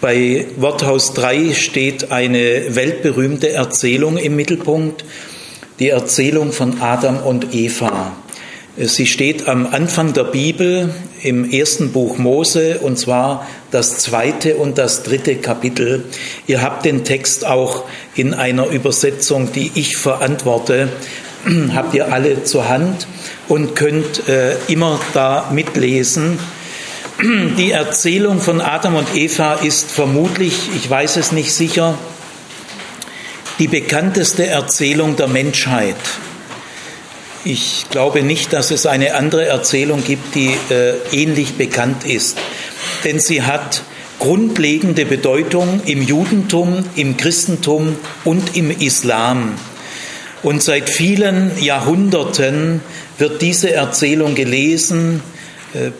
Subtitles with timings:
[0.00, 5.04] Bei Worthaus 3 steht eine weltberühmte Erzählung im Mittelpunkt,
[5.78, 8.16] die Erzählung von Adam und Eva.
[8.78, 14.78] Sie steht am Anfang der Bibel im ersten Buch Mose und zwar das zweite und
[14.78, 16.04] das dritte Kapitel.
[16.46, 20.88] Ihr habt den Text auch in einer Übersetzung, die ich verantworte,
[21.74, 23.06] habt ihr alle zur Hand
[23.48, 26.38] und könnt äh, immer da mitlesen.
[27.58, 31.98] Die Erzählung von Adam und Eva ist vermutlich, ich weiß es nicht sicher,
[33.58, 35.96] die bekannteste Erzählung der Menschheit.
[37.44, 42.38] Ich glaube nicht, dass es eine andere Erzählung gibt, die äh, ähnlich bekannt ist.
[43.04, 43.82] Denn sie hat
[44.18, 49.56] grundlegende Bedeutung im Judentum, im Christentum und im Islam.
[50.42, 52.80] Und seit vielen Jahrhunderten
[53.18, 55.22] wird diese Erzählung gelesen,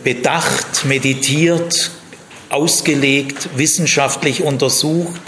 [0.03, 1.91] bedacht, meditiert,
[2.49, 5.21] ausgelegt, wissenschaftlich untersucht.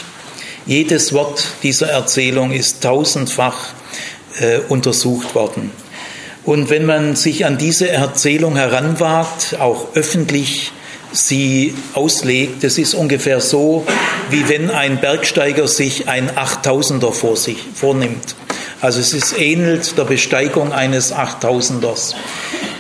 [0.66, 3.74] Jedes Wort dieser Erzählung ist tausendfach
[4.40, 5.72] äh, untersucht worden.
[6.46, 10.72] Und wenn man sich an diese Erzählung heranwagt, auch öffentlich
[11.14, 13.86] sie auslegt, das ist ungefähr so,
[14.30, 18.36] wie wenn ein Bergsteiger sich ein Achttausender vor sich vornimmt.
[18.82, 22.16] Also es ist ähnelt der Besteigung eines Achttausenders.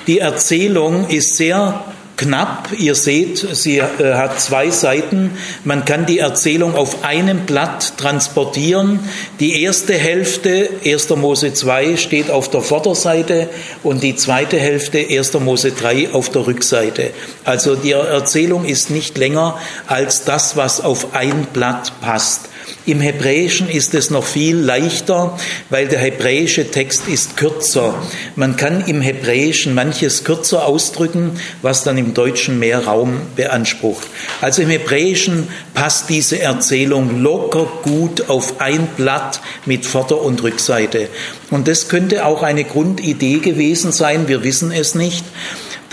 [0.07, 1.85] Die Erzählung ist sehr
[2.17, 2.69] knapp.
[2.77, 5.31] Ihr seht, sie äh, hat zwei Seiten.
[5.63, 8.99] Man kann die Erzählung auf einem Blatt transportieren.
[9.39, 11.09] Die erste Hälfte, 1.
[11.11, 13.49] Mose 2, steht auf der Vorderseite
[13.81, 15.33] und die zweite Hälfte, 1.
[15.39, 17.11] Mose 3, auf der Rückseite.
[17.45, 19.57] Also die Erzählung ist nicht länger
[19.87, 22.49] als das, was auf ein Blatt passt.
[22.85, 25.37] Im Hebräischen ist es noch viel leichter,
[25.69, 27.95] weil der hebräische Text ist kürzer.
[28.35, 34.07] Man kann im Hebräischen manches kürzer ausdrücken, was dann im Deutschen mehr Raum beansprucht.
[34.41, 41.07] Also im Hebräischen passt diese Erzählung locker gut auf ein Blatt mit Vorder- und Rückseite.
[41.51, 45.23] Und das könnte auch eine Grundidee gewesen sein, wir wissen es nicht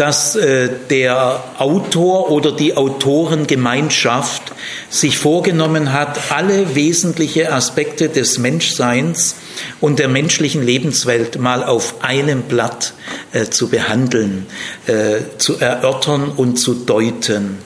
[0.01, 4.41] dass äh, der Autor oder die Autorengemeinschaft
[4.89, 9.35] sich vorgenommen hat, alle wesentlichen Aspekte des Menschseins
[9.79, 12.95] und der menschlichen Lebenswelt mal auf einem Blatt
[13.33, 14.47] äh, zu behandeln,
[14.87, 17.59] äh, zu erörtern und zu deuten.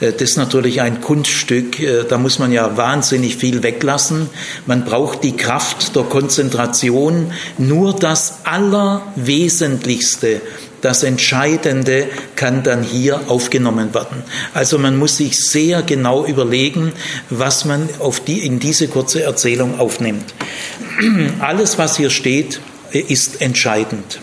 [0.00, 4.30] Äh, das ist natürlich ein Kunststück, äh, da muss man ja wahnsinnig viel weglassen.
[4.64, 10.40] Man braucht die Kraft der Konzentration, nur das Allerwesentlichste
[10.80, 14.22] das Entscheidende kann dann hier aufgenommen werden.
[14.54, 16.92] Also man muss sich sehr genau überlegen,
[17.28, 17.88] was man
[18.26, 20.34] die, in diese kurze Erzählung aufnimmt.
[21.40, 22.60] Alles, was hier steht,
[22.92, 24.20] ist entscheidend.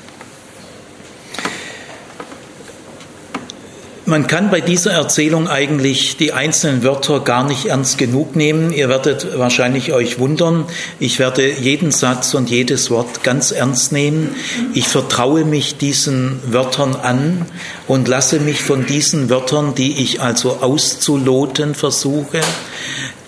[4.08, 8.72] Man kann bei dieser Erzählung eigentlich die einzelnen Wörter gar nicht ernst genug nehmen.
[8.72, 10.64] Ihr werdet wahrscheinlich euch wundern.
[10.98, 14.34] Ich werde jeden Satz und jedes Wort ganz ernst nehmen.
[14.74, 17.46] Ich vertraue mich diesen Wörtern an
[17.86, 22.40] und lasse mich von diesen Wörtern, die ich also auszuloten versuche,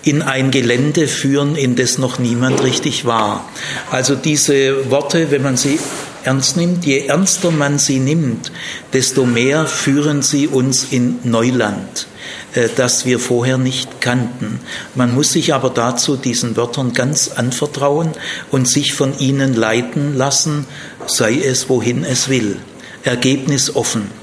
[0.02, 3.44] in ein Gelände führen, in das noch niemand richtig war.
[3.90, 5.78] Also diese Worte, wenn man sie
[6.24, 8.52] ernst nimmt, je ernster man sie nimmt,
[8.92, 12.06] desto mehr führen sie uns in Neuland,
[12.54, 14.60] äh, das wir vorher nicht kannten.
[14.94, 18.12] Man muss sich aber dazu diesen Wörtern ganz anvertrauen
[18.50, 20.66] und sich von ihnen leiten lassen,
[21.06, 22.56] sei es wohin es will.
[23.04, 24.19] Ergebnis offen.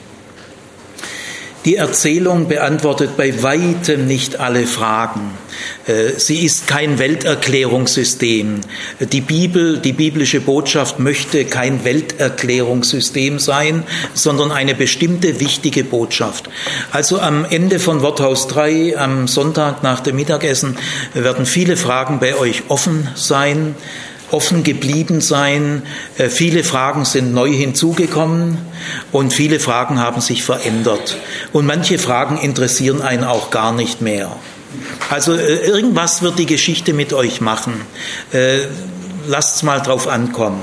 [1.68, 5.32] Die Erzählung beantwortet bei weitem nicht alle Fragen.
[5.86, 8.62] Äh, sie ist kein Welterklärungssystem.
[9.12, 13.84] Die Bibel, die biblische Botschaft möchte kein Welterklärungssystem sein,
[14.14, 16.50] sondern eine bestimmte wichtige Botschaft.
[16.94, 20.78] Also am Ende von Worthaus 3, am Sonntag nach dem Mittagessen,
[21.14, 23.76] werden viele Fragen bei euch offen sein
[24.32, 25.84] offen geblieben sein.
[26.18, 28.58] Äh, viele Fragen sind neu hinzugekommen
[29.12, 31.18] und viele Fragen haben sich verändert.
[31.54, 34.36] Und manche Fragen interessieren einen auch gar nicht mehr.
[35.10, 37.82] Also äh, irgendwas wird die Geschichte mit euch machen.
[38.32, 38.60] Äh,
[39.28, 40.62] lasst es mal drauf ankommen.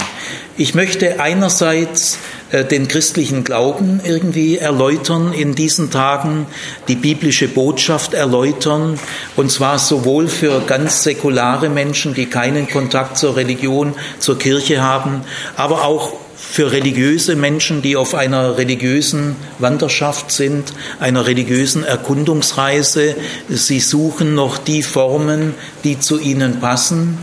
[0.57, 2.19] Ich möchte einerseits
[2.63, 6.47] den christlichen Glauben irgendwie erläutern in diesen Tagen,
[6.87, 9.01] die biblische Botschaft erläutern,
[9.35, 15.23] und zwar sowohl für ganz säkulare Menschen, die keinen Kontakt zur Religion, zur Kirche haben,
[15.57, 23.17] aber auch für religiöse Menschen, die auf einer religiösen Wanderschaft sind, einer religiösen Erkundungsreise.
[23.49, 27.19] Sie suchen noch die Formen, die zu ihnen passen.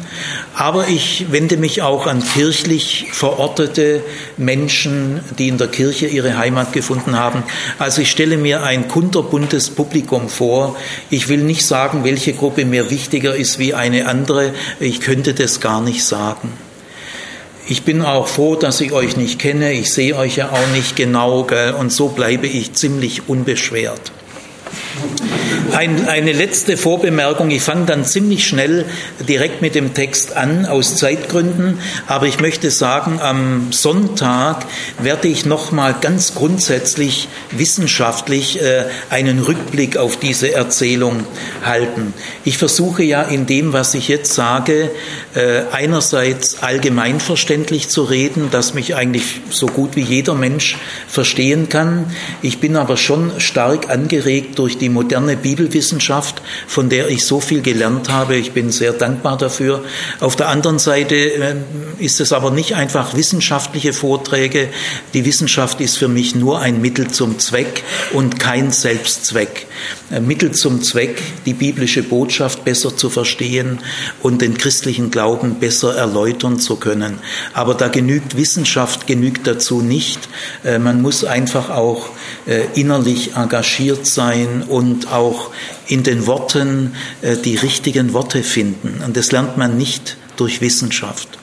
[0.54, 4.04] Aber ich wende mich auch an kirchlich verortete
[4.38, 7.44] Menschen, die in der Kirche ihre Heimat gefunden haben.
[7.80, 10.76] Also ich stelle mir ein kunterbuntes Publikum vor.
[11.10, 14.54] Ich will nicht sagen, welche Gruppe mir wichtiger ist wie eine andere.
[14.80, 16.52] Ich könnte das gar nicht sagen.
[17.72, 19.72] Ich bin auch froh, dass ich euch nicht kenne.
[19.72, 21.72] Ich sehe euch ja auch nicht genau, gell?
[21.72, 24.12] und so bleibe ich ziemlich unbeschwert.
[25.74, 27.50] Ein, eine letzte Vorbemerkung.
[27.50, 28.86] Ich fange dann ziemlich schnell
[29.28, 31.80] direkt mit dem Text an, aus Zeitgründen.
[32.08, 34.66] Aber ich möchte sagen, am Sonntag
[35.02, 41.24] werde ich nochmal ganz grundsätzlich wissenschaftlich äh, einen Rückblick auf diese Erzählung
[41.64, 42.14] halten.
[42.44, 44.92] Ich versuche ja in dem, was ich jetzt sage,
[45.36, 50.78] äh, einerseits allgemeinverständlich zu reden, dass mich eigentlich so gut wie jeder Mensch
[51.08, 52.14] verstehen kann.
[52.42, 57.62] Ich bin aber schon stark angeregt durch die moderne Bibelwissenschaft, von der ich so viel
[57.62, 58.36] gelernt habe.
[58.36, 59.84] Ich bin sehr dankbar dafür.
[60.20, 61.56] Auf der anderen Seite äh,
[62.00, 64.70] ist es aber nicht einfach wissenschaftliche Vorträge.
[65.14, 69.68] Die Wissenschaft ist für mich nur ein Mittel zum Zweck und kein Selbstzweck.
[70.10, 73.80] Äh, Mittel zum Zweck, die biblische Botschaft besser zu verstehen
[74.22, 77.20] und den christlichen Glauben besser erläutern zu können.
[77.54, 80.28] Aber da genügt Wissenschaft, genügt dazu nicht.
[80.64, 82.10] Äh, man muss einfach auch
[82.74, 85.52] innerlich engagiert sein und auch
[85.88, 89.02] in den Worten äh, die richtigen Worte finden.
[89.06, 91.41] Und das lernt man nicht durch Wissenschaft.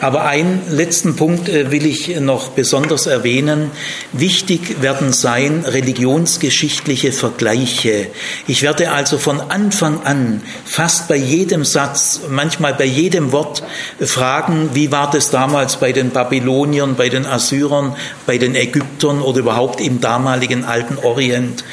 [0.00, 3.70] Aber einen letzten Punkt äh, will ich noch besonders erwähnen.
[4.12, 8.08] Wichtig werden sein religionsgeschichtliche Vergleiche.
[8.46, 13.62] Ich werde also von Anfang an fast bei jedem Satz, manchmal bei jedem Wort
[14.00, 19.40] fragen, wie war das damals bei den Babyloniern, bei den Assyrern, bei den Ägyptern oder
[19.40, 21.64] überhaupt im damaligen alten Orient.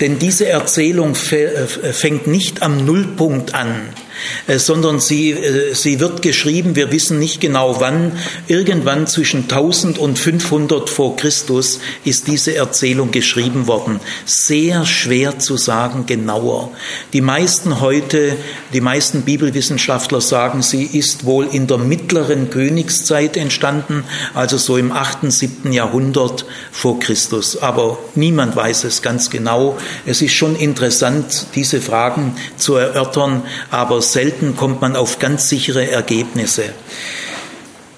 [0.00, 3.88] Denn diese Erzählung äh, fängt nicht am Nullpunkt an,
[4.58, 8.12] sondern sie, äh, sie wird geschrieben, wir wissen nicht genau wann,
[8.48, 14.00] irgendwann zwischen 1000 und 500 vor Christus ist diese Erzählung geschrieben worden.
[14.24, 16.70] Sehr schwer zu sagen, genauer.
[17.12, 18.36] Die meisten heute,
[18.72, 24.92] die meisten Bibelwissenschaftler sagen, sie ist wohl in der mittleren Königszeit entstanden, also so im
[24.92, 25.72] 8., 7.
[25.72, 27.56] Jahrhundert vor Christus.
[27.56, 29.78] Aber niemand weiß es ganz genau.
[30.06, 35.90] Es ist schon interessant, diese Fragen zu erörtern, aber selten kommt man auf ganz sichere
[35.90, 36.64] Ergebnisse.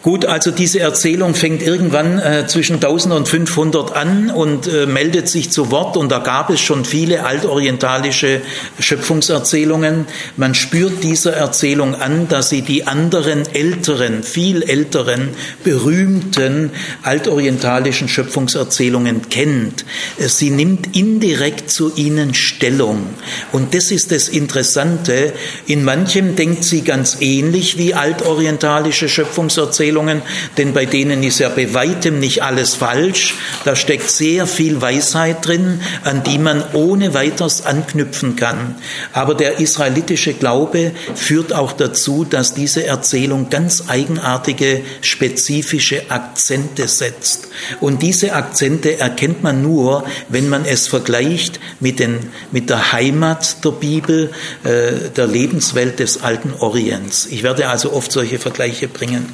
[0.06, 5.28] Gut, also diese Erzählung fängt irgendwann äh, zwischen 1000 und 500 an und äh, meldet
[5.28, 8.40] sich zu Wort und da gab es schon viele altorientalische
[8.78, 10.06] Schöpfungserzählungen.
[10.36, 15.30] Man spürt dieser Erzählung an, dass sie die anderen älteren, viel älteren,
[15.64, 16.70] berühmten
[17.02, 19.84] altorientalischen Schöpfungserzählungen kennt.
[20.18, 23.06] Sie nimmt indirekt zu ihnen Stellung
[23.50, 25.32] und das ist das Interessante.
[25.66, 30.22] In manchem denkt sie ganz ähnlich wie altorientalische Schöpfungserzählungen Erzählungen,
[30.58, 33.34] denn bei denen ist ja bei weitem nicht alles falsch.
[33.64, 38.76] Da steckt sehr viel Weisheit drin, an die man ohne weiteres anknüpfen kann.
[39.12, 47.48] Aber der israelitische Glaube führt auch dazu, dass diese Erzählung ganz eigenartige, spezifische Akzente setzt.
[47.80, 52.18] Und diese Akzente erkennt man nur, wenn man es vergleicht mit, den,
[52.52, 54.30] mit der Heimat der Bibel,
[54.64, 57.26] äh, der Lebenswelt des alten Orients.
[57.30, 59.32] Ich werde also oft solche Vergleiche bringen.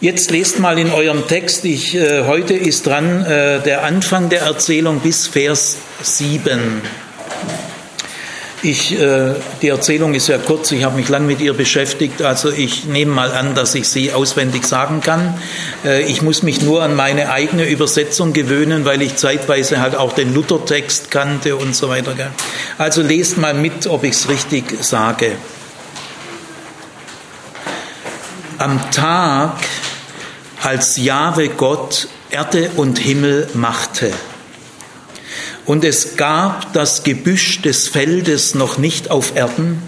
[0.00, 4.42] Jetzt lest mal in eurem Text, ich, äh, heute ist dran äh, der Anfang der
[4.42, 6.82] Erzählung bis Vers 7.
[8.62, 12.50] Ich, äh, die Erzählung ist ja kurz, ich habe mich lang mit ihr beschäftigt, also
[12.50, 15.38] ich nehme mal an, dass ich sie auswendig sagen kann.
[15.84, 20.12] Äh, ich muss mich nur an meine eigene Übersetzung gewöhnen, weil ich zeitweise halt auch
[20.12, 22.14] den Luthertext kannte und so weiter.
[22.76, 25.32] Also lest mal mit, ob ich es richtig sage.
[28.66, 29.58] Am Tag,
[30.60, 34.12] als Jahwe Gott Erde und Himmel machte.
[35.66, 39.80] Und es gab das Gebüsch des Feldes noch nicht auf Erden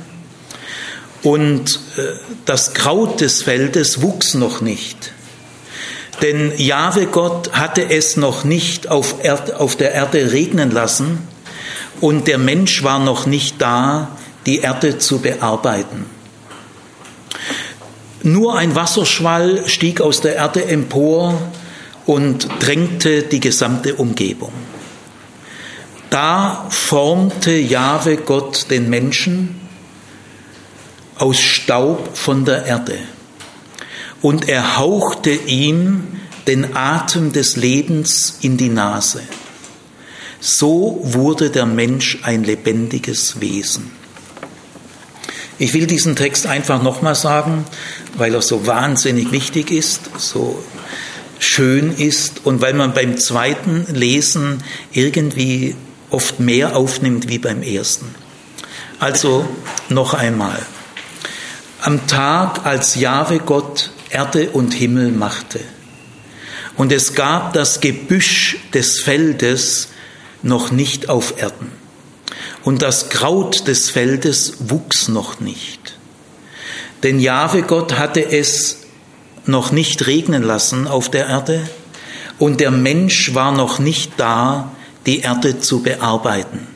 [1.24, 2.02] und äh,
[2.44, 5.10] das Kraut des Feldes wuchs noch nicht.
[6.22, 11.26] Denn Jahwe Gott hatte es noch nicht auf, Erd, auf der Erde regnen lassen
[12.00, 14.16] und der Mensch war noch nicht da,
[14.46, 16.17] die Erde zu bearbeiten.
[18.28, 21.50] Nur ein Wasserschwall stieg aus der Erde empor
[22.04, 24.52] und drängte die gesamte Umgebung.
[26.10, 29.58] Da formte Jahwe Gott den Menschen
[31.16, 32.98] aus Staub von der Erde
[34.20, 36.08] und er hauchte ihm
[36.46, 39.22] den Atem des Lebens in die Nase.
[40.38, 43.97] So wurde der Mensch ein lebendiges Wesen.
[45.58, 47.64] Ich will diesen Text einfach nochmal sagen,
[48.16, 50.62] weil er so wahnsinnig wichtig ist, so
[51.40, 54.62] schön ist und weil man beim zweiten Lesen
[54.92, 55.74] irgendwie
[56.10, 58.14] oft mehr aufnimmt wie beim ersten.
[59.00, 59.48] Also
[59.88, 60.58] noch einmal.
[61.80, 65.60] Am Tag, als Jahwe Gott Erde und Himmel machte,
[66.76, 69.88] und es gab das Gebüsch des Feldes
[70.42, 71.72] noch nicht auf Erden,
[72.68, 75.96] und das Kraut des Feldes wuchs noch nicht.
[77.02, 78.80] Denn Jahwe Gott hatte es
[79.46, 81.62] noch nicht regnen lassen auf der Erde,
[82.38, 84.72] und der Mensch war noch nicht da,
[85.06, 86.66] die Erde zu bearbeiten.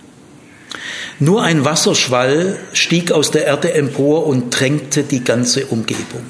[1.18, 6.25] Nur ein Wasserschwall stieg aus der Erde empor und tränkte die ganze Umgebung.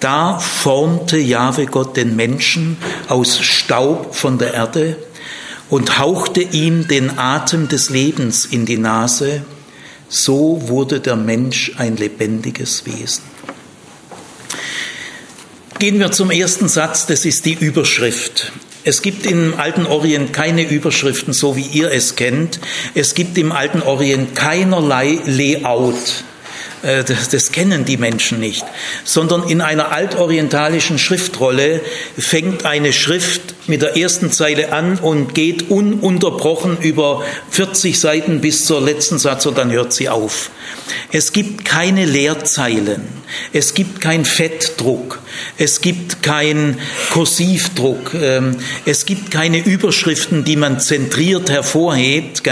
[0.00, 4.96] Da formte Jahwe Gott den Menschen aus Staub von der Erde
[5.72, 9.42] und hauchte ihm den Atem des Lebens in die Nase.
[10.06, 13.22] So wurde der Mensch ein lebendiges Wesen.
[15.78, 18.52] Gehen wir zum ersten Satz, das ist die Überschrift.
[18.84, 22.60] Es gibt im alten Orient keine Überschriften, so wie ihr es kennt.
[22.94, 26.24] Es gibt im alten Orient keinerlei Layout.
[26.82, 28.64] Äh, das, das, kennen die Menschen nicht,
[29.04, 31.80] sondern in einer altorientalischen Schriftrolle
[32.18, 38.64] fängt eine Schrift mit der ersten Zeile an und geht ununterbrochen über 40 Seiten bis
[38.64, 40.50] zur letzten Satz und dann hört sie auf.
[41.12, 43.02] Es gibt keine Leerzeilen,
[43.52, 45.20] es gibt kein Fettdruck,
[45.58, 46.78] es gibt kein
[47.12, 52.42] Kursivdruck, ähm, es gibt keine Überschriften, die man zentriert hervorhebt,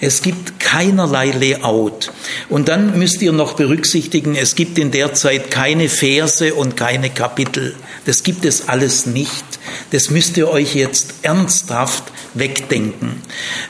[0.00, 2.12] es gibt keinerlei Layout.
[2.48, 7.10] Und dann müsst ihr noch berücksichtigen, es gibt in der Zeit keine Verse und keine
[7.10, 7.74] Kapitel.
[8.06, 9.44] Das gibt es alles nicht.
[9.90, 13.22] Das müsst ihr euch jetzt ernsthaft wegdenken.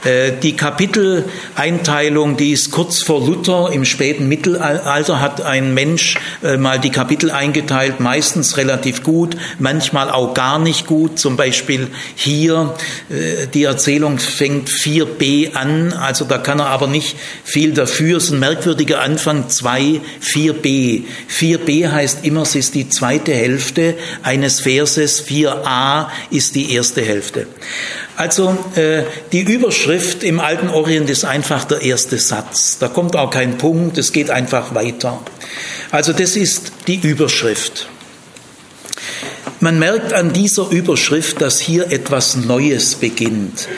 [0.05, 6.57] Äh, die Kapiteleinteilung, die ist kurz vor Luther im späten Mittelalter, hat ein Mensch äh,
[6.57, 11.19] mal die Kapitel eingeteilt, meistens relativ gut, manchmal auch gar nicht gut.
[11.19, 12.75] Zum Beispiel hier,
[13.11, 18.19] äh, die Erzählung fängt 4b an, also da kann er aber nicht viel dafür.
[18.19, 21.03] Es ist ein merkwürdiger Anfang 2, 4b.
[21.31, 27.47] 4b heißt immer, es ist die zweite Hälfte eines Verses, 4a ist die erste Hälfte.
[28.17, 32.79] Also äh, die Überschrift im alten Orient ist einfach der erste Satz.
[32.79, 35.21] Da kommt auch kein Punkt, es geht einfach weiter.
[35.91, 37.89] Also das ist die Überschrift.
[39.61, 43.69] Man merkt an dieser Überschrift, dass hier etwas Neues beginnt.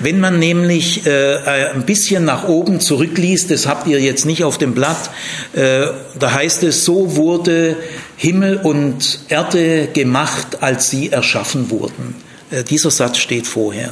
[0.00, 4.44] Wenn man nämlich äh, äh, ein bisschen nach oben zurückliest, das habt ihr jetzt nicht
[4.44, 5.10] auf dem Blatt,
[5.52, 5.86] äh,
[6.18, 7.76] da heißt es, so wurde
[8.16, 12.14] Himmel und Erde gemacht, als sie erschaffen wurden.
[12.50, 13.90] Äh, dieser Satz steht vorher.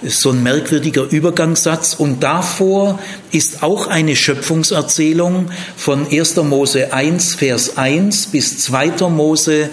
[0.00, 1.94] Ist so ein merkwürdiger Übergangssatz.
[1.94, 2.98] Und davor
[3.30, 6.36] ist auch eine Schöpfungserzählung von 1.
[6.36, 9.08] Mose 1, Vers 1 bis 2.
[9.08, 9.70] Mose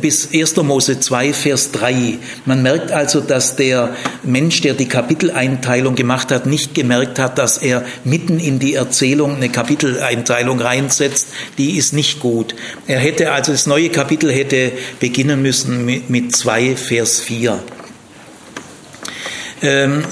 [0.00, 0.56] bis 1.
[0.56, 2.18] Mose 2, Vers 3.
[2.44, 7.58] Man merkt also, dass der Mensch, der die Kapiteleinteilung gemacht hat, nicht gemerkt hat, dass
[7.58, 11.28] er mitten in die Erzählung eine Kapiteleinteilung reinsetzt.
[11.56, 12.54] Die ist nicht gut.
[12.86, 17.58] Er hätte also das neue Kapitel hätte beginnen müssen mit, mit 2, Vers 4.
[19.62, 20.04] Ähm,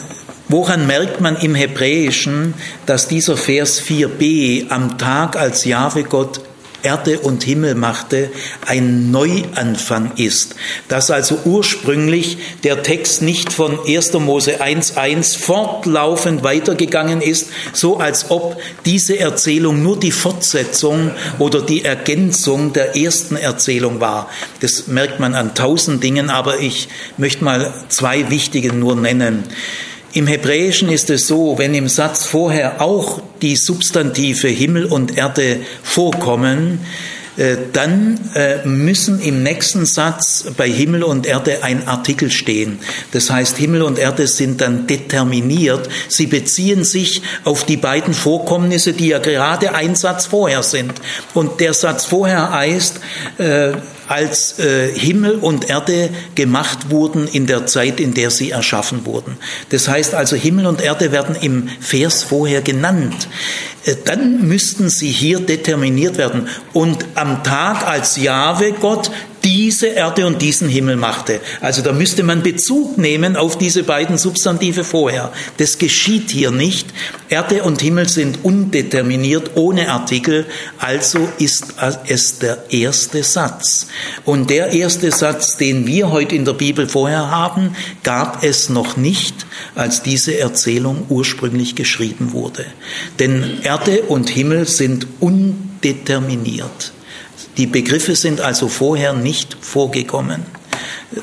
[0.49, 2.54] Woran merkt man im Hebräischen,
[2.87, 6.40] dass dieser Vers 4b am Tag als Jahwe Gott
[6.87, 8.31] Erde und Himmel machte,
[8.64, 10.55] ein Neuanfang ist.
[10.87, 14.12] Dass also ursprünglich der Text nicht von 1.
[14.12, 21.85] Mose 1.1 fortlaufend weitergegangen ist, so als ob diese Erzählung nur die Fortsetzung oder die
[21.85, 24.31] Ergänzung der ersten Erzählung war.
[24.61, 29.43] Das merkt man an tausend Dingen, aber ich möchte mal zwei wichtige nur nennen.
[30.16, 35.61] Im Hebräischen ist es so, wenn im Satz vorher auch die Substantive Himmel und Erde
[35.82, 36.80] vorkommen,
[37.73, 42.78] dann äh, müssen im nächsten Satz bei Himmel und Erde ein Artikel stehen.
[43.12, 45.88] Das heißt, Himmel und Erde sind dann determiniert.
[46.09, 50.95] Sie beziehen sich auf die beiden Vorkommnisse, die ja gerade ein Satz vorher sind.
[51.35, 53.00] Und der Satz vorher heißt,
[53.38, 53.73] äh,
[54.09, 59.37] als äh, Himmel und Erde gemacht wurden in der Zeit, in der sie erschaffen wurden.
[59.71, 63.28] Das heißt also, Himmel und Erde werden im Vers vorher genannt.
[63.85, 66.49] Äh, dann müssten sie hier determiniert werden.
[66.73, 69.11] Und am Tag als Jahwe Gott
[69.47, 71.40] diese Erde und diesen Himmel machte.
[71.61, 75.33] Also da müsste man Bezug nehmen auf diese beiden Substantive vorher.
[75.59, 76.88] Das geschieht hier nicht.
[77.28, 80.47] Erde und Himmel sind undeterminiert, ohne Artikel,
[80.78, 81.75] also ist
[82.09, 83.87] es der erste Satz.
[84.25, 88.97] Und der erste Satz, den wir heute in der Bibel vorher haben, gab es noch
[88.97, 92.66] nicht, als diese Erzählung ursprünglich geschrieben wurde.
[93.21, 96.92] Denn Erde und Himmel sind undeterminiert.
[97.57, 100.43] Die Begriffe sind also vorher nicht vorgekommen.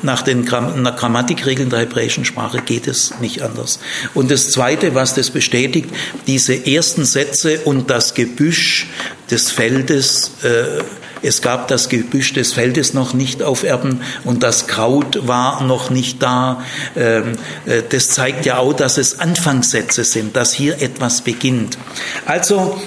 [0.02, 3.78] Nach den Grammatikregeln der hebräischen Sprache geht es nicht anders.
[4.14, 5.90] Und das Zweite, was das bestätigt,
[6.26, 8.88] diese ersten Sätze und das Gebüsch
[9.30, 10.82] des Feldes, äh,
[11.22, 15.90] es gab das Gebüsch des Feldes noch nicht auf Erden und das Kraut war noch
[15.90, 16.62] nicht da.
[16.96, 17.32] Ähm,
[17.64, 21.78] äh, das zeigt ja auch, dass es Anfangssätze sind, dass hier etwas beginnt.
[22.26, 22.80] Also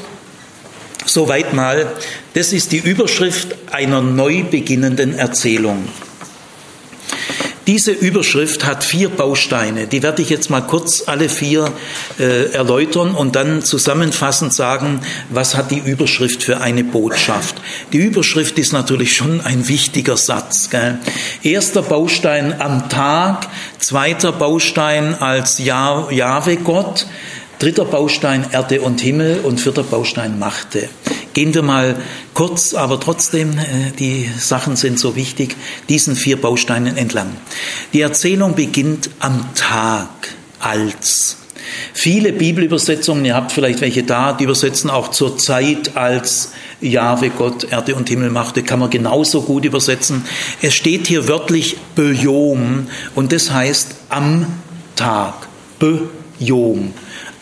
[1.08, 1.94] Soweit mal,
[2.34, 5.88] das ist die Überschrift einer neu beginnenden Erzählung.
[7.66, 9.88] Diese Überschrift hat vier Bausteine.
[9.88, 11.70] Die werde ich jetzt mal kurz alle vier
[12.18, 17.56] äh, erläutern und dann zusammenfassend sagen, was hat die Überschrift für eine Botschaft.
[17.92, 20.70] Die Überschrift ist natürlich schon ein wichtiger Satz.
[20.70, 21.00] Gell?
[21.44, 23.48] Erster Baustein am Tag,
[23.80, 27.06] zweiter Baustein als Jahwe Gott,
[27.60, 30.90] Dritter Baustein Erde und Himmel und vierter Baustein Machte.
[31.34, 31.96] Gehen wir mal
[32.36, 35.56] kurz, aber trotzdem, äh, die Sachen sind so wichtig,
[35.90, 37.36] diesen vier Bausteinen entlang.
[37.94, 40.10] Die Erzählung beginnt am Tag
[40.60, 41.38] als.
[41.94, 47.72] Viele Bibelübersetzungen, ihr habt vielleicht welche da, die übersetzen auch zur Zeit als Jahwe Gott
[47.72, 50.24] Erde und Himmel machte, kann man genauso gut übersetzen.
[50.62, 54.46] Es steht hier wörtlich Bejom und das heißt am
[54.96, 55.48] Tag.
[55.80, 56.94] Bejom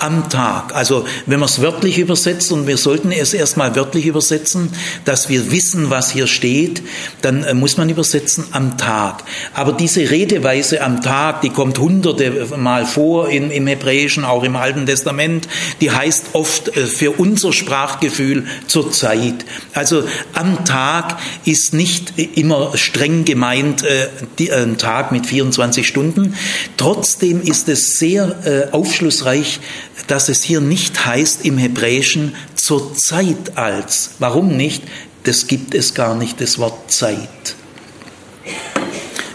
[0.06, 0.76] am Tag.
[0.76, 4.70] Also wenn man es wörtlich übersetzt, und wir sollten es erstmal wörtlich übersetzen,
[5.04, 6.84] dass wir wissen, was hier steht,
[7.22, 9.24] dann äh, muss man übersetzen am Tag.
[9.54, 14.56] Aber diese Redeweise am Tag, die kommt hunderte Mal vor in, im Hebräischen, auch im
[14.56, 15.48] Alten Testament,
[15.82, 19.46] die heißt oft äh, für unser Sprachgefühl zur Zeit.
[19.74, 26.36] Also am Tag ist nicht immer streng gemeint äh, ein Tag mit 24 Stunden.
[26.78, 28.36] Trotzdem ist es sehr
[28.72, 29.60] aufschlussreich,
[30.08, 34.12] dass es hier nicht heißt im Hebräischen zur Zeit als.
[34.20, 34.84] Warum nicht?
[35.24, 37.56] Das gibt es gar nicht, das Wort Zeit.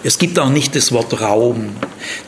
[0.02, 1.70] Es gibt auch nicht das Wort Raum.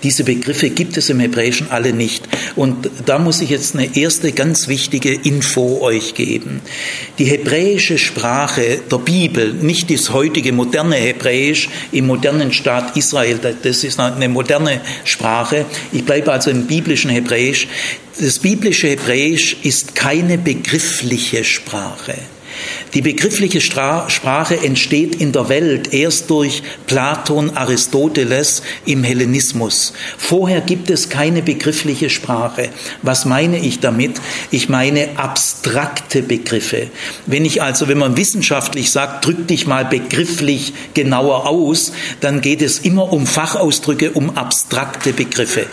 [0.03, 2.29] Diese Begriffe gibt es im Hebräischen alle nicht.
[2.57, 6.61] Und da muss ich jetzt eine erste ganz wichtige Info euch geben.
[7.19, 13.85] Die hebräische Sprache der Bibel, nicht das heutige moderne Hebräisch im modernen Staat Israel, das
[13.85, 15.67] ist eine moderne Sprache.
[15.93, 17.69] Ich bleibe also im biblischen Hebräisch.
[18.21, 22.15] Das biblische Hebräisch ist keine begriffliche Sprache.
[22.95, 29.95] Die begriffliche Sprache entsteht in der Welt erst durch Platon, Aristoteles im Hellenismus.
[30.19, 32.69] Vorher gibt es keine begriffliche Sprache.
[33.03, 34.21] Was meine ich damit?
[34.51, 36.89] Ich meine abstrakte Begriffe.
[37.27, 42.63] Wenn ich also, wenn man wissenschaftlich sagt, drück dich mal begrifflich genauer aus, dann geht
[42.63, 45.67] es immer um Fachausdrücke, um abstrakte Begriffe.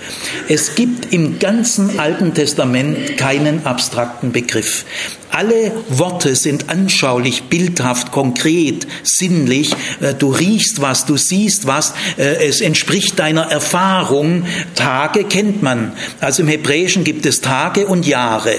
[0.47, 4.86] Es gibt im ganzen Alten Testament keinen abstrakten Begriff.
[5.31, 9.75] Alle Worte sind anschaulich, bildhaft, konkret, sinnlich.
[10.01, 14.45] Äh, du riechst was, du siehst was, äh, es entspricht deiner Erfahrung.
[14.75, 15.93] Tage kennt man.
[16.19, 18.55] Also im Hebräischen gibt es Tage und Jahre.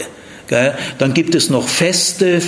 [0.99, 2.43] Dann gibt es noch Feste,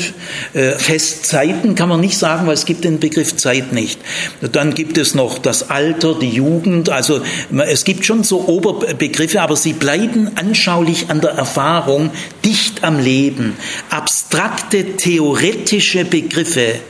[0.54, 4.00] äh, Festzeiten kann man nicht sagen, weil es gibt den Begriff Zeit nicht.
[4.40, 6.90] Dann gibt es noch das Alter, die Jugend.
[6.90, 7.22] Also
[7.66, 12.10] es gibt schon so Oberbegriffe, aber sie bleiben anschaulich an der Erfahrung,
[12.44, 13.56] dicht am Leben.
[13.90, 16.80] Abstrakte, theoretische Begriffe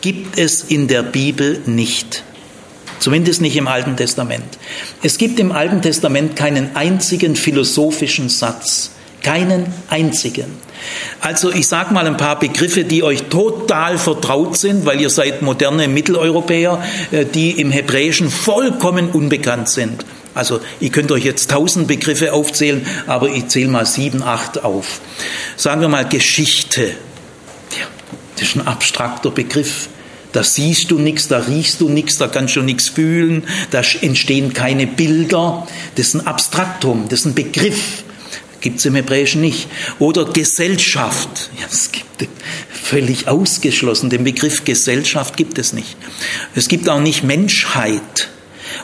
[0.00, 2.24] gibt es in der Bibel nicht.
[2.98, 4.58] Zumindest nicht im Alten Testament.
[5.02, 8.95] Es gibt im Alten Testament keinen einzigen philosophischen Satz
[9.26, 10.46] keinen einzigen.
[11.20, 15.42] Also ich sage mal ein paar Begriffe, die euch total vertraut sind, weil ihr seid
[15.42, 20.04] moderne Mitteleuropäer, äh, die im Hebräischen vollkommen unbekannt sind.
[20.32, 25.00] Also ihr könnt euch jetzt tausend Begriffe aufzählen, aber ich zähle mal sieben, acht auf.
[25.56, 26.82] Sagen wir mal Geschichte.
[26.82, 27.86] Ja,
[28.36, 29.88] das ist ein abstrakter Begriff.
[30.32, 34.52] Da siehst du nichts, da riechst du nichts, da kannst du nichts fühlen, da entstehen
[34.52, 35.66] keine Bilder.
[35.96, 38.04] Das ist ein Abstraktum, das ist ein Begriff.
[38.66, 39.68] Gibt es im Hebräischen nicht.
[40.00, 41.50] Oder Gesellschaft.
[41.56, 42.28] Ja, es gibt
[42.68, 44.10] völlig ausgeschlossen.
[44.10, 45.96] Den Begriff Gesellschaft gibt es nicht.
[46.56, 48.28] Es gibt auch nicht Menschheit.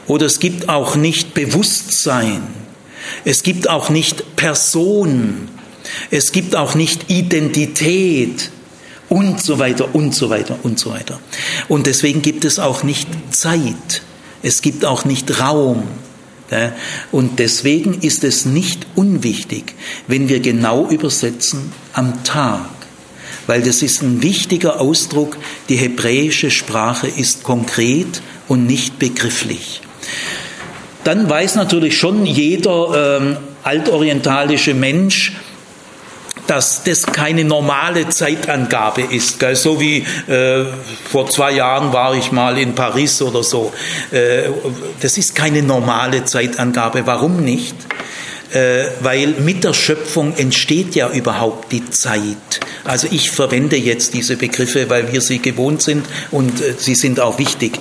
[0.07, 2.43] Oder es gibt auch nicht Bewusstsein.
[3.25, 5.49] Es gibt auch nicht Person.
[6.13, 8.51] Es gibt auch nicht Identität
[9.09, 11.19] und so weiter und so weiter und so weiter.
[11.67, 14.03] Und deswegen gibt es auch nicht Zeit.
[14.45, 15.89] Es gibt auch nicht Raum.
[17.11, 19.75] Und deswegen ist es nicht unwichtig,
[20.07, 22.69] wenn wir genau übersetzen am Tag.
[23.47, 25.37] Weil das ist ein wichtiger Ausdruck,
[25.69, 29.81] die hebräische Sprache ist konkret und nicht begrifflich.
[31.05, 35.33] Dann weiß natürlich schon jeder ähm, altorientalische Mensch,
[36.47, 39.39] dass das keine normale Zeitangabe ist.
[39.39, 39.57] Gell?
[39.57, 40.65] So wie äh,
[41.11, 43.73] vor zwei Jahren war ich mal in Paris oder so.
[44.11, 44.51] Äh,
[45.01, 47.07] das ist keine normale Zeitangabe.
[47.07, 47.77] Warum nicht?
[48.53, 52.61] Äh, weil mit der Schöpfung entsteht ja überhaupt die Zeit.
[52.85, 57.19] Also ich verwende jetzt diese Begriffe, weil wir sie gewohnt sind und äh, sie sind
[57.19, 57.79] auch wichtig.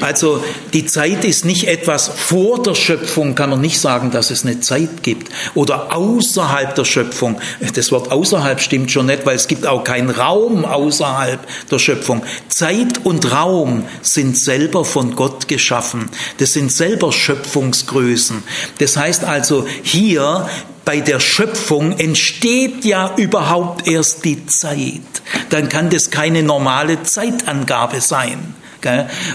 [0.00, 4.44] Also die Zeit ist nicht etwas vor der Schöpfung, kann man nicht sagen, dass es
[4.44, 5.30] eine Zeit gibt.
[5.54, 7.40] Oder außerhalb der Schöpfung.
[7.74, 11.38] Das Wort außerhalb stimmt schon nicht, weil es gibt auch keinen Raum außerhalb
[11.70, 12.24] der Schöpfung.
[12.48, 16.10] Zeit und Raum sind selber von Gott geschaffen.
[16.38, 18.42] Das sind selber Schöpfungsgrößen.
[18.78, 20.48] Das heißt also, hier hier
[20.86, 25.02] bei der Schöpfung entsteht ja überhaupt erst die Zeit.
[25.50, 28.54] Dann kann das keine normale Zeitangabe sein.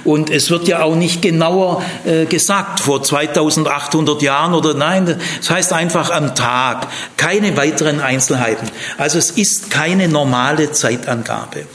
[0.03, 5.49] Und es wird ja auch nicht genauer äh, gesagt, vor 2800 Jahren oder nein, das
[5.49, 8.67] heißt einfach am Tag, keine weiteren Einzelheiten.
[8.97, 11.67] Also es ist keine normale Zeitangabe.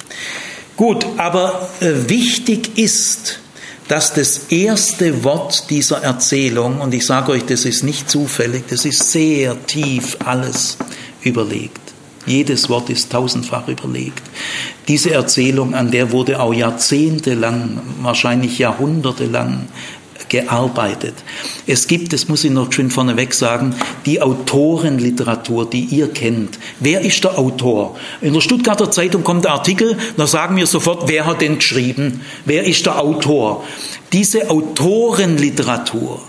[0.77, 3.39] Gut, aber äh, wichtig ist,
[3.89, 8.85] dass das erste Wort dieser Erzählung, und ich sage euch, das ist nicht zufällig, das
[8.85, 10.77] ist sehr tief alles
[11.23, 11.81] überlegt.
[12.27, 14.23] Jedes Wort ist tausendfach überlegt.
[14.87, 19.69] Diese Erzählung, an der wurde auch jahrzehntelang, wahrscheinlich jahrhundertelang
[20.29, 21.15] gearbeitet.
[21.67, 23.75] Es gibt, das muss ich noch schön vorneweg sagen,
[24.07, 26.59] die Autorenliteratur, die ihr kennt.
[26.81, 27.97] Wer ist der Autor?
[28.21, 32.21] In der Stuttgarter Zeitung kommt der Artikel, da sagen wir sofort, wer hat den geschrieben?
[32.45, 33.65] Wer ist der Autor?
[34.13, 36.23] Diese Autorenliteratur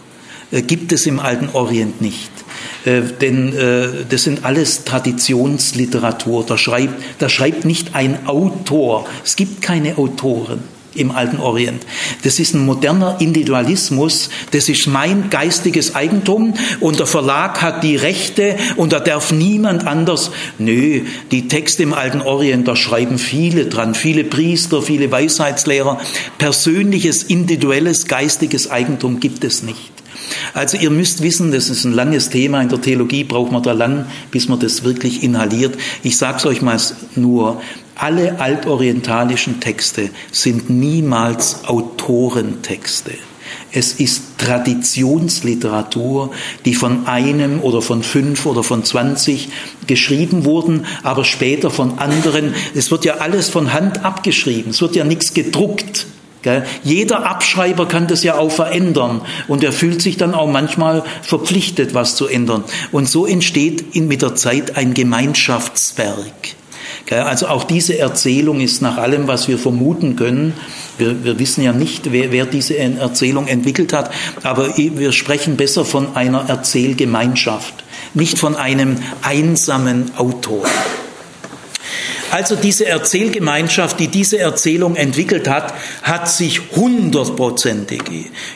[0.52, 2.32] äh, gibt es im alten Orient nicht.
[2.86, 6.46] Äh, denn äh, das sind alles Traditionsliteratur.
[6.46, 9.06] Da schreibt, da schreibt nicht ein Autor.
[9.24, 10.64] Es gibt keine Autoren
[10.96, 11.86] im alten Orient.
[12.24, 17.96] Das ist ein moderner Individualismus, das ist mein geistiges Eigentum und der Verlag hat die
[17.96, 20.32] Rechte und da darf niemand anders.
[20.58, 26.00] Nö, die Texte im alten Orient, da schreiben viele dran, viele Priester, viele Weisheitslehrer.
[26.38, 29.92] Persönliches, individuelles, geistiges Eigentum gibt es nicht.
[30.54, 33.72] Also ihr müsst wissen, das ist ein langes Thema, in der Theologie braucht man da
[33.72, 35.78] lang, bis man das wirklich inhaliert.
[36.04, 36.80] Ich sage es euch mal
[37.16, 37.62] nur,
[38.00, 43.12] alle altorientalischen Texte sind niemals Autorentexte.
[43.72, 46.32] Es ist Traditionsliteratur,
[46.66, 49.50] die von einem oder von fünf oder von zwanzig
[49.86, 52.54] geschrieben wurden, aber später von anderen.
[52.74, 56.08] Es wird ja alles von Hand abgeschrieben, es wird ja nichts gedruckt.
[56.84, 61.94] Jeder Abschreiber kann das ja auch verändern und er fühlt sich dann auch manchmal verpflichtet,
[61.94, 62.64] was zu ändern.
[62.94, 66.56] Und so entsteht mit der Zeit ein Gemeinschaftswerk.
[67.12, 70.54] Also auch diese Erzählung ist nach allem, was wir vermuten können,
[70.98, 74.12] wir, wir wissen ja nicht, wer, wer diese Erzählung entwickelt hat,
[74.44, 77.74] aber wir sprechen besser von einer Erzählgemeinschaft,
[78.14, 80.66] nicht von einem einsamen Autor.
[82.32, 88.04] Also diese Erzählgemeinschaft, die diese Erzählung entwickelt hat, hat sich hundertprozentig,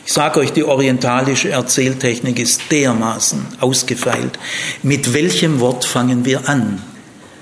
[0.05, 4.37] ich sage euch, die orientalische Erzähltechnik ist dermaßen ausgefeilt.
[4.83, 6.83] Mit welchem Wort fangen wir an?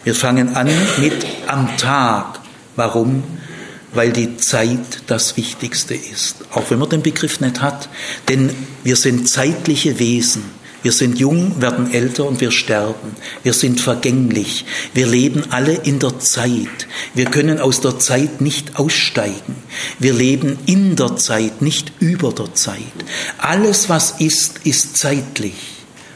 [0.03, 1.13] Wir fangen an mit
[1.45, 2.39] am Tag.
[2.75, 3.23] Warum?
[3.93, 7.87] Weil die Zeit das Wichtigste ist, auch wenn man den Begriff nicht hat.
[8.27, 8.49] Denn
[8.83, 10.43] wir sind zeitliche Wesen.
[10.81, 13.15] Wir sind jung, werden älter und wir sterben.
[13.43, 14.65] Wir sind vergänglich.
[14.95, 16.87] Wir leben alle in der Zeit.
[17.13, 19.55] Wir können aus der Zeit nicht aussteigen.
[19.99, 22.81] Wir leben in der Zeit, nicht über der Zeit.
[23.37, 25.53] Alles, was ist, ist zeitlich.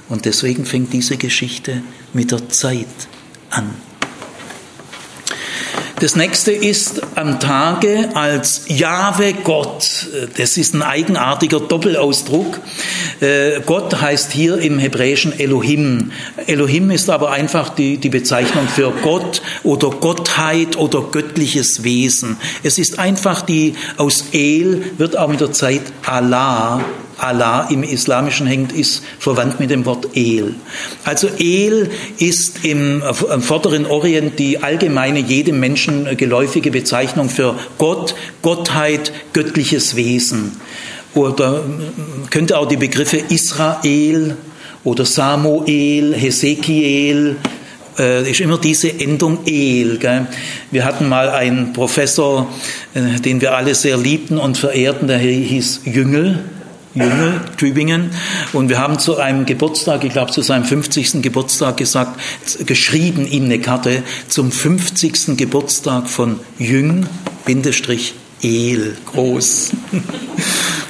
[0.09, 2.87] Und deswegen fängt diese Geschichte mit der Zeit
[3.55, 3.75] an.
[6.01, 10.07] Das nächste ist am Tage als Jahwe Gott.
[10.35, 12.59] Das ist ein eigenartiger Doppelausdruck.
[13.21, 16.11] Äh, Gott heißt hier im Hebräischen Elohim.
[16.47, 22.35] Elohim ist aber einfach die, die Bezeichnung für Gott oder Gottheit oder göttliches Wesen.
[22.61, 26.83] Es ist einfach die, aus El wird auch mit der Zeit Allah
[27.17, 30.55] Allah im Islamischen hängt, ist verwandt mit dem Wort El.
[31.03, 33.01] Also El ist im,
[33.39, 40.51] vorderen Orient die allgemeine, jedem Menschen geläufige Bezeichnung für Gott, Gottheit, göttliches Wesen.
[41.13, 41.63] Oder
[42.29, 44.37] könnte auch die Begriffe Israel
[44.83, 47.37] oder Samuel, Hesekiel
[47.97, 49.97] äh, ist immer diese Endung El.
[49.97, 50.27] Gell?
[50.71, 52.47] Wir hatten mal einen Professor,
[52.93, 56.43] äh, den wir alle sehr liebten und verehrten, der hieß Jüngel.
[56.95, 58.11] Jüngel, Tübingen.
[58.53, 61.21] Und wir haben zu einem Geburtstag, ich glaube zu seinem 50.
[61.21, 62.19] Geburtstag gesagt,
[62.65, 65.37] geschrieben ihm eine Karte zum 50.
[65.37, 67.05] Geburtstag von Jüng,
[67.45, 69.71] Bindestrich El, groß.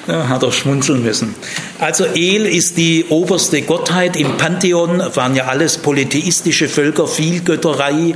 [0.07, 1.33] Ja, hat er schmunzeln müssen.
[1.79, 8.13] Also El ist die oberste Gottheit im Pantheon, waren ja alles polytheistische Völker, Vielgötterei.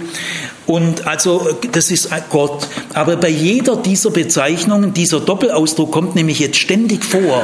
[0.69, 2.67] Und also das ist Gott.
[2.93, 7.43] Aber bei jeder dieser Bezeichnungen, dieser Doppelausdruck kommt nämlich jetzt ständig vor.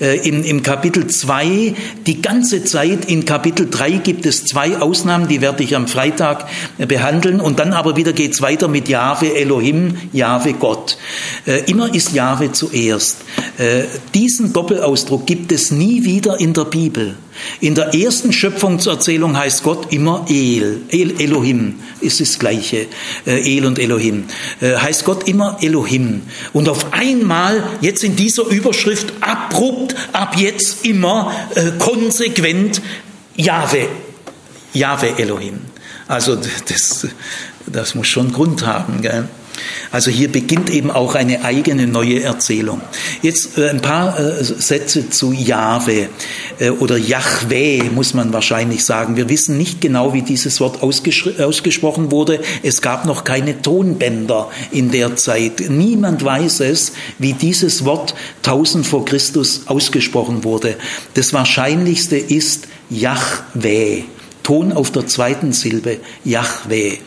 [0.00, 1.74] Äh, im, Im Kapitel 2,
[2.06, 6.46] die ganze Zeit, in Kapitel 3 gibt es zwei Ausnahmen, die werde ich am Freitag
[6.78, 7.38] behandeln.
[7.38, 10.96] Und dann aber wieder geht es weiter mit Jahwe Elohim, Jahwe Gott.
[11.44, 13.18] Äh, immer ist Jahwe zuerst.
[13.58, 13.82] Äh,
[14.14, 17.16] diesen Doppelausdruck gibt es nie wieder in der Bibel.
[17.60, 22.86] In der ersten Schöpfungserzählung heißt Gott immer El, El Elohim ist das Gleiche,
[23.26, 24.24] äh, El und Elohim.
[24.60, 26.22] Äh, heißt Gott immer Elohim.
[26.52, 32.80] Und auf einmal, jetzt in dieser Überschrift, abrupt, ab jetzt immer äh, konsequent
[33.36, 33.88] Jahwe,
[34.72, 35.60] Jahwe Elohim.
[36.06, 37.08] Also das,
[37.66, 39.00] das muss schon Grund haben.
[39.02, 39.28] Gell?
[39.90, 42.80] Also hier beginnt eben auch eine eigene neue Erzählung.
[43.22, 46.08] Jetzt äh, ein paar äh, Sätze zu Jahwe
[46.58, 49.16] äh, oder Yahweh muss man wahrscheinlich sagen.
[49.16, 52.40] Wir wissen nicht genau, wie dieses Wort ausgesprochen wurde.
[52.62, 55.64] Es gab noch keine Tonbänder in der Zeit.
[55.68, 58.14] Niemand weiß es, wie dieses Wort
[58.44, 60.76] 1000 vor Christus ausgesprochen wurde.
[61.14, 64.04] Das Wahrscheinlichste ist Yahweh.
[64.44, 66.98] Ton auf der zweiten Silbe, Yahweh.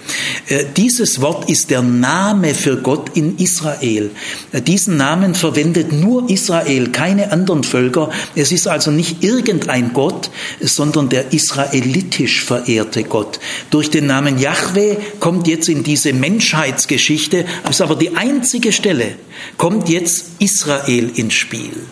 [0.49, 4.09] Äh, dieses Wort ist der Name für Gott in Israel.
[4.51, 8.09] Äh, diesen Namen verwendet nur Israel, keine anderen Völker.
[8.35, 13.39] Es ist also nicht irgendein Gott, sondern der israelitisch verehrte Gott.
[13.69, 19.13] Durch den Namen Yahweh kommt jetzt in diese Menschheitsgeschichte, ist aber die einzige Stelle,
[19.57, 21.87] kommt jetzt Israel ins Spiel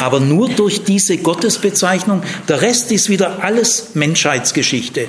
[0.00, 2.22] aber nur durch diese Gottesbezeichnung.
[2.48, 5.02] Der Rest ist wieder alles Menschheitsgeschichte.
[5.02, 5.08] Äh,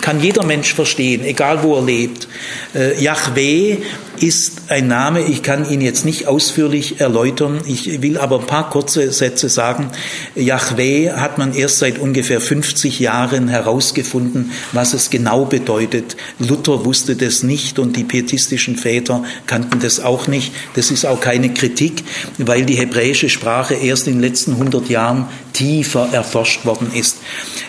[0.00, 2.28] kann jeder Mensch verstehen, egal wo er lebt.
[2.74, 3.78] Äh, Yahweh
[4.18, 8.68] ist ein Name, ich kann ihn jetzt nicht ausführlich erläutern, ich will aber ein paar
[8.68, 9.90] kurze Sätze sagen.
[10.34, 16.16] Yahweh hat man erst seit ungefähr 50 Jahren herausgefunden, was es genau bedeutet.
[16.38, 20.52] Luther wusste das nicht und die pietistischen Väter kannten das auch nicht.
[20.74, 22.04] Das ist auch keine Kritik,
[22.38, 27.18] weil die hebräische Sprache erst in den letzten 100 Jahren tiefer erforscht worden ist.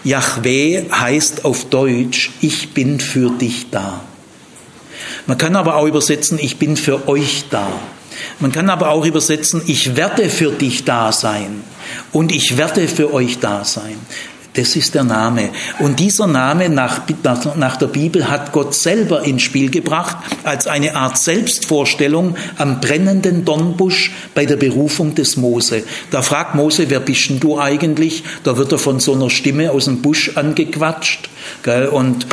[0.04, 4.02] Yahweh heißt auf Deutsch, ich bin für dich da.
[5.28, 7.68] Man kann aber auch übersetzen, ich bin für euch da.
[8.40, 11.64] Man kann aber auch übersetzen, ich werde für dich da sein
[12.12, 13.96] und ich werde für euch da sein.
[14.54, 15.50] Das ist der Name.
[15.80, 17.02] Und dieser Name nach,
[17.56, 23.46] nach, der Bibel hat Gott selber ins Spiel gebracht als eine Art Selbstvorstellung am brennenden
[23.46, 25.84] Dornbusch bei der Berufung des Mose.
[26.10, 28.24] Da fragt Mose, wer bist denn du eigentlich?
[28.44, 31.30] Da wird er von so einer Stimme aus dem Busch angequatscht.
[31.64, 31.88] Gell?
[31.88, 32.26] Und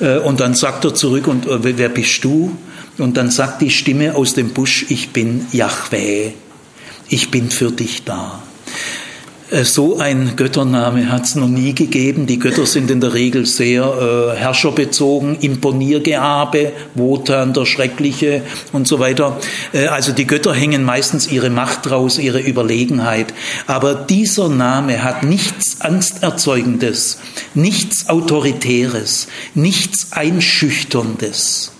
[0.00, 2.56] äh, und dann sagt er zurück, und äh, wer bist du?
[2.98, 6.32] Und dann sagt die Stimme aus dem Busch, ich bin Yahweh,
[7.08, 8.42] ich bin für dich da.
[9.52, 12.26] Äh, so ein Göttername hat es noch nie gegeben.
[12.26, 18.98] Die Götter sind in der Regel sehr äh, herrscherbezogen, Imponiergehabe, Wotan der Schreckliche und so
[18.98, 19.38] weiter.
[19.74, 23.34] Äh, also die Götter hängen meistens ihre Macht raus, ihre Überlegenheit.
[23.66, 27.18] Aber dieser Name hat nichts Angsterzeugendes,
[27.54, 31.72] nichts Autoritäres, nichts Einschüchterndes.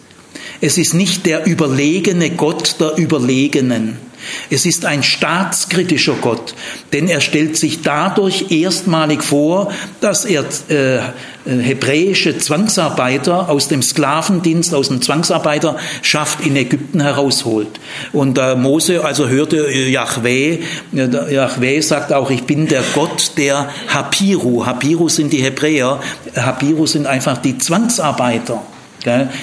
[0.60, 4.11] Es ist nicht der überlegene Gott der Überlegenen
[4.50, 6.54] es ist ein staatskritischer Gott,
[6.92, 11.00] denn er stellt sich dadurch erstmalig vor, dass er äh,
[11.44, 17.80] hebräische Zwangsarbeiter aus dem Sklavendienst, aus dem Zwangsarbeiterschaft in Ägypten herausholt.
[18.12, 20.60] Und äh, Mose also hörte äh, Yahweh,
[20.94, 24.64] äh, Yahweh sagt auch, ich bin der Gott der Hapiru.
[24.66, 26.00] Hapiru sind die Hebräer,
[26.36, 28.62] Hapiru sind einfach die Zwangsarbeiter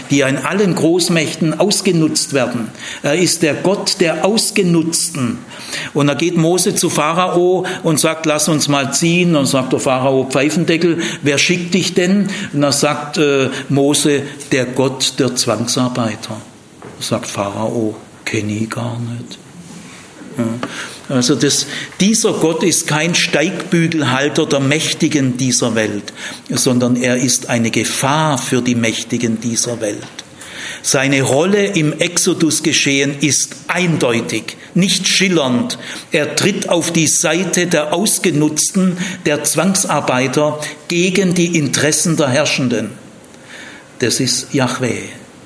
[0.09, 2.69] die in allen Großmächten ausgenutzt werden.
[3.03, 5.39] Er ist der Gott der Ausgenutzten.
[5.93, 9.35] Und da geht Mose zu Pharao und sagt, lass uns mal ziehen.
[9.35, 12.29] Und sagt der Pharao, Pfeifendeckel, wer schickt dich denn?
[12.53, 16.37] Und da sagt äh, Mose, der Gott der Zwangsarbeiter.
[16.99, 17.95] Sagt Pharao,
[18.25, 19.39] kenne ich gar nicht.
[21.09, 21.65] Also das,
[21.99, 26.13] dieser Gott ist kein Steigbügelhalter der Mächtigen dieser Welt,
[26.49, 29.97] sondern er ist eine Gefahr für die Mächtigen dieser Welt.
[30.81, 35.77] Seine Rolle im Exodus-Geschehen ist eindeutig, nicht schillernd.
[36.11, 42.91] Er tritt auf die Seite der Ausgenutzten, der Zwangsarbeiter gegen die Interessen der Herrschenden.
[43.99, 45.01] das ist Yahweh.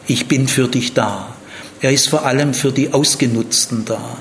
[0.06, 1.36] Ich bin für dich da.
[1.82, 4.18] Er ist vor allem für die Ausgenutzten da,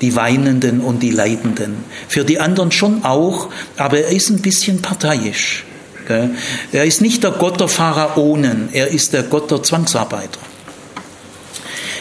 [0.00, 1.76] die Weinenden und die Leidenden.
[2.08, 5.64] Für die anderen schon auch, aber er ist ein bisschen parteiisch.
[6.72, 10.38] Er ist nicht der Gott der Pharaonen, er ist der Gott der Zwangsarbeiter.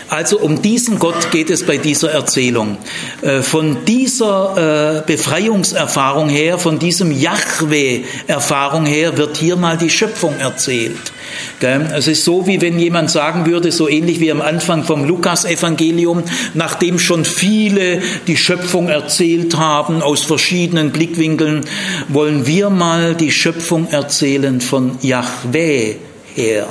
[0.10, 2.78] Also um diesen Gott geht es bei dieser Erzählung.
[3.22, 10.38] Äh, von dieser äh, Befreiungserfahrung her, von diesem Yahweh-Erfahrung her wird hier mal die Schöpfung
[10.40, 11.12] erzählt.
[11.60, 16.24] Es ist so, wie wenn jemand sagen würde, so ähnlich wie am Anfang vom Lukas-Evangelium,
[16.54, 21.66] nachdem schon viele die Schöpfung erzählt haben aus verschiedenen Blickwinkeln,
[22.08, 25.96] wollen wir mal die Schöpfung erzählen von Yahweh
[26.36, 26.68] her.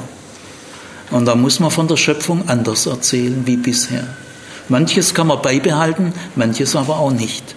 [1.11, 4.07] Und da muss man von der Schöpfung anders erzählen wie bisher.
[4.69, 7.55] Manches kann man beibehalten, manches aber auch nicht.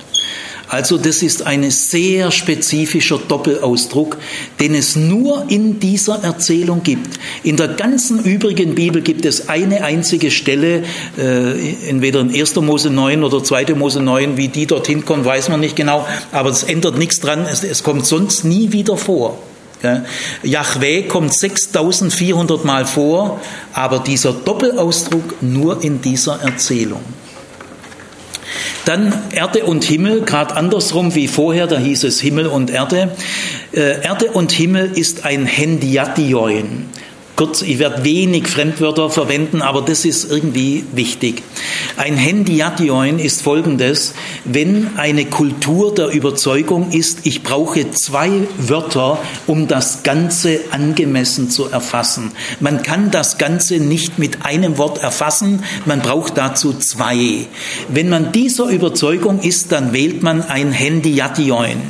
[0.68, 4.18] Also das ist ein sehr spezifischer Doppelausdruck,
[4.60, 7.20] den es nur in dieser Erzählung gibt.
[7.44, 10.84] In der ganzen übrigen Bibel gibt es eine einzige Stelle,
[11.18, 12.56] äh, entweder in 1.
[12.58, 13.76] Mose 9 oder 2.
[13.76, 17.46] Mose 9, wie die dorthin kommt, weiß man nicht genau, aber es ändert nichts dran,
[17.50, 19.38] es, es kommt sonst nie wieder vor.
[20.44, 23.40] Yahweh kommt 6400 Mal vor,
[23.74, 27.02] aber dieser Doppelausdruck nur in dieser Erzählung.
[28.88, 33.12] Dann Erde und Himmel, gerade andersrum wie vorher, da hieß es Himmel und Erde.
[33.74, 36.86] Äh, Erde und Himmel ist ein Hendiatioin.
[37.38, 41.44] Kurz, ich werde wenig Fremdwörter verwenden, aber das ist irgendwie wichtig.
[41.96, 49.68] Ein Hendiation ist folgendes, wenn eine Kultur der Überzeugung ist, ich brauche zwei Wörter, um
[49.68, 52.32] das Ganze angemessen zu erfassen.
[52.60, 57.46] Man kann das Ganze nicht mit einem Wort erfassen, man braucht dazu zwei.
[57.88, 61.84] Wenn man dieser Überzeugung ist, dann wählt man ein Hendiation.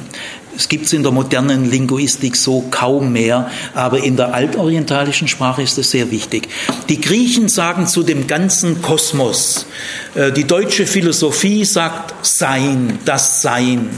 [0.57, 5.61] Es gibt es in der modernen Linguistik so kaum mehr, aber in der altorientalischen Sprache
[5.61, 6.49] ist es sehr wichtig.
[6.89, 9.67] Die Griechen sagen zu dem ganzen Kosmos,
[10.15, 13.89] äh, die deutsche Philosophie sagt Sein, das Sein.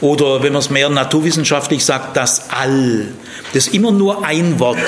[0.00, 3.06] Oder wenn man es mehr naturwissenschaftlich sagt, das All.
[3.52, 4.78] Das ist immer nur ein Wort.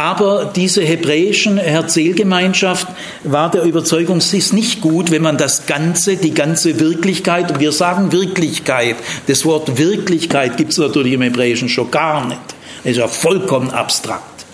[0.00, 2.88] Aber diese hebräischen Erzählgemeinschaft
[3.22, 7.70] war der Überzeugung, es ist nicht gut, wenn man das Ganze, die ganze Wirklichkeit, wir
[7.70, 12.40] sagen Wirklichkeit, das Wort Wirklichkeit gibt es natürlich im Hebräischen schon gar nicht.
[12.82, 14.46] Es ist ja vollkommen abstrakt.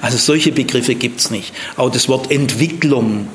[0.00, 1.52] Also solche Begriffe gibt es nicht.
[1.76, 3.28] Auch das Wort Entwicklung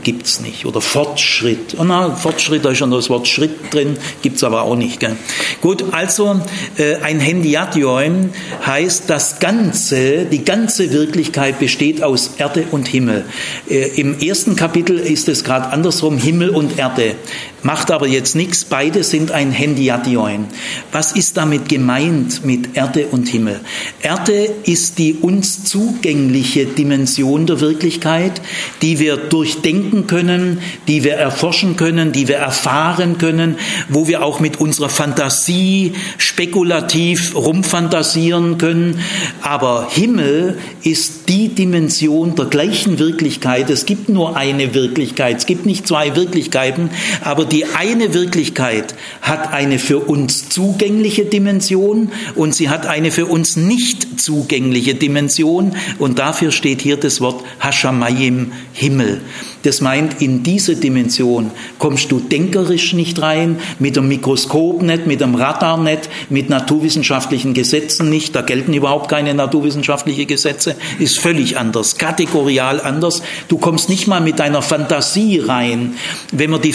[0.00, 0.66] gibt es nicht.
[0.66, 1.76] Oder Fortschritt.
[1.78, 5.00] Oh na, Fortschritt, da ist schon das Wort Schritt drin, gibt es aber auch nicht.
[5.00, 5.16] Gell?
[5.60, 6.40] Gut, also
[6.76, 8.30] äh, ein Hendiation
[8.64, 13.24] heißt, das Ganze, die ganze Wirklichkeit besteht aus Erde und Himmel.
[13.68, 17.14] Äh, Im ersten Kapitel ist es gerade andersrum, Himmel und Erde.
[17.62, 20.46] Macht aber jetzt nichts, beide sind ein Hendiation.
[20.90, 23.60] Was ist damit gemeint mit Erde und Himmel?
[24.02, 28.40] Erde ist die uns zugängliche Dimension der Wirklichkeit,
[28.82, 33.56] die wir durchdenken können, die wir erforschen können, die wir erfahren können,
[33.88, 38.98] wo wir auch mit unserer Fantasie spekulativ rumfantasieren können.
[39.40, 43.70] Aber Himmel ist die Dimension der gleichen Wirklichkeit.
[43.70, 46.90] Es gibt nur eine Wirklichkeit, es gibt nicht zwei Wirklichkeiten,
[47.22, 53.26] aber die eine Wirklichkeit hat eine für uns zugängliche Dimension und sie hat eine für
[53.26, 59.20] uns nicht zugängliche Dimension und dafür steht hier das Wort Hashamayim, Himmel.
[59.62, 65.20] Das meint, in diese Dimension kommst du denkerisch nicht rein, mit dem Mikroskop nicht, mit
[65.20, 68.34] dem Radar nicht, mit naturwissenschaftlichen Gesetzen nicht.
[68.34, 70.74] Da gelten überhaupt keine naturwissenschaftlichen Gesetze.
[70.98, 73.22] Ist völlig anders, kategorial anders.
[73.48, 75.94] Du kommst nicht mal mit deiner Fantasie rein.
[76.32, 76.72] Wenn man die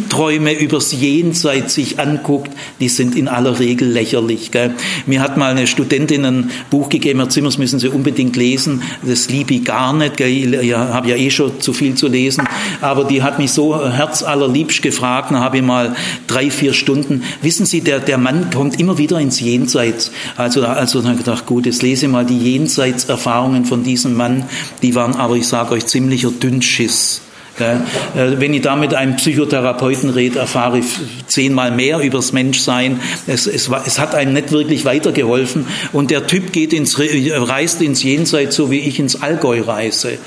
[0.00, 4.50] Fantasieträume übers Jenseits sich anguckt, die sind in aller Regel lächerlich.
[4.50, 4.74] Gell?
[5.06, 8.82] Mir hat mal eine Studentin ein Buch gegeben, Herr Zimmers müssen Sie unbedingt lesen.
[9.02, 10.16] Das liebe ich gar nicht.
[10.16, 10.54] Gell?
[10.54, 12.48] Ich habe ja eh schon zu viel zu lesen,
[12.80, 15.94] aber die hat mich so herzallerliebst gefragt, dann habe ich mal
[16.26, 20.12] drei, vier Stunden, wissen Sie, der, der Mann kommt immer wieder ins Jenseits.
[20.36, 24.44] Also, also dann habe ich gedacht, gut, jetzt lese mal die Jenseitserfahrungen von diesem Mann,
[24.82, 27.22] die waren aber, ich sage euch, ziemlicher Dünnschiss.
[27.60, 30.86] Äh, wenn ich da mit einem Psychotherapeuten rede, erfahre ich
[31.26, 33.00] zehnmal mehr übers Menschsein.
[33.26, 35.66] Es, es, es hat einem nicht wirklich weitergeholfen.
[35.92, 40.18] Und der Typ geht ins, reist ins Jenseits, so wie ich ins Allgäu reise.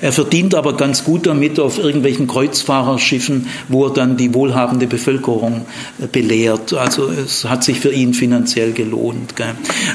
[0.00, 5.66] Er verdient aber ganz gut damit auf irgendwelchen Kreuzfahrerschiffen, wo er dann die wohlhabende Bevölkerung
[6.00, 6.72] äh, belehrt.
[6.72, 9.34] Also es hat sich für ihn finanziell gelohnt.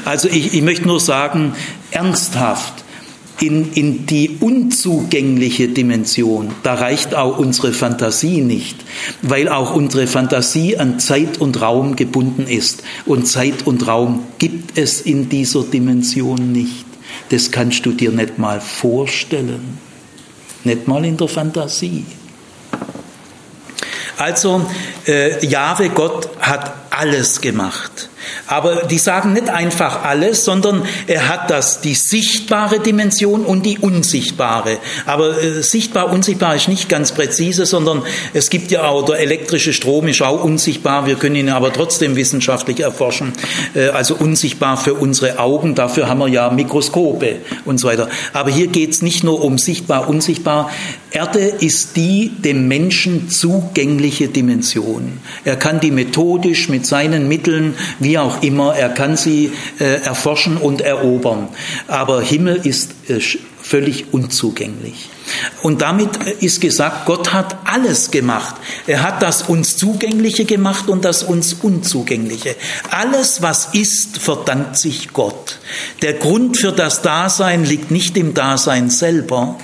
[0.04, 1.54] Also ich, ich möchte nur sagen,
[1.90, 2.84] ernsthaft,
[3.40, 8.76] in, in die unzugängliche Dimension, da reicht auch unsere Fantasie nicht,
[9.22, 12.82] weil auch unsere Fantasie an Zeit und Raum gebunden ist.
[13.04, 16.86] Und Zeit und Raum gibt es in dieser Dimension nicht.
[17.30, 19.78] das kannst du dir nicht mal vorstellen.
[20.64, 22.04] Nicht mal in der Fantasie.
[24.16, 24.62] Also,
[25.06, 28.08] äh, Jahwe Gott hat alles gemacht.
[28.46, 33.78] Aber die sagen nicht einfach alles, sondern er hat das, die sichtbare Dimension und die
[33.78, 34.78] unsichtbare.
[35.04, 38.02] Aber äh, sichtbar, unsichtbar ist nicht ganz präzise, sondern
[38.34, 42.16] es gibt ja auch, der elektrische Strom ist auch unsichtbar, wir können ihn aber trotzdem
[42.16, 43.32] wissenschaftlich erforschen.
[43.74, 48.08] Äh, also unsichtbar für unsere Augen, dafür haben wir ja Mikroskope und so weiter.
[48.32, 50.70] Aber hier geht es nicht nur um sichtbar, unsichtbar.
[51.10, 55.18] Erde ist die dem Menschen zugängliche Dimension.
[55.44, 60.56] Er kann die methodisch mit seinen Mitteln, wie auch immer, er kann sie äh, erforschen
[60.56, 61.48] und erobern.
[61.88, 63.20] Aber Himmel ist äh,
[63.66, 65.10] völlig unzugänglich.
[65.62, 68.54] Und damit ist gesagt, Gott hat alles gemacht.
[68.86, 72.54] Er hat das uns Zugängliche gemacht und das uns Unzugängliche.
[72.90, 75.58] Alles, was ist, verdankt sich Gott.
[76.02, 79.58] Der Grund für das Dasein liegt nicht im Dasein selber,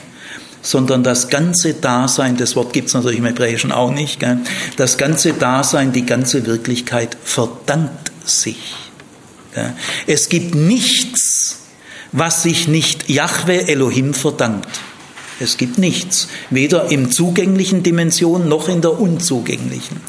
[0.63, 4.39] sondern das ganze Dasein, das Wort gibt es natürlich im Hebräischen auch nicht, gell?
[4.77, 8.75] das ganze Dasein, die ganze Wirklichkeit verdankt sich.
[9.55, 9.75] Gell?
[10.07, 11.59] Es gibt nichts,
[12.13, 14.69] was sich nicht Yahweh Elohim verdankt.
[15.43, 20.01] Es gibt nichts, weder im zugänglichen Dimension noch in der unzugänglichen.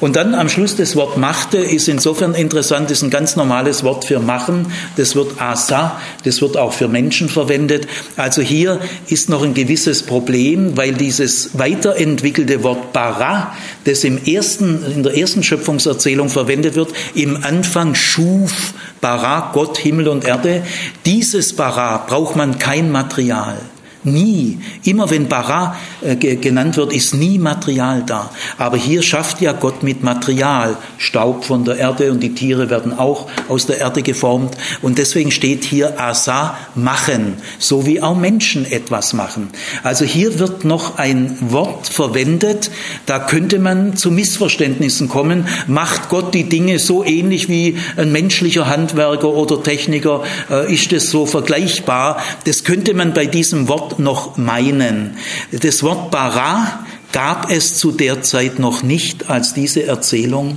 [0.00, 4.04] Und dann am Schluss das Wort machte ist insofern interessant, ist ein ganz normales Wort
[4.04, 4.72] für machen.
[4.96, 7.86] Das wird asa, das wird auch für Menschen verwendet.
[8.16, 13.54] Also hier ist noch ein gewisses Problem, weil dieses weiterentwickelte Wort bara,
[13.84, 20.08] das im ersten, in der ersten Schöpfungserzählung verwendet wird, im Anfang schuf bara Gott Himmel
[20.08, 20.64] und Erde.
[21.06, 23.56] Dieses bara braucht man kein Material.
[24.04, 24.58] Nie.
[24.84, 28.30] Immer wenn Bara äh, genannt wird, ist nie Material da.
[28.58, 32.98] Aber hier schafft ja Gott mit Material Staub von der Erde und die Tiere werden
[32.98, 34.56] auch aus der Erde geformt.
[34.82, 39.48] Und deswegen steht hier Asa machen, so wie auch Menschen etwas machen.
[39.82, 42.70] Also hier wird noch ein Wort verwendet,
[43.06, 45.46] da könnte man zu Missverständnissen kommen.
[45.66, 50.22] Macht Gott die Dinge so ähnlich wie ein menschlicher Handwerker oder Techniker?
[50.50, 52.18] Äh, ist es so vergleichbar?
[52.44, 55.16] Das könnte man bei diesem Wort noch meinen.
[55.52, 56.84] Das Wort bara
[57.14, 60.56] gab es zu der Zeit noch nicht, als diese Erzählung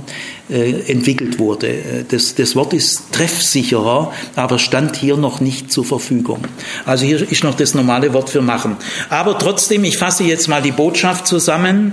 [0.50, 2.04] äh, entwickelt wurde.
[2.08, 6.40] Das, das Wort ist treffsicherer, aber stand hier noch nicht zur Verfügung.
[6.84, 8.76] Also hier ist noch das normale Wort für machen.
[9.08, 11.92] Aber trotzdem, ich fasse jetzt mal die Botschaft zusammen.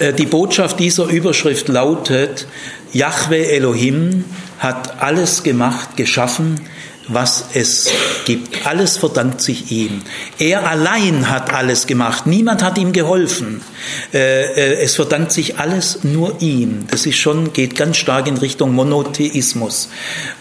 [0.00, 2.48] Äh, die Botschaft dieser Überschrift lautet,
[2.92, 4.24] Yahweh Elohim
[4.58, 6.60] hat alles gemacht, geschaffen,
[7.08, 7.90] was es
[8.24, 8.66] gibt.
[8.66, 10.02] Alles verdankt sich ihm.
[10.38, 12.26] Er allein hat alles gemacht.
[12.26, 13.60] Niemand hat ihm geholfen.
[14.12, 16.86] Äh, äh, es verdankt sich alles nur ihm.
[16.90, 19.90] Das ist schon, geht ganz stark in Richtung Monotheismus.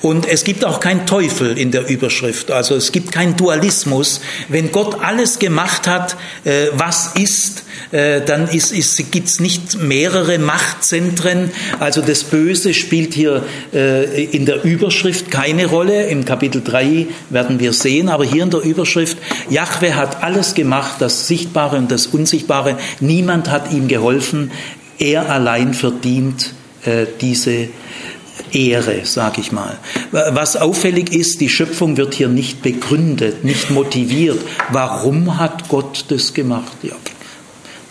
[0.02, 2.52] Und es gibt auch keinen Teufel in der Überschrift.
[2.52, 4.22] Also es gibt keinen Dualismus.
[4.48, 10.40] Wenn Gott alles gemacht hat, äh, was ist, dann ist, ist, gibt es nicht mehrere
[10.40, 11.52] Machtzentren.
[11.80, 16.08] Also das Böse spielt hier in der Überschrift keine Rolle.
[16.08, 18.10] Im Kapitel 3 werden wir sehen.
[18.10, 19.18] Aber hier in der Überschrift,
[19.50, 22.78] Jahwe hat alles gemacht, das Sichtbare und das Unsichtbare.
[23.00, 24.52] Niemand Niemand hat ihm geholfen.
[25.00, 26.54] Er allein verdient
[26.86, 27.70] äh, diese
[28.52, 29.80] Ehre, sage ich mal.
[30.12, 34.40] Was auffällig ist, die Schöpfung wird hier nicht begründet, nicht motiviert.
[34.72, 36.74] Warum hat Gott das gemacht?
[36.84, 36.94] Ja,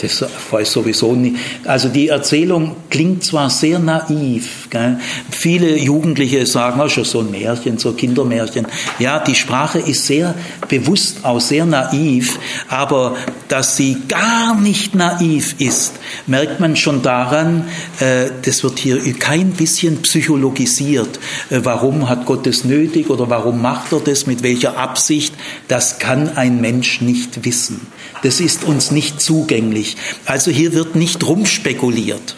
[0.03, 1.37] das weiß sowieso nicht.
[1.65, 4.69] Also die Erzählung klingt zwar sehr naiv.
[4.69, 4.99] Gell?
[5.31, 8.67] Viele Jugendliche sagen, oh, schon so ein Märchen, so Kindermärchen.
[8.99, 10.35] Ja, die Sprache ist sehr
[10.69, 12.39] bewusst auch sehr naiv,
[12.69, 13.17] aber
[13.49, 15.95] dass sie gar nicht naiv ist,
[16.27, 17.69] merkt man schon daran,
[18.01, 21.21] äh, das wird hier kein bisschen psychologisiert.
[21.51, 25.35] Äh, warum hat Gott das nötig oder warum macht er das, mit welcher Absicht?
[25.69, 27.87] Das kann ein Mensch nicht wissen.
[28.23, 29.97] Das ist uns nicht zugänglich.
[30.27, 32.37] Also hier wird nicht rumspekuliert.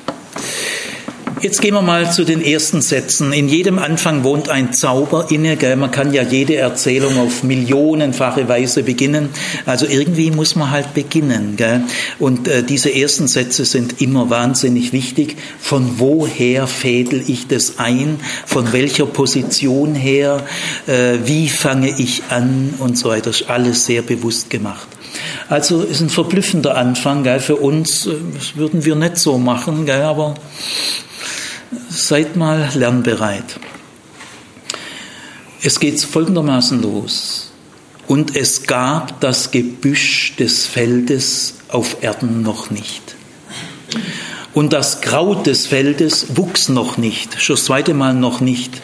[1.44, 3.30] Jetzt gehen wir mal zu den ersten Sätzen.
[3.34, 5.58] In jedem Anfang wohnt ein Zauber inne.
[5.58, 5.76] Gell?
[5.76, 9.28] Man kann ja jede Erzählung auf millionenfache Weise beginnen.
[9.66, 11.56] Also irgendwie muss man halt beginnen.
[11.56, 11.82] Gell?
[12.18, 15.36] Und äh, diese ersten Sätze sind immer wahnsinnig wichtig.
[15.60, 18.18] Von woher fädel ich das ein?
[18.46, 20.46] Von welcher Position her?
[20.86, 22.72] Äh, wie fange ich an?
[22.78, 23.26] Und so weiter.
[23.26, 24.93] Das ist alles sehr bewusst gemacht.
[25.48, 27.22] Also ist ein verblüffender Anfang.
[27.22, 27.40] Gell?
[27.40, 30.02] Für uns das würden wir nicht so machen, gell?
[30.02, 30.34] aber
[31.88, 33.58] seid mal lernbereit.
[35.62, 37.50] Es geht folgendermaßen los.
[38.06, 43.16] Und es gab das Gebüsch des Feldes auf Erden noch nicht.
[44.52, 48.82] Und das Kraut des Feldes wuchs noch nicht, schon das zweite Mal noch nicht.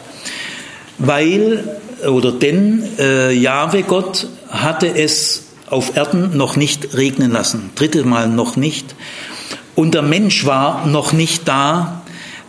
[0.97, 1.63] weil
[2.07, 8.27] oder denn äh, Jahwe Gott hatte es auf Erden noch nicht regnen lassen, dritte Mal
[8.27, 8.95] noch nicht.
[9.75, 12.03] Und der Mensch war noch nicht da,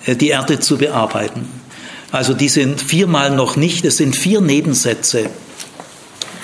[0.07, 1.49] äh, die Erde zu bearbeiten.
[2.11, 5.31] Also die sind viermal noch nicht, es sind vier Nebensätze.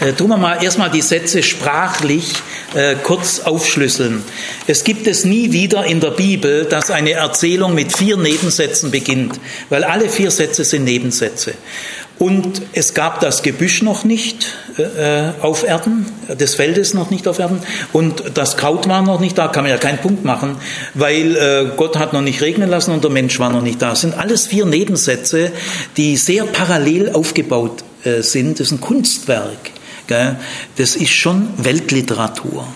[0.00, 2.32] Äh, tun wir mal erstmal die Sätze sprachlich
[2.74, 4.22] äh, kurz aufschlüsseln.
[4.68, 9.40] Es gibt es nie wieder in der Bibel, dass eine Erzählung mit vier Nebensätzen beginnt,
[9.68, 11.54] weil alle vier Sätze sind Nebensätze.
[12.18, 14.46] Und es gab das Gebüsch noch nicht
[14.76, 17.60] äh, auf Erden, des Feldes noch nicht auf Erden.
[17.92, 20.56] Und das Kraut war noch nicht da, kann man ja keinen Punkt machen,
[20.94, 23.90] weil äh, Gott hat noch nicht regnen lassen und der Mensch war noch nicht da.
[23.90, 25.52] Das sind alles vier Nebensätze,
[25.96, 28.58] die sehr parallel aufgebaut äh, sind.
[28.58, 29.70] Das ist ein Kunstwerk.
[30.08, 30.36] Gell?
[30.76, 32.66] Das ist schon Weltliteratur.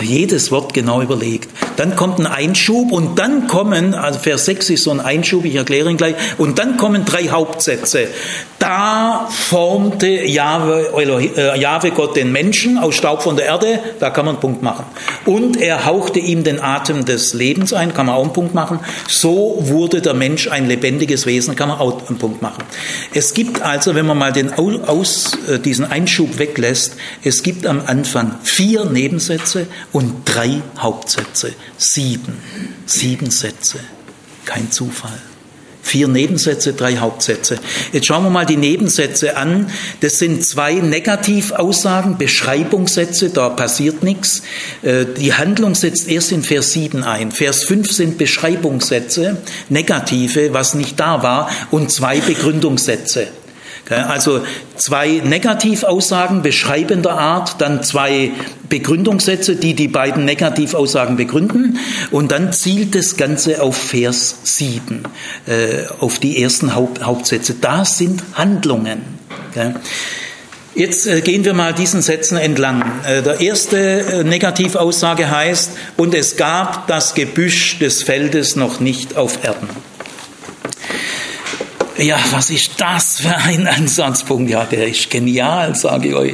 [0.00, 1.48] Jedes Wort genau überlegt.
[1.76, 5.54] Dann kommt ein Einschub und dann kommen, also Vers 6 ist so ein Einschub, ich
[5.54, 8.08] erkläre ihn gleich, und dann kommen drei Hauptsätze.
[8.58, 10.90] Da formte Jahwe,
[11.36, 14.62] äh, Jahwe Gott den Menschen aus Staub von der Erde, da kann man einen Punkt
[14.62, 14.84] machen.
[15.24, 18.80] Und er hauchte ihm den Atem des Lebens ein, kann man auch einen Punkt machen.
[19.06, 22.64] So wurde der Mensch ein lebendiges Wesen, kann man auch einen Punkt machen.
[23.14, 27.82] Es gibt also, wenn man mal den aus, äh, diesen Einschub weglässt, es gibt am
[27.86, 28.84] Anfang vier
[29.18, 31.52] Nebensätze und drei Hauptsätze.
[31.76, 32.34] Sieben.
[32.86, 33.80] Sieben Sätze.
[34.44, 35.18] Kein Zufall.
[35.82, 37.58] Vier Nebensätze, drei Hauptsätze.
[37.92, 39.70] Jetzt schauen wir mal die Nebensätze an.
[40.00, 44.42] Das sind zwei Negativaussagen, Beschreibungssätze, da passiert nichts.
[44.82, 47.32] Äh, die Handlung setzt erst in Vers 7 ein.
[47.32, 49.38] Vers 5 sind Beschreibungssätze,
[49.70, 53.28] negative, was nicht da war, und zwei Begründungssätze.
[53.96, 54.42] Also
[54.76, 58.32] zwei Negativaussagen beschreibender Art, dann zwei
[58.68, 61.78] Begründungssätze, die die beiden Negativaussagen begründen
[62.10, 65.04] und dann zielt das Ganze auf Vers 7,
[65.46, 67.54] äh, auf die ersten Hauptsätze.
[67.60, 69.00] Das sind Handlungen.
[70.74, 72.84] Jetzt äh, gehen wir mal diesen Sätzen entlang.
[73.06, 79.42] Äh, der erste Negativaussage heißt, und es gab das Gebüsch des Feldes noch nicht auf
[79.44, 79.68] Erden.
[81.98, 84.48] Ja, was ist das für ein Ansatzpunkt?
[84.48, 86.32] Ja, der ist genial, sage ich euch.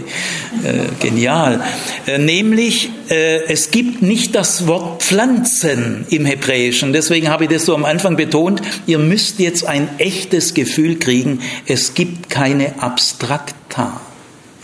[0.63, 1.65] Äh, genial.
[2.07, 6.93] Äh, nämlich, äh, es gibt nicht das Wort Pflanzen im Hebräischen.
[6.93, 8.61] Deswegen habe ich das so am Anfang betont.
[8.87, 11.41] Ihr müsst jetzt ein echtes Gefühl kriegen.
[11.67, 14.03] Es gibt keine Abstrakta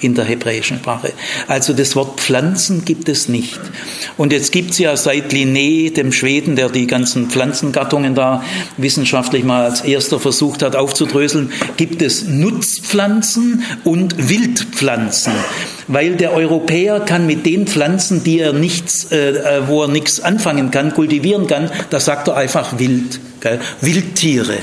[0.01, 1.12] in der hebräischen Sprache.
[1.46, 3.61] Also das Wort Pflanzen gibt es nicht.
[4.16, 8.42] Und jetzt gibt es ja seit Linné, dem Schweden, der die ganzen Pflanzengattungen da
[8.76, 15.32] wissenschaftlich mal als erster versucht hat aufzudröseln, gibt es Nutzpflanzen und Wildpflanzen.
[15.88, 20.20] Weil der Europäer kann mit den Pflanzen, die er nichts, äh, äh wo er nichts
[20.20, 23.20] anfangen kann, kultivieren kann, da sagt er einfach wild.
[23.40, 23.61] Gell?
[23.80, 24.59] Wildtiere.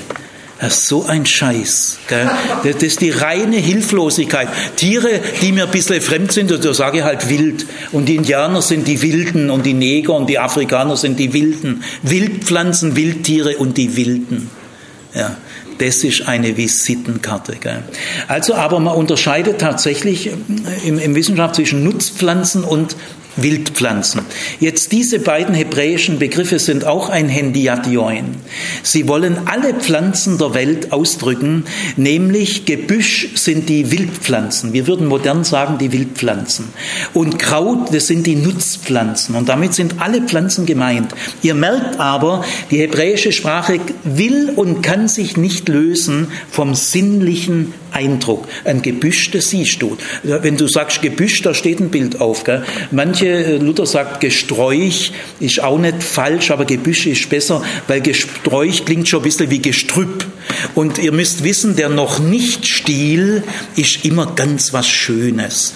[0.59, 1.99] Das ist so ein Scheiß.
[2.07, 2.29] Gell?
[2.63, 4.47] Das ist die reine Hilflosigkeit.
[4.75, 7.67] Tiere, die mir ein bisschen fremd sind, da sage ich halt wild.
[7.91, 11.83] Und die Indianer sind die Wilden und die Neger und die Afrikaner sind die Wilden.
[12.01, 14.49] Wildpflanzen, Wildtiere und die Wilden.
[15.13, 15.37] Ja,
[15.77, 17.57] das ist eine Visitenkarte.
[17.59, 17.83] Gell?
[18.27, 20.31] Also, aber man unterscheidet tatsächlich
[20.83, 22.95] im, im Wissenschaft zwischen Nutzpflanzen und
[23.37, 24.21] Wildpflanzen.
[24.59, 28.35] Jetzt diese beiden hebräischen Begriffe sind auch ein Hendiation.
[28.83, 31.65] Sie wollen alle Pflanzen der Welt ausdrücken,
[31.95, 34.73] nämlich Gebüsch sind die Wildpflanzen.
[34.73, 36.65] Wir würden modern sagen die Wildpflanzen.
[37.13, 39.35] Und Kraut, das sind die Nutzpflanzen.
[39.35, 41.13] Und damit sind alle Pflanzen gemeint.
[41.41, 48.47] Ihr merkt aber, die hebräische Sprache will und kann sich nicht lösen vom sinnlichen Eindruck.
[48.63, 49.97] Ein Gebüsch, das siehst du.
[50.23, 52.43] Wenn du sagst Gebüsch, da steht ein Bild auf.
[52.43, 52.63] Gell?
[52.91, 58.85] Manche, äh, Luther sagt Gesträuch, ist auch nicht falsch, aber Gebüsch ist besser, weil Gesträuch
[58.85, 60.25] klingt schon ein bisschen wie Gestrüpp.
[60.75, 63.43] Und ihr müsst wissen, der noch nicht Stil
[63.75, 65.73] ist immer ganz was Schönes.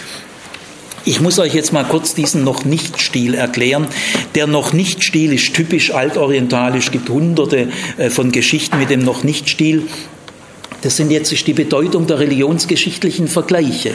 [1.03, 3.87] Ich muss euch jetzt mal kurz diesen noch nicht Stil erklären.
[4.35, 9.23] Der noch nicht Stil ist typisch altorientalisch, gibt hunderte äh, von Geschichten mit dem noch
[9.23, 9.87] nicht Stil.
[10.81, 13.91] Das sind jetzt die Bedeutung der religionsgeschichtlichen Vergleiche.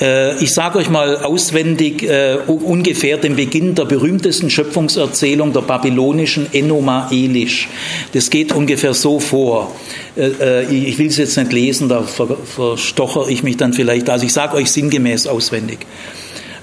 [0.00, 6.52] Äh, ich sage euch mal auswendig äh, ungefähr den Beginn der berühmtesten Schöpfungserzählung der babylonischen
[6.52, 7.68] Enoma Elish.
[8.12, 9.74] Das geht ungefähr so vor.
[10.16, 14.08] Äh, ich will es jetzt nicht lesen, da verstocher ich mich dann vielleicht.
[14.08, 15.80] Also ich sage euch sinngemäß auswendig.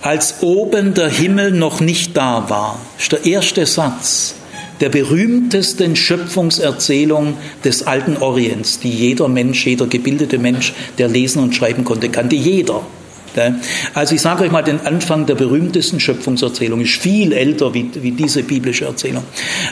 [0.02, 4.36] Als oben der Himmel noch nicht da war, ist der erste Satz
[4.82, 11.56] der berühmtesten Schöpfungserzählung des alten Orients, die jeder Mensch, jeder gebildete Mensch, der lesen und
[11.56, 12.82] schreiben konnte, kannte jeder.
[13.94, 18.12] Also ich sage euch mal den Anfang der berühmtesten Schöpfungserzählung, ist viel älter wie, wie
[18.12, 19.24] diese biblische Erzählung.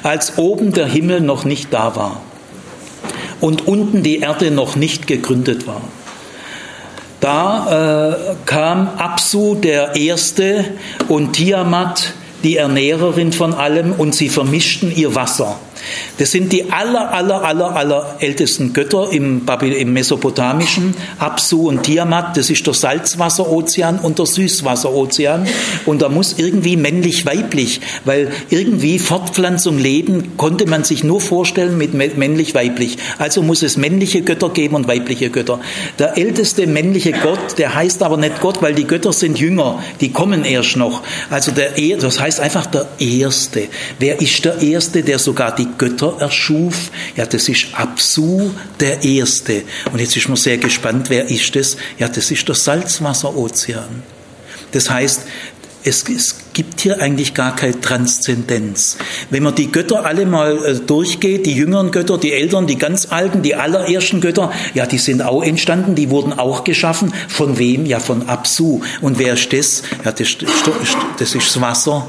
[0.03, 2.21] Als oben der Himmel noch nicht da war
[3.41, 5.81] und unten die Erde noch nicht gegründet war.
[7.19, 10.65] Da äh, kam Absu der Erste
[11.07, 12.13] und Tiamat,
[12.47, 15.59] die Ernährerin von allem, und sie vermischten ihr Wasser.
[16.17, 22.37] Das sind die aller, aller, aller, aller ältesten Götter im, im Mesopotamischen, Absu und Tiamat.
[22.37, 25.47] Das ist der Salzwasserozean und der Süßwasserozean.
[25.85, 31.93] Und da muss irgendwie männlich-weiblich, weil irgendwie Fortpflanzung, Leben konnte man sich nur vorstellen mit
[31.93, 32.97] männlich-weiblich.
[33.17, 35.59] Also muss es männliche Götter geben und weibliche Götter.
[35.99, 40.11] Der älteste männliche Gott, der heißt aber nicht Gott, weil die Götter sind jünger, die
[40.11, 41.01] kommen erst noch.
[41.29, 43.63] Also der, das heißt einfach der Erste.
[43.99, 46.91] Wer ist der Erste, der sogar die Götter erschuf.
[47.15, 49.63] Ja, das ist Absu der Erste.
[49.91, 51.77] Und jetzt ist man sehr gespannt, wer ist das?
[51.99, 54.03] Ja, das ist der Salzwasserozean.
[54.71, 55.21] Das heißt,
[55.83, 58.97] es, es, gibt hier eigentlich gar keine Transzendenz.
[59.29, 63.11] Wenn man die Götter alle mal äh, durchgeht, die jüngeren Götter, die älteren, die ganz
[63.11, 67.13] alten, die allerersten Götter, ja, die sind auch entstanden, die wurden auch geschaffen.
[67.27, 67.85] Von wem?
[67.85, 68.81] Ja, von Absu.
[69.01, 69.83] Und wer ist das?
[70.03, 70.37] Ja, das,
[71.19, 72.07] das ist das Wasser.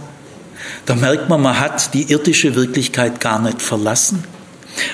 [0.89, 4.24] Da merkt man, man hat die irdische Wirklichkeit gar nicht verlassen.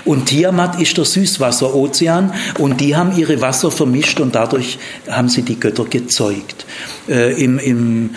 [0.05, 5.43] Und Tiamat ist der Süßwasserozean und die haben ihre Wasser vermischt und dadurch haben sie
[5.43, 6.67] die Götter gezeugt.
[7.09, 8.11] Äh, im, im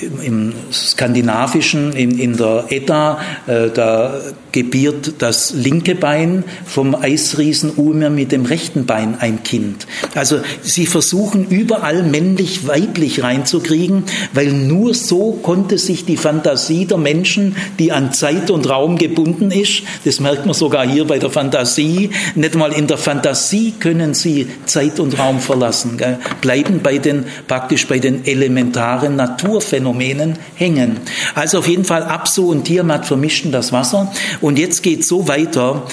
[0.00, 4.20] im Skandinavischen, in, in der Edda, äh, da
[4.52, 9.86] gebiert das linke Bein vom Eisriesen Urmir mit dem rechten Bein ein Kind.
[10.14, 17.56] Also sie versuchen überall männlich-weiblich reinzukriegen, weil nur so konnte sich die Fantasie der Menschen,
[17.78, 22.10] die an Zeit und Raum gebunden ist, das merkt man sogar hier bei der Fantasie,
[22.34, 26.18] nicht mal in der Fantasie können sie Zeit und Raum verlassen, gell?
[26.40, 31.00] bleiben bei den, praktisch bei den elementaren Naturphänomenen Phänomenen hängen.
[31.34, 34.12] Also auf jeden Fall Absu und Tiamat vermischten das Wasser.
[34.40, 35.86] Und jetzt geht so weiter.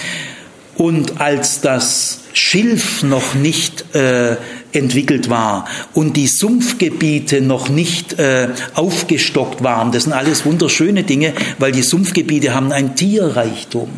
[0.75, 4.37] Und als das Schilf noch nicht äh,
[4.73, 9.91] entwickelt war und die Sumpfgebiete noch nicht äh, aufgestockt waren.
[9.91, 13.89] Das sind alles wunderschöne Dinge, weil die Sumpfgebiete haben ein Tierreichtum.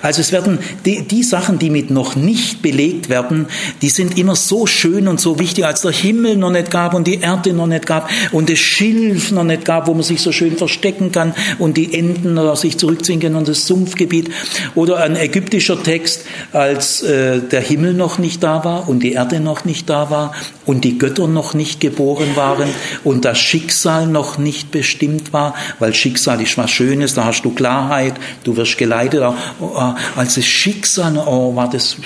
[0.00, 3.46] Also es werden die, die Sachen, die mit noch nicht belegt werden,
[3.82, 7.06] die sind immer so schön und so wichtig, als der Himmel noch nicht gab und
[7.06, 10.30] die Erde noch nicht gab und das Schilf noch nicht gab, wo man sich so
[10.30, 14.30] schön verstecken kann und die Enten oder sich zurückziehen können und das Sumpfgebiet.
[14.74, 19.40] Oder ein ägyptischer Text, als äh, der Himmel noch nicht da war und die Erde
[19.40, 20.32] noch nicht da war war
[20.64, 22.68] und die Götter noch nicht geboren waren
[23.02, 27.50] und das Schicksal noch nicht bestimmt war, weil Schicksal ist was Schönes, da hast du
[27.50, 29.24] Klarheit, du wirst geleitet.
[29.60, 29.72] Oh,
[30.14, 31.96] als das Schicksal, oh, war das,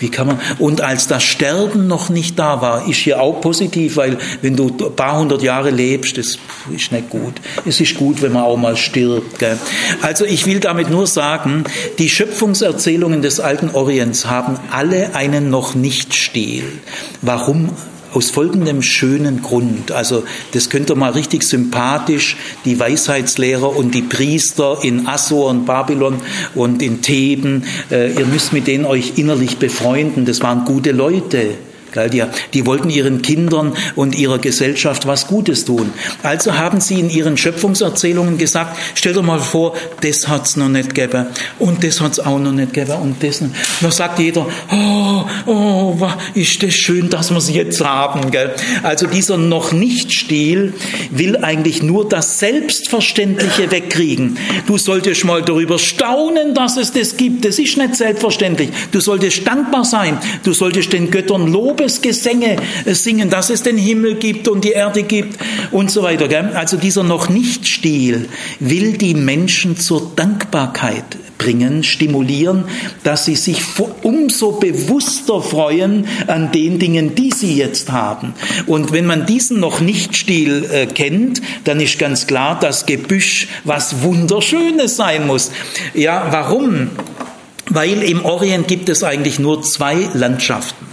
[0.00, 3.96] wie kann man, und als das Sterben noch nicht da war, ist hier auch positiv,
[3.96, 6.38] weil wenn du ein paar hundert Jahre lebst, das
[6.74, 7.34] ist nicht gut.
[7.66, 9.38] Es ist gut, wenn man auch mal stirbt.
[9.38, 9.58] Gell?
[10.02, 11.64] Also ich will damit nur sagen,
[11.98, 16.64] die Schöpfungserzählungen des alten Orients haben alle einen noch nicht Stil.
[17.22, 17.68] Warum Warum?
[18.14, 19.90] Aus folgendem schönen Grund.
[19.90, 20.22] Also
[20.52, 26.20] das könnt ihr mal richtig sympathisch, die Weisheitslehrer und die Priester in Assur und Babylon
[26.54, 30.26] und in Theben, äh, ihr müsst mit denen euch innerlich befreunden.
[30.26, 31.56] Das waren gute Leute.
[31.94, 32.22] Die,
[32.54, 35.92] die wollten ihren Kindern und ihrer Gesellschaft was Gutes tun.
[36.22, 40.94] Also haben sie in ihren Schöpfungserzählungen gesagt, stell dir mal vor, das hat's noch nicht
[40.94, 41.26] gegeben
[41.58, 43.42] und das hat's auch noch nicht gegeben und das.
[43.80, 45.96] Da sagt jeder, oh, oh,
[46.34, 48.30] ist das schön, dass wir es jetzt haben.
[48.30, 48.54] Gell?
[48.82, 50.74] Also dieser noch nicht Stil
[51.10, 54.38] will eigentlich nur das Selbstverständliche wegkriegen.
[54.66, 57.44] Du solltest mal darüber staunen, dass es das gibt.
[57.44, 58.70] Das ist nicht selbstverständlich.
[58.92, 60.18] Du solltest dankbar sein.
[60.42, 62.56] Du solltest den Göttern loben Lobesgesänge
[62.86, 66.28] singen, dass es den Himmel gibt und die Erde gibt und so weiter.
[66.54, 68.28] Also dieser noch nicht Stil
[68.58, 71.04] will die Menschen zur Dankbarkeit
[71.38, 72.64] bringen, stimulieren,
[73.02, 73.62] dass sie sich
[74.02, 78.34] umso bewusster freuen an den Dingen, die sie jetzt haben.
[78.66, 83.48] Und wenn man diesen noch nicht Stil äh, kennt, dann ist ganz klar, dass Gebüsch
[83.64, 85.50] was Wunderschönes sein muss.
[85.94, 86.90] Ja, warum?
[87.70, 90.89] Weil im Orient gibt es eigentlich nur zwei Landschaften.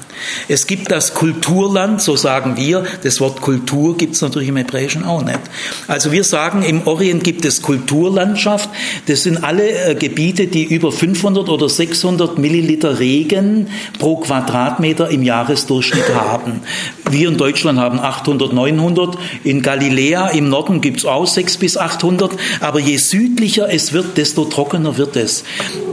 [0.48, 2.86] Es gibt das Kulturland, so sagen wir.
[3.04, 5.40] Das Wort Kultur gibt es natürlich im Hebräischen auch nicht.
[5.88, 8.70] Also wir sagen, im Orient gibt es Kulturlandschaft.
[9.08, 13.68] Das sind alle äh, Gebiete, die über 500 oder 600 Milliliter Regen
[14.00, 16.62] pro Quadratmeter im Jahresdurchschnitt haben.
[17.10, 19.18] Wir in Deutschland haben 800, 900.
[19.44, 22.32] In Galiläa im Norden gibt es auch 600 bis 800.
[22.62, 25.44] Aber je südlicher es wird, desto trockener wird es.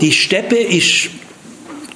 [0.00, 1.10] Die Steppe ist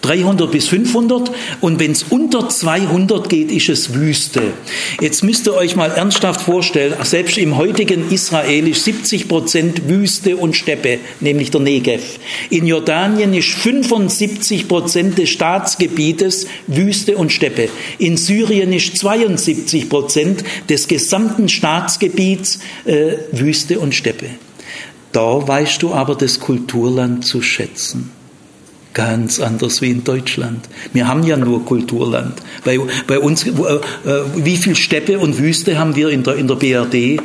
[0.02, 1.30] 300 bis 500
[1.60, 4.42] und wenn es unter 200 geht, ist es Wüste.
[5.00, 10.36] Jetzt müsst ihr euch mal ernsthaft vorstellen, selbst im heutigen Israel ist 70 Prozent Wüste
[10.36, 12.18] und Steppe, nämlich der Negev.
[12.50, 17.68] In Jordanien ist 75 Prozent des Staatsgebietes Wüste und Steppe.
[17.98, 24.26] In Syrien ist 72 Prozent des gesamten Staatsgebiets äh, Wüste und Steppe.
[25.12, 28.17] Da weißt du aber das Kulturland zu schätzen.
[28.98, 30.68] Ganz anders wie in Deutschland.
[30.92, 32.42] Wir haben ja nur Kulturland.
[32.64, 33.80] Bei, bei uns, äh, äh,
[34.34, 37.20] wie viel Steppe und Wüste haben wir in der, in der BRD?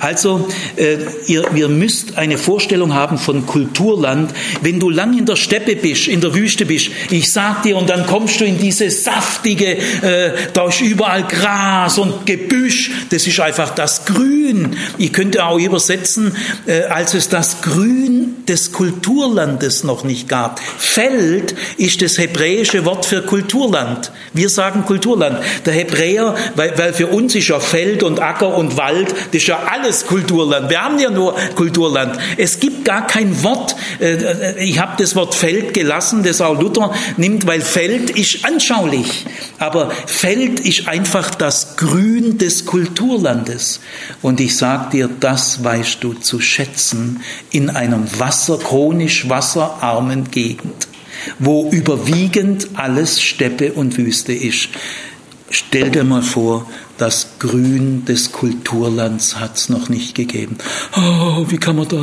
[0.00, 4.32] Also äh, ihr, ihr müsst eine Vorstellung haben von Kulturland.
[4.62, 7.88] Wenn du lang in der Steppe bist, in der Wüste bist, ich sag dir, und
[7.88, 13.40] dann kommst du in diese saftige, äh, da ist überall Gras und Gebüsch, das ist
[13.40, 14.76] einfach das Grün.
[14.98, 20.60] Ich könnte auch übersetzen, äh, als es das Grün des Kulturlandes noch nicht gab.
[20.60, 24.12] Feld ist das hebräische Wort für Kulturland.
[24.32, 25.38] Wir sagen Kulturland.
[25.64, 29.46] Der Hebräer, weil, weil für uns ist ja Feld und Acker und Wald, das ist
[29.46, 30.70] ja alles Kulturland.
[30.70, 32.18] Wir haben ja nur Kulturland.
[32.36, 33.76] Es gibt gar kein Wort.
[34.00, 38.44] Äh, äh, ich habe das Wort Feld gelassen, das auch Luther nimmt, weil Feld ist
[38.44, 39.26] anschaulich.
[39.58, 43.80] Aber Feld ist einfach das Grün des Kulturlandes.
[44.22, 50.88] Und ich sage dir, das weißt du zu schätzen in einem Wasser, chronisch wasserarmen Gegend,
[51.38, 54.68] wo überwiegend alles Steppe und Wüste ist.
[55.50, 56.66] Stell dir mal vor,
[57.02, 60.56] das Grün des Kulturlands hat es noch nicht gegeben.
[60.96, 61.96] Oh, wie kann man da...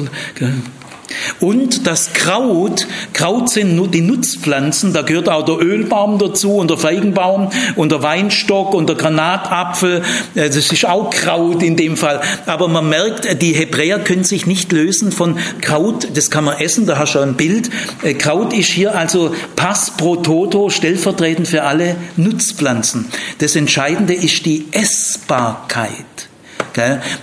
[1.40, 6.70] Und das Kraut, Kraut sind nur die Nutzpflanzen, da gehört auch der Ölbaum dazu und
[6.70, 10.02] der Feigenbaum und der Weinstock und der Granatapfel,
[10.36, 12.22] äh, das ist auch Kraut in dem Fall.
[12.46, 16.58] Aber man merkt, äh, die Hebräer können sich nicht lösen von Kraut, das kann man
[16.58, 17.70] essen, da hast du ein Bild.
[18.04, 23.06] Äh, Kraut ist hier also Pass pro Toto, stellvertretend für alle Nutzpflanzen.
[23.40, 26.29] Das Entscheidende ist die Essbarkeit.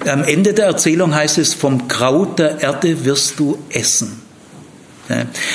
[0.07, 4.22] Am Ende der Erzählung heißt es, vom Kraut der Erde wirst du essen.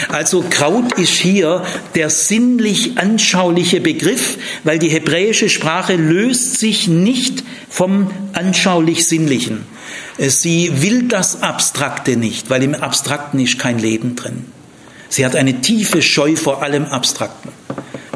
[0.07, 1.63] Also Kraut ist hier
[1.95, 9.65] der sinnlich anschauliche Begriff, weil die hebräische Sprache löst sich nicht vom anschaulich Sinnlichen.
[10.17, 14.45] Sie will das Abstrakte nicht, weil im Abstrakten ist kein Leben drin.
[15.09, 17.51] Sie hat eine tiefe Scheu vor allem Abstrakten.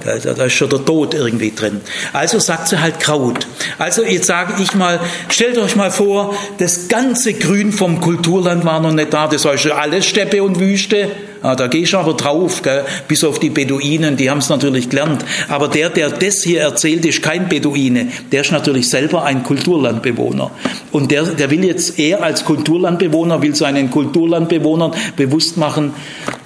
[0.05, 1.81] Da ist schon der Tod irgendwie drin.
[2.13, 3.47] Also sagt sie halt Kraut.
[3.79, 4.99] Also jetzt sage ich mal,
[5.29, 9.27] stellt euch mal vor, das ganze Grün vom Kulturland war noch nicht da.
[9.27, 11.09] Das war schon alles Steppe und Wüste.
[11.41, 12.85] Ah, da gehst du aber drauf, gell?
[13.07, 15.25] bis auf die Beduinen, die haben es natürlich gelernt.
[15.47, 18.07] Aber der, der das hier erzählt, ist kein Beduine.
[18.31, 20.51] Der ist natürlich selber ein Kulturlandbewohner.
[20.91, 25.93] Und der, der will jetzt, er als Kulturlandbewohner, will seinen Kulturlandbewohnern bewusst machen,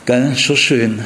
[0.06, 0.36] gell?
[0.36, 1.06] schon schön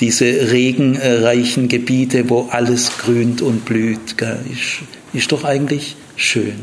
[0.00, 4.16] diese regenreichen Gebiete, wo alles grünt und blüht.
[4.50, 4.82] Ist,
[5.12, 6.54] ist doch eigentlich schön.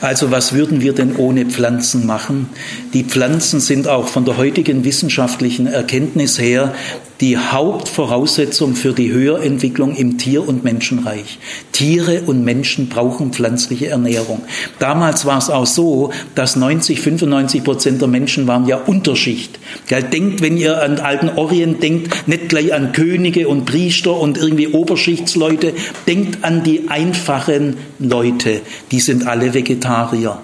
[0.00, 2.48] Also was würden wir denn ohne Pflanzen machen?
[2.92, 6.74] Die Pflanzen sind auch von der heutigen wissenschaftlichen Erkenntnis her
[7.20, 11.38] die Hauptvoraussetzung für die Höherentwicklung im Tier- und Menschenreich.
[11.72, 14.42] Tiere und Menschen brauchen pflanzliche Ernährung.
[14.78, 19.58] Damals war es auch so, dass 90, 95 Prozent der Menschen waren ja Unterschicht.
[19.90, 24.68] Denkt, wenn ihr an alten Orient denkt, nicht gleich an Könige und Priester und irgendwie
[24.68, 25.72] Oberschichtsleute,
[26.06, 28.60] denkt an die einfachen Leute.
[28.90, 30.38] Die sind alle Vegetarier.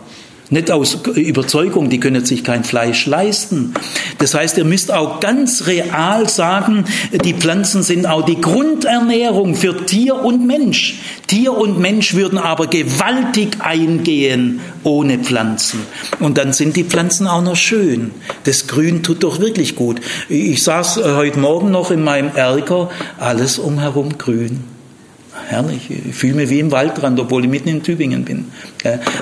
[0.53, 3.73] Nicht aus Überzeugung, die können sich kein Fleisch leisten.
[4.19, 6.85] Das heißt, ihr müsst auch ganz real sagen,
[7.25, 11.01] die Pflanzen sind auch die Grundernährung für Tier und Mensch.
[11.27, 15.81] Tier und Mensch würden aber gewaltig eingehen ohne Pflanzen.
[16.21, 18.11] Und dann sind die Pflanzen auch noch schön.
[18.45, 20.03] Das Grün tut doch wirklich gut.
[20.29, 24.72] Ich saß äh, heute Morgen noch in meinem Erker, alles umherum grün
[25.49, 25.91] herrlich.
[25.91, 28.53] Ich fühle mich wie im Waldrand, obwohl ich mitten in Tübingen bin.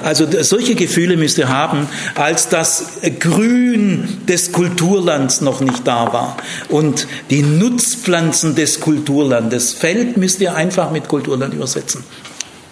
[0.03, 6.37] Also solche Gefühle müsst ihr haben, als das Grün des Kulturlands noch nicht da war
[6.69, 9.73] und die Nutzpflanzen des Kulturlandes.
[9.73, 12.05] Feld müsst ihr einfach mit Kulturland übersetzen.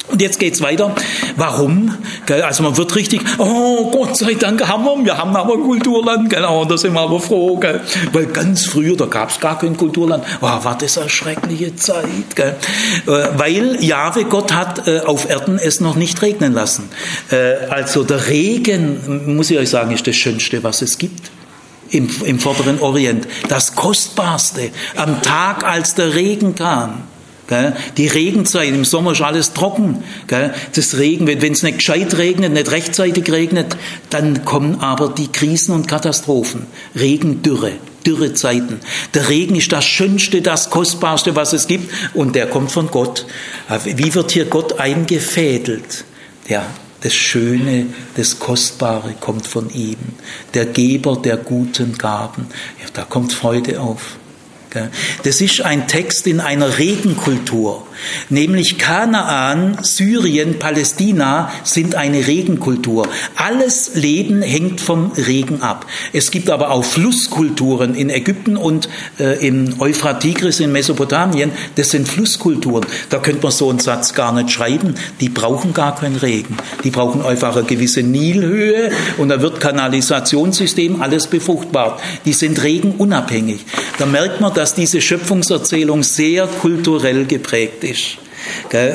[0.08, 0.94] Und jetzt geht's weiter.
[1.36, 1.94] Warum?
[2.28, 6.30] Also man wird richtig, oh Gott sei Dank haben wir, wir haben aber ein Kulturland,
[6.30, 7.80] genau, da sind wir aber froh, gell?
[8.12, 12.56] weil ganz früher, da gab's gar kein Kulturland, oh, war das eine schreckliche Zeit, gell?
[13.06, 16.88] Äh, weil Jahwe Gott hat äh, auf Erden es noch nicht regnen lassen.
[17.30, 21.30] Äh, also der Regen, muss ich euch sagen, ist das Schönste, was es gibt.
[21.90, 23.26] Im, im vorderen Orient.
[23.48, 27.04] Das Kostbarste am Tag, als der Regen kam.
[27.96, 30.04] Die Regenzeit, im Sommer ist alles trocken.
[30.74, 33.76] Das Regen, wenn es nicht gescheit regnet, nicht rechtzeitig regnet,
[34.10, 36.66] dann kommen aber die Krisen und Katastrophen.
[36.94, 37.72] Regen, Dürre,
[38.06, 38.80] Dürrezeiten.
[39.14, 43.24] Der Regen ist das Schönste, das Kostbarste, was es gibt, und der kommt von Gott.
[43.84, 46.04] Wie wird hier Gott eingefädelt?
[46.48, 46.66] Ja,
[47.00, 47.86] das Schöne,
[48.16, 49.96] das Kostbare kommt von ihm.
[50.52, 52.46] Der Geber der guten Gaben.
[52.80, 54.16] Ja, da kommt Freude auf.
[55.22, 57.86] Das ist ein Text in einer Regenkultur,
[58.28, 63.08] nämlich Kanaan, Syrien, Palästina sind eine Regenkultur.
[63.36, 65.86] Alles Leben hängt vom Regen ab.
[66.12, 68.88] Es gibt aber auch Flusskulturen in Ägypten und
[69.18, 71.52] äh, im Euphrat Tigris in Mesopotamien.
[71.76, 72.84] Das sind Flusskulturen.
[73.10, 74.94] Da könnte man so einen Satz gar nicht schreiben.
[75.20, 76.56] Die brauchen gar keinen Regen.
[76.84, 81.98] Die brauchen einfach eine gewisse Nilhöhe und da wird Kanalisationssystem alles befruchtbar.
[82.24, 83.64] Die sind regenunabhängig.
[83.98, 88.18] Da merkt man, dass diese Schöpfungserzählung sehr kulturell geprägt ist.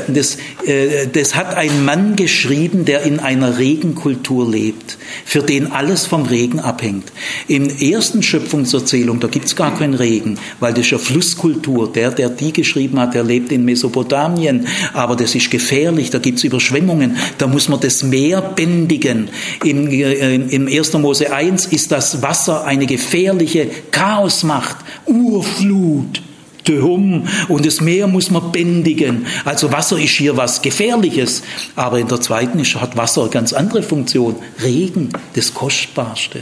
[0.07, 6.05] Das, äh, das hat ein Mann geschrieben, der in einer Regenkultur lebt, für den alles
[6.05, 7.11] vom Regen abhängt.
[7.47, 11.91] In ersten Schöpfungserzählung, da gibt's gar keinen Regen, weil das ist ja Flusskultur.
[11.91, 16.43] Der, der die geschrieben hat, der lebt in Mesopotamien, aber das ist gefährlich, da gibt's
[16.43, 19.29] Überschwemmungen, da muss man das Meer bändigen.
[19.63, 20.93] Im, äh, im 1.
[20.93, 26.21] Mose 1 ist das Wasser eine gefährliche Chaosmacht, Urflut.
[26.63, 29.25] Tehum und das Meer muss man bändigen.
[29.45, 31.43] Also Wasser ist hier was Gefährliches,
[31.75, 34.35] aber in der zweiten hat Wasser eine ganz andere Funktion.
[34.61, 36.41] Regen, das Kostbarste.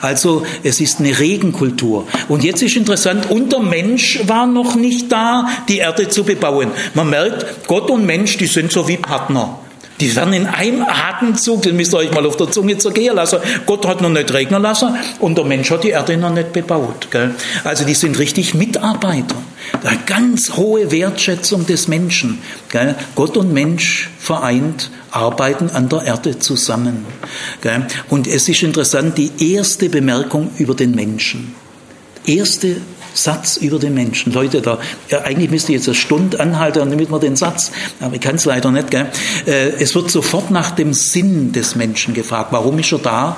[0.00, 2.06] Also es ist eine Regenkultur.
[2.28, 6.70] Und jetzt ist interessant, und der Mensch war noch nicht da, die Erde zu bebauen.
[6.94, 9.58] Man merkt, Gott und Mensch, die sind so wie Partner.
[10.00, 13.38] Die werden in einem Atemzug, das müsst ihr euch mal auf der Zunge zergehen lassen.
[13.64, 17.08] Gott hat noch nicht regnen lassen und der Mensch hat die Erde noch nicht bebaut.
[17.10, 17.34] Gell?
[17.62, 19.36] Also die sind richtig Mitarbeiter.
[19.84, 22.40] Eine ganz hohe Wertschätzung des Menschen.
[22.70, 22.96] Gell?
[23.14, 27.06] Gott und Mensch vereint, arbeiten an der Erde zusammen.
[27.60, 27.86] Gell?
[28.10, 31.54] Und es ist interessant, die erste Bemerkung über den Menschen.
[32.26, 32.78] Erste
[33.14, 34.32] Satz über den Menschen.
[34.32, 38.14] Leute, da, ja, eigentlich müsste ich jetzt eine Stunde anhalten, damit man den Satz, aber
[38.16, 38.90] ich kann es leider nicht.
[38.90, 39.06] Gell?
[39.46, 42.48] Äh, es wird sofort nach dem Sinn des Menschen gefragt.
[42.50, 43.36] Warum ist er da?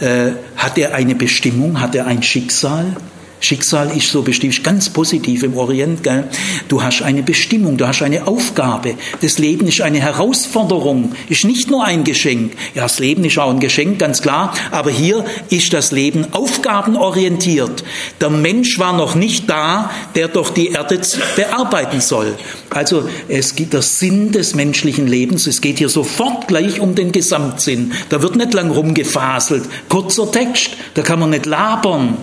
[0.00, 1.80] Äh, hat er eine Bestimmung?
[1.80, 2.96] Hat er ein Schicksal?
[3.40, 6.02] Schicksal ist so bestimmt ganz positiv im Orient.
[6.02, 6.24] Gell?
[6.68, 8.94] Du hast eine Bestimmung, du hast eine Aufgabe.
[9.20, 12.52] Das Leben ist eine Herausforderung, ist nicht nur ein Geschenk.
[12.74, 14.54] Ja, das Leben ist auch ein Geschenk, ganz klar.
[14.70, 17.84] Aber hier ist das Leben aufgabenorientiert.
[18.20, 21.00] Der Mensch war noch nicht da, der doch die Erde
[21.36, 22.36] bearbeiten soll.
[22.70, 25.46] Also es geht der Sinn des menschlichen Lebens.
[25.46, 27.92] Es geht hier sofort gleich um den Gesamtsinn.
[28.08, 29.64] Da wird nicht lang rumgefaselt.
[29.88, 32.16] Kurzer Text, da kann man nicht labern.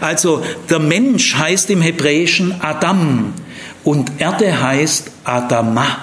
[0.00, 3.32] Also der Mensch heißt im Hebräischen Adam
[3.82, 5.98] und Erde heißt Adama.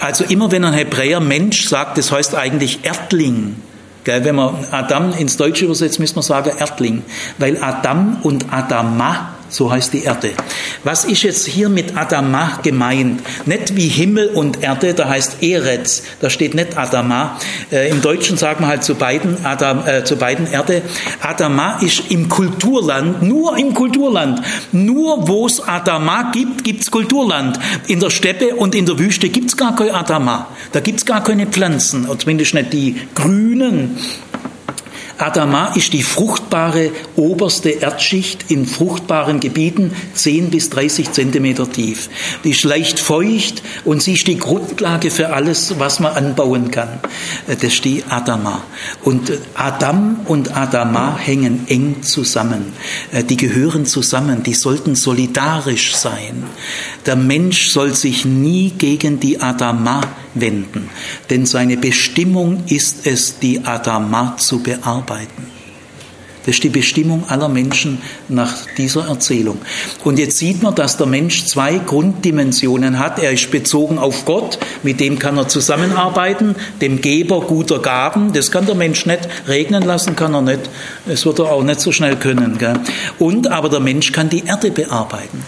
[0.00, 3.56] Also immer wenn ein Hebräer Mensch sagt, das heißt eigentlich Erdling.
[4.04, 7.02] Wenn man Adam ins Deutsche übersetzt, müsste man sagen Erdling,
[7.36, 10.32] weil Adam und Adama so heißt die Erde.
[10.84, 13.22] Was ist jetzt hier mit Adama gemeint?
[13.46, 17.38] Nicht wie Himmel und Erde, da heißt Eretz, da steht nicht Adama.
[17.70, 20.82] Äh, Im Deutschen sagen wir halt zu beiden, Adam, äh, zu beiden Erde.
[21.20, 24.40] Adama ist im Kulturland, nur im Kulturland.
[24.72, 27.58] Nur wo es Adama gibt, gibt es Kulturland.
[27.86, 30.48] In der Steppe und in der Wüste gibt es gar kein Adama.
[30.72, 33.96] Da gibt es gar keine Pflanzen, zumindest nicht die grünen.
[35.18, 42.08] Adama ist die fruchtbare oberste Erdschicht in fruchtbaren Gebieten, 10 bis 30 Zentimeter tief.
[42.44, 47.00] Die ist leicht feucht und sie ist die Grundlage für alles, was man anbauen kann.
[47.46, 48.62] Das ist die Adama.
[49.02, 52.72] Und Adam und Adama hängen eng zusammen.
[53.28, 56.44] Die gehören zusammen, die sollten solidarisch sein.
[57.06, 60.02] Der Mensch soll sich nie gegen die Adama
[60.34, 60.90] wenden,
[61.30, 65.07] denn seine Bestimmung ist es, die Adama zu bearbeiten.
[66.48, 68.00] Das ist die Bestimmung aller Menschen
[68.30, 69.58] nach dieser Erzählung.
[70.02, 73.18] Und jetzt sieht man, dass der Mensch zwei Grunddimensionen hat.
[73.18, 78.32] Er ist bezogen auf Gott, mit dem kann er zusammenarbeiten, dem Geber guter Gaben.
[78.32, 80.70] Das kann der Mensch nicht regnen lassen, kann er nicht.
[81.06, 82.56] Das wird er auch nicht so schnell können.
[82.56, 82.80] Gell?
[83.18, 85.44] Und aber der Mensch kann die Erde bearbeiten.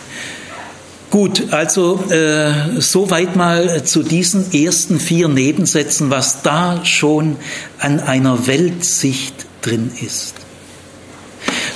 [1.10, 7.36] Gut, also äh, soweit mal zu diesen ersten vier Nebensätzen, was da schon
[7.78, 10.49] an einer Weltsicht drin ist.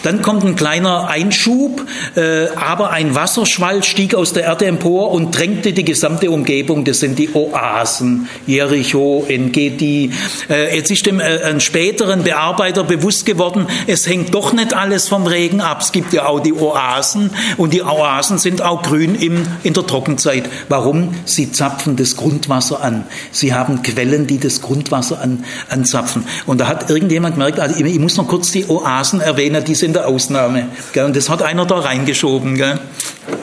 [0.05, 1.83] Dann kommt ein kleiner Einschub,
[2.15, 6.85] äh, aber ein Wasserschwall stieg aus der Erde empor und drängte die gesamte Umgebung.
[6.85, 10.11] Das sind die Oasen, Jericho, Engedi.
[10.51, 15.27] Äh, jetzt ist dem äh, späteren Bearbeiter bewusst geworden, es hängt doch nicht alles vom
[15.27, 15.81] Regen ab.
[15.81, 20.45] Es gibt ja auch die Oasen und die Oasen sind auch grün in der Trockenzeit.
[20.69, 21.15] Warum?
[21.25, 23.05] Sie zapfen das Grundwasser an.
[23.31, 26.25] Sie haben Quellen, die das Grundwasser an, anzapfen.
[26.45, 29.94] Und da hat irgendjemand gemerkt, also ich muss noch kurz die Oasen erwähnen, die sind
[29.95, 30.69] der Ausnahme.
[30.97, 32.61] Und das hat einer da reingeschoben.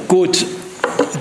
[0.07, 0.45] Gut,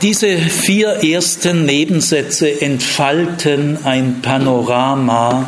[0.02, 5.46] diese vier ersten Nebensätze entfalten ein Panorama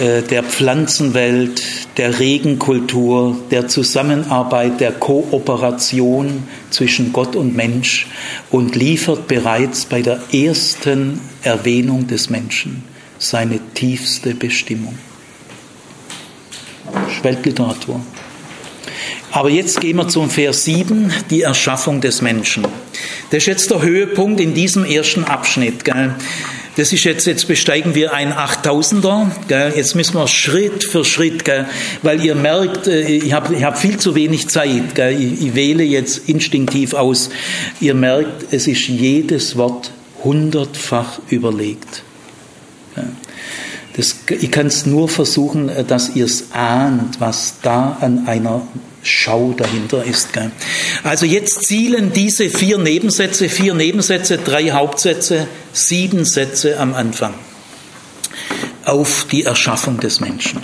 [0.00, 1.62] äh, der Pflanzenwelt,
[1.98, 8.06] der Regenkultur, der Zusammenarbeit, der Kooperation zwischen Gott und Mensch
[8.50, 12.84] und liefert bereits bei der ersten Erwähnung des Menschen
[13.18, 14.96] seine tiefste Bestimmung.
[17.22, 18.00] Weltliteratur.
[19.32, 22.64] Aber jetzt gehen wir zum Vers 7, die Erschaffung des Menschen.
[23.30, 25.86] Das ist jetzt der Höhepunkt in diesem ersten Abschnitt.
[25.86, 26.14] Gell?
[26.76, 29.30] Das ist jetzt, jetzt besteigen wir ein 8000er.
[29.48, 29.72] Gell?
[29.74, 31.66] Jetzt müssen wir Schritt für Schritt, gell?
[32.02, 34.94] weil ihr merkt, äh, ich habe ich hab viel zu wenig Zeit.
[34.94, 35.18] Gell?
[35.18, 37.30] Ich, ich wähle jetzt instinktiv aus.
[37.80, 42.02] Ihr merkt, es ist jedes Wort hundertfach überlegt.
[43.96, 48.60] Das, ich kann es nur versuchen, äh, dass ihr es ahnt, was da an einer
[49.02, 50.32] Schau dahinter ist.
[50.32, 50.50] Gell?
[51.02, 57.34] Also jetzt zielen diese vier Nebensätze, vier Nebensätze, drei Hauptsätze, sieben Sätze am Anfang
[58.84, 60.60] auf die Erschaffung des Menschen.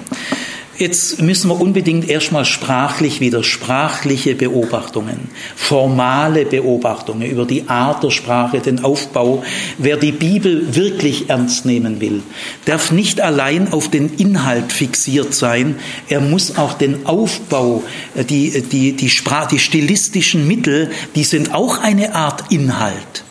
[0.78, 8.10] Jetzt müssen wir unbedingt erstmal sprachlich wieder sprachliche Beobachtungen, formale Beobachtungen über die Art der
[8.10, 9.42] Sprache, den Aufbau.
[9.78, 12.22] Wer die Bibel wirklich ernst nehmen will,
[12.64, 15.74] darf nicht allein auf den Inhalt fixiert sein,
[16.08, 17.82] er muss auch den Aufbau,
[18.14, 23.24] äh, die, die, die, Sprach, die stilistischen Mittel, die sind auch eine Art Inhalt.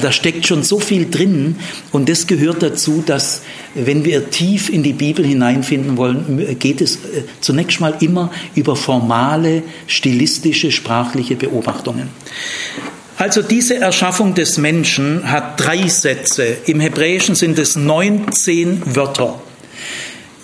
[0.00, 1.56] Da steckt schon so viel drin
[1.92, 3.42] und das gehört dazu, dass
[3.74, 8.76] wenn wir tief in die Bibel hineinfinden wollen, geht es äh, zunächst mal immer über
[8.76, 12.08] formale, stilistische, sprachliche Beobachtungen.
[13.16, 16.56] Also diese Erschaffung des Menschen hat drei Sätze.
[16.66, 19.40] Im Hebräischen sind es 19 Wörter.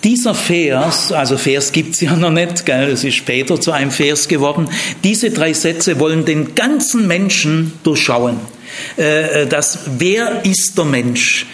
[0.03, 3.91] Dieser Vers, also Vers gibt es ja noch nicht, gell, es ist später zu einem
[3.91, 4.67] Vers geworden,
[5.03, 8.39] diese drei Sätze wollen den ganzen Menschen durchschauen.
[8.97, 11.45] Äh, das Wer ist der Mensch?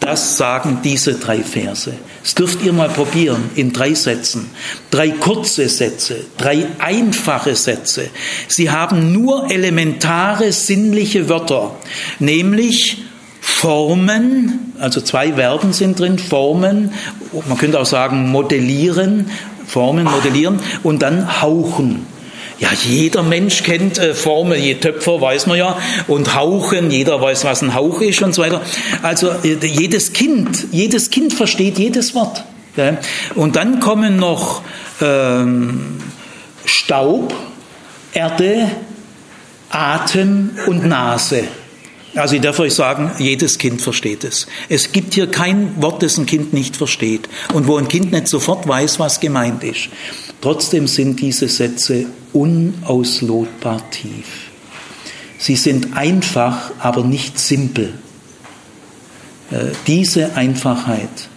[0.00, 1.92] Das sagen diese drei Verse.
[2.22, 4.50] Das dürft ihr mal probieren in drei Sätzen.
[4.90, 8.10] Drei kurze Sätze, drei einfache Sätze.
[8.46, 11.76] Sie haben nur elementare sinnliche Wörter,
[12.18, 13.04] nämlich
[13.40, 16.92] Formen, also zwei Verben sind drin, Formen,
[17.48, 19.30] man könnte auch sagen modellieren,
[19.66, 22.06] Formen modellieren und dann hauchen.
[22.58, 25.76] Ja, jeder Mensch kennt äh, Formel, je Töpfer weiß man ja,
[26.08, 28.62] und Hauchen, jeder weiß, was ein Hauch ist und so weiter.
[29.02, 32.44] Also äh, jedes Kind, jedes Kind versteht jedes Wort.
[32.76, 32.96] Ja?
[33.34, 34.62] Und dann kommen noch
[35.02, 35.98] ähm,
[36.64, 37.34] Staub,
[38.14, 38.70] Erde,
[39.68, 41.44] Atem und Nase.
[42.14, 44.46] Also ich darf euch sagen, jedes Kind versteht es.
[44.70, 48.28] Es gibt hier kein Wort, das ein Kind nicht versteht und wo ein Kind nicht
[48.28, 49.90] sofort weiß, was gemeint ist.
[50.46, 54.52] Trotzdem sind diese Sätze unauslotbar tief.
[55.38, 57.94] Sie sind einfach, aber nicht simpel.
[59.50, 61.28] Äh, diese Einfachheit.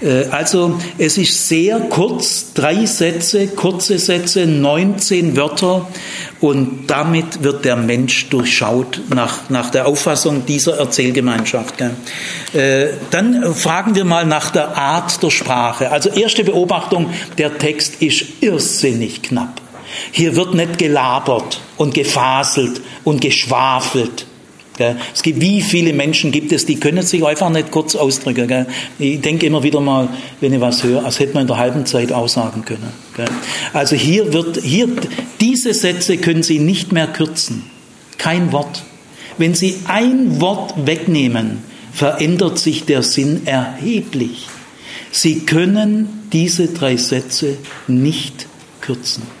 [0.00, 5.88] Äh, also es ist sehr kurz, drei Sätze, kurze Sätze, 19 Wörter
[6.40, 11.74] und damit wird der Mensch durchschaut nach, nach der Auffassung dieser Erzählgemeinschaft.
[12.52, 15.90] Äh, dann fragen wir mal nach der Art der Sprache.
[15.90, 19.60] Also erste Beobachtung, der Text ist irrsinnig knapp.
[20.12, 24.26] Hier wird nicht gelabert und gefaselt und geschwafelt.
[25.14, 28.66] Es gibt, wie viele Menschen gibt es, die können sich einfach nicht kurz ausdrücken.
[28.98, 30.08] Ich denke immer wieder mal,
[30.40, 32.88] wenn ich was höre, als hätte man in der halben Zeit aussagen können.
[33.72, 34.88] Also hier wird, hier,
[35.40, 37.64] diese Sätze können Sie nicht mehr kürzen.
[38.18, 38.82] Kein Wort.
[39.36, 41.58] Wenn Sie ein Wort wegnehmen,
[41.92, 44.46] verändert sich der Sinn erheblich.
[45.10, 47.56] Sie können diese drei Sätze
[47.86, 48.46] nicht
[48.80, 49.37] kürzen.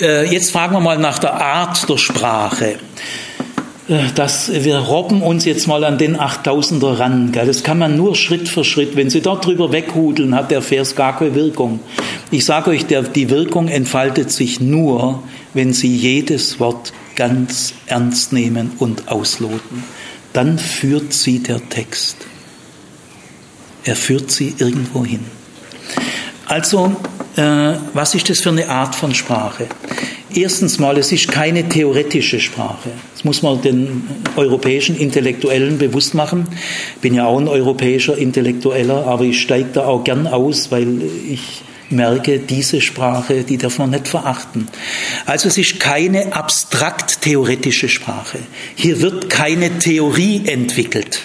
[0.00, 2.76] Äh, jetzt fragen wir mal nach der Art der Sprache.
[3.88, 7.32] Äh, das, wir robben uns jetzt mal an den 8000er ran.
[7.32, 8.96] Das kann man nur Schritt für Schritt.
[8.96, 11.80] Wenn Sie dort drüber weghudeln, hat der Vers gar keine Wirkung.
[12.30, 15.22] Ich sage euch, der, die Wirkung entfaltet sich nur,
[15.52, 19.84] wenn Sie jedes Wort ganz ernst nehmen und ausloten.
[20.32, 22.16] Dann führt Sie der Text.
[23.84, 25.39] Er führt Sie irgendwo hin.
[26.50, 26.96] Also,
[27.36, 29.66] äh, was ist das für eine Art von Sprache?
[30.34, 32.90] Erstens mal, es ist keine theoretische Sprache.
[33.14, 34.02] Das muss man den
[34.34, 36.48] europäischen Intellektuellen bewusst machen.
[36.96, 41.00] Ich bin ja auch ein europäischer Intellektueller, aber ich steige da auch gern aus, weil
[41.28, 44.66] ich merke, diese Sprache, die darf man nicht verachten.
[45.26, 48.40] Also es ist keine abstrakt theoretische Sprache.
[48.74, 51.22] Hier wird keine Theorie entwickelt.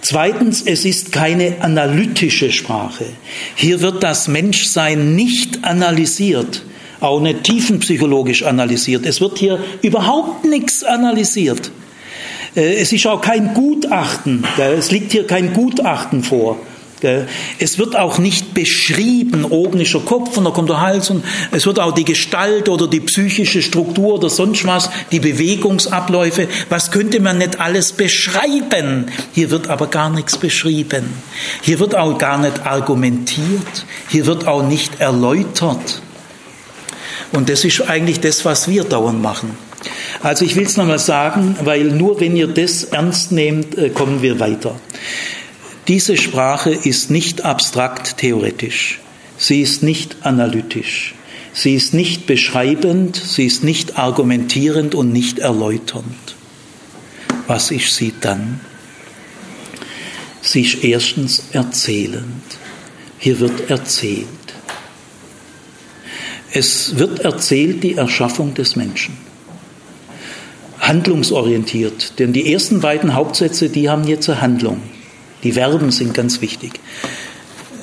[0.00, 3.06] Zweitens, es ist keine analytische Sprache.
[3.54, 6.62] Hier wird das Menschsein nicht analysiert,
[7.00, 9.06] auch nicht tiefenpsychologisch analysiert.
[9.06, 11.70] Es wird hier überhaupt nichts analysiert.
[12.54, 14.44] Äh, es ist auch kein Gutachten.
[14.58, 16.58] Es liegt hier kein Gutachten vor.
[17.58, 21.24] Es wird auch nicht beschrieben, oben ist der Kopf und da kommt der Hals und
[21.52, 26.90] es wird auch die Gestalt oder die psychische Struktur oder sonst was, die Bewegungsabläufe, was
[26.90, 29.06] könnte man nicht alles beschreiben?
[29.32, 31.04] Hier wird aber gar nichts beschrieben.
[31.62, 33.86] Hier wird auch gar nicht argumentiert.
[34.08, 36.02] Hier wird auch nicht erläutert.
[37.32, 39.56] Und das ist eigentlich das, was wir dauernd machen.
[40.22, 44.22] Also ich will es nochmal sagen, weil nur wenn ihr das ernst nehmt, äh, kommen
[44.22, 44.74] wir weiter.
[45.88, 49.00] Diese Sprache ist nicht abstrakt theoretisch,
[49.38, 51.14] sie ist nicht analytisch,
[51.54, 56.36] sie ist nicht beschreibend, sie ist nicht argumentierend und nicht erläuternd.
[57.46, 58.60] Was ist sie dann?
[60.42, 62.42] Sie ist erstens erzählend.
[63.18, 64.26] Hier wird erzählt.
[66.52, 69.16] Es wird erzählt die Erschaffung des Menschen.
[70.80, 74.82] Handlungsorientiert, denn die ersten beiden Hauptsätze, die haben jetzt eine Handlung.
[75.42, 76.80] Die Verben sind ganz wichtig.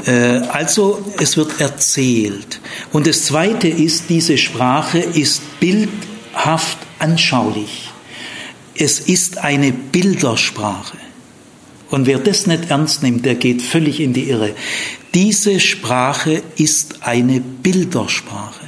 [0.05, 2.59] Äh, also es wird erzählt.
[2.91, 7.91] Und das Zweite ist, diese Sprache ist bildhaft anschaulich.
[8.75, 10.97] Es ist eine Bildersprache.
[11.89, 14.53] Und wer das nicht ernst nimmt, der geht völlig in die Irre.
[15.13, 18.65] Diese Sprache ist eine Bildersprache.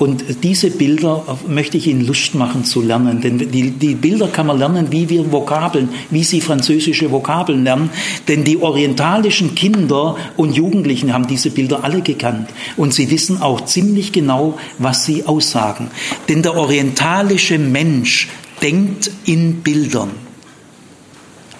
[0.00, 4.46] Und diese Bilder möchte ich Ihnen Lust machen zu lernen, denn die, die, Bilder kann
[4.46, 7.90] man lernen, wie wir Vokabeln, wie Sie französische Vokabeln lernen,
[8.26, 12.48] denn die orientalischen Kinder und Jugendlichen haben diese Bilder alle gekannt.
[12.78, 15.90] Und sie wissen auch ziemlich genau, was sie aussagen.
[16.30, 18.28] Denn der orientalische Mensch
[18.62, 20.29] denkt in Bildern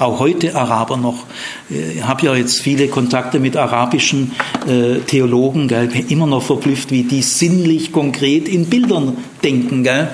[0.00, 1.26] auch heute Araber noch.
[1.68, 4.32] Ich äh, habe ja jetzt viele Kontakte mit arabischen
[4.66, 9.84] äh, Theologen, gell, bin immer noch verblüfft, wie die sinnlich konkret in Bildern denken.
[9.84, 10.08] Gell.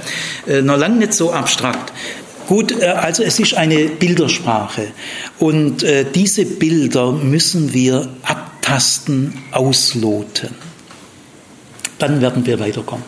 [0.46, 1.92] Äh, noch lange nicht so abstrakt.
[2.48, 4.92] Gut, also es ist eine Bildersprache
[5.40, 5.84] und
[6.14, 10.50] diese Bilder müssen wir abtasten, ausloten.
[11.98, 13.04] Dann werden wir weiterkommen.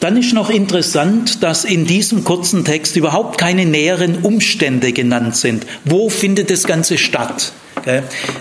[0.00, 5.66] Dann ist noch interessant, dass in diesem kurzen Text überhaupt keine näheren Umstände genannt sind.
[5.84, 7.52] Wo findet das Ganze statt?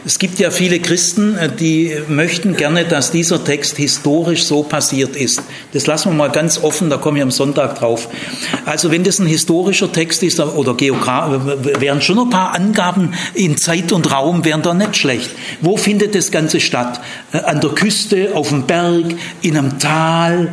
[0.05, 5.16] Es gibt ja viele Christen, äh, die möchten gerne, dass dieser Text historisch so passiert
[5.16, 5.41] ist.
[5.72, 8.10] Das lassen wir mal ganz offen, da komme ich am Sonntag drauf.
[8.66, 11.39] Also wenn das ein historischer Text ist oder Geograf,
[11.80, 15.32] wären schon ein paar Angaben in Zeit und Raum, wären da nicht schlecht.
[15.62, 16.99] Wo findet das Ganze statt?
[17.32, 19.05] Äh, an der Küste, auf dem Berg,
[19.41, 20.49] in einem Tal,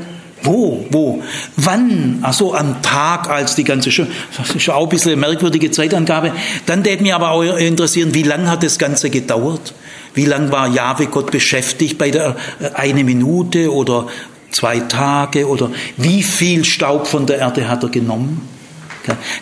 [0.47, 0.86] wo?
[0.90, 1.22] Wo?
[1.57, 2.20] Wann?
[2.22, 6.32] Ach so, am Tag als die ganze, das ist auch ein bisschen eine merkwürdige Zeitangabe.
[6.66, 9.74] Dann täte mich aber auch interessieren, wie lange hat das Ganze gedauert?
[10.14, 14.07] Wie lange war Jahwe Gott beschäftigt bei der äh, eine Minute oder
[14.51, 18.49] zwei Tage oder wie viel Staub von der Erde hat er genommen?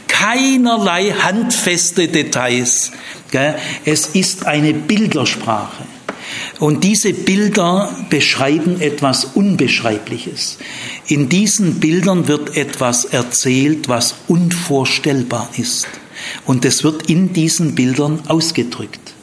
[0.09, 2.93] Keinerlei handfeste Details.
[3.85, 5.85] Es ist eine Bildersprache.
[6.59, 10.59] Und diese Bilder beschreiben etwas Unbeschreibliches.
[11.07, 15.87] In diesen Bildern wird etwas erzählt, was unvorstellbar ist.
[16.47, 19.15] Und es wird in diesen Bildern ausgedrückt.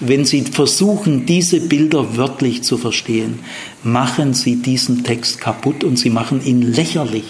[0.00, 3.40] Wenn Sie versuchen, diese Bilder wörtlich zu verstehen,
[3.82, 7.24] machen Sie diesen Text kaputt und Sie machen ihn lächerlich.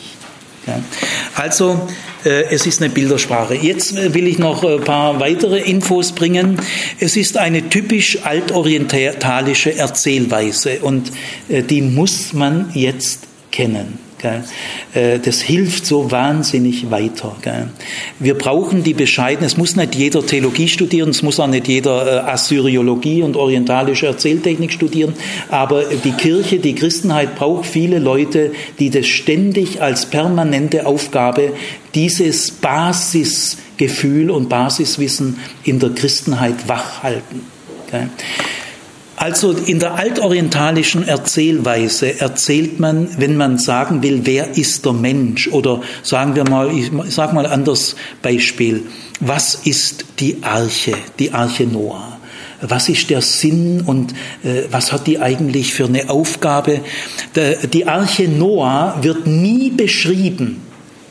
[1.35, 1.89] Also
[2.25, 3.55] äh, es ist eine Bildersprache.
[3.55, 6.61] Jetzt will ich noch ein paar weitere Infos bringen.
[6.99, 11.12] Es ist eine typisch altorientalische Erzählweise und
[11.49, 14.07] äh, die muss man jetzt kennen.
[14.95, 17.37] Äh, das hilft so wahnsinnig weiter.
[18.19, 19.47] Wir brauchen die Bescheidenheit.
[19.47, 24.07] Es muss nicht jeder Theologie studieren, es muss auch nicht jeder äh, Assyriologie und orientalische
[24.07, 25.15] Erzähltechnik studieren,
[25.51, 31.53] aber die Kirche, die Christenheit braucht viele Leute, die das ständig als permanente Aufgabe,
[31.95, 37.43] dieses Basisgefühl und Basiswissen in der Christenheit wachhalten.
[39.17, 45.49] Also in der altorientalischen Erzählweise erzählt man, wenn man sagen will, wer ist der Mensch
[45.49, 48.82] oder sagen wir mal, ich sag mal anders Beispiel,
[49.20, 52.19] was ist die Arche, die Arche Noah?
[52.61, 54.12] Was ist der Sinn und
[54.43, 56.81] äh, was hat die eigentlich für eine Aufgabe?
[57.35, 60.65] Der, die Arche Noah wird nie beschrieben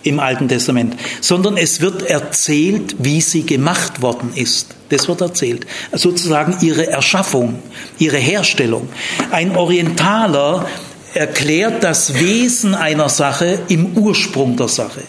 [0.05, 4.75] im Alten Testament, sondern es wird erzählt, wie sie gemacht worden ist.
[4.89, 5.65] Das wird erzählt.
[5.91, 7.59] Sozusagen ihre Erschaffung,
[7.97, 8.87] ihre Herstellung.
[9.31, 10.67] Ein Orientaler
[11.13, 15.01] erklärt das Wesen einer Sache im Ursprung der Sache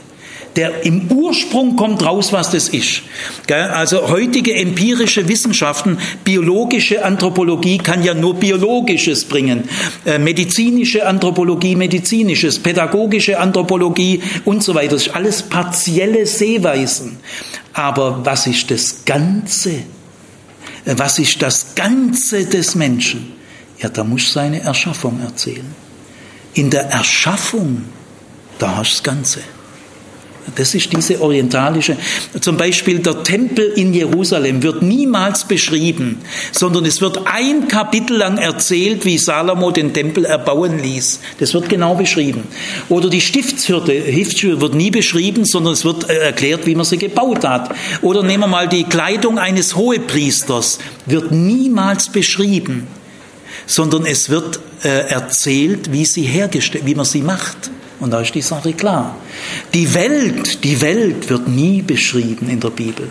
[0.57, 3.03] der im Ursprung kommt raus, was das ist.
[3.51, 9.69] Also heutige empirische Wissenschaften, biologische Anthropologie kann ja nur Biologisches bringen,
[10.05, 14.95] äh, medizinische Anthropologie, medizinisches, pädagogische Anthropologie und so weiter.
[14.95, 17.19] Das ist alles partielle Sehweisen.
[17.73, 19.70] Aber was ist das Ganze?
[20.85, 23.33] Äh, was ist das Ganze des Menschen?
[23.78, 25.74] Ja, da muss seine Erschaffung erzählen.
[26.55, 27.85] In der Erschaffung,
[28.59, 29.41] da hast du das Ganze.
[30.55, 31.97] Das ist diese orientalische.
[32.40, 36.18] Zum Beispiel der Tempel in Jerusalem wird niemals beschrieben,
[36.52, 41.20] sondern es wird ein Kapitel lang erzählt, wie Salomo den Tempel erbauen ließ.
[41.40, 42.44] Das wird genau beschrieben.
[42.89, 44.02] Oder die Stiftshürde,
[44.36, 47.74] Stiftshürde wird nie beschrieben, sondern es wird äh, erklärt, wie man sie gebaut hat.
[48.02, 52.86] Oder nehmen wir mal die Kleidung eines Hohepriesters, wird niemals beschrieben,
[53.66, 57.70] sondern es wird äh, erzählt, wie sie hergestellt, wie man sie macht.
[57.98, 59.16] Und da ist die Sache klar.
[59.73, 63.10] Die Welt, die Welt wird nie beschrieben in der Bibel.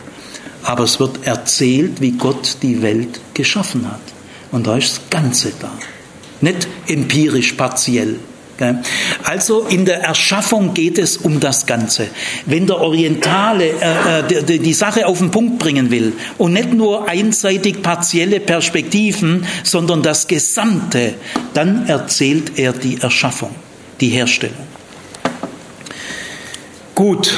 [0.63, 4.01] Aber es wird erzählt, wie Gott die Welt geschaffen hat.
[4.51, 5.71] Und da ist das Ganze da.
[6.41, 8.15] Nicht empirisch partiell.
[9.23, 12.07] Also in der Erschaffung geht es um das Ganze.
[12.45, 17.07] Wenn der Orientale äh, die, die Sache auf den Punkt bringen will und nicht nur
[17.09, 21.15] einseitig partielle Perspektiven, sondern das Gesamte,
[21.53, 23.51] dann erzählt er die Erschaffung,
[23.99, 24.74] die Herstellung.
[26.95, 27.33] Gut.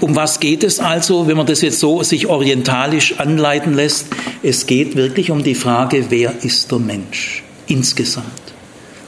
[0.00, 4.06] Um was geht es also, wenn man das jetzt so sich orientalisch anleiten lässt?
[4.42, 8.26] Es geht wirklich um die Frage, wer ist der Mensch insgesamt?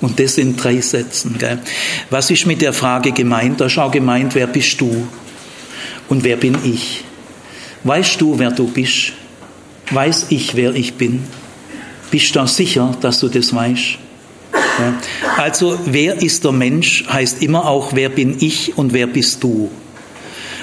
[0.03, 1.37] Und das in drei Sätzen.
[1.39, 1.59] Gell?
[2.11, 3.61] Was ist mit der Frage gemeint?
[3.61, 5.09] Da ist auch gemeint, wer bist du
[6.09, 7.03] und wer bin ich?
[7.83, 9.15] Weißt du, wer du bist?
[9.91, 11.25] Weiß ich, wer ich bin?
[12.11, 14.04] Bist du sicher, dass du das weißt?
[15.37, 19.71] Also wer ist der Mensch heißt immer auch, wer bin ich und wer bist du.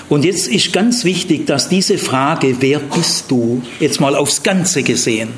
[0.09, 4.83] Und jetzt ist ganz wichtig, dass diese Frage, wer bist du, jetzt mal aufs Ganze
[4.83, 5.29] gesehen,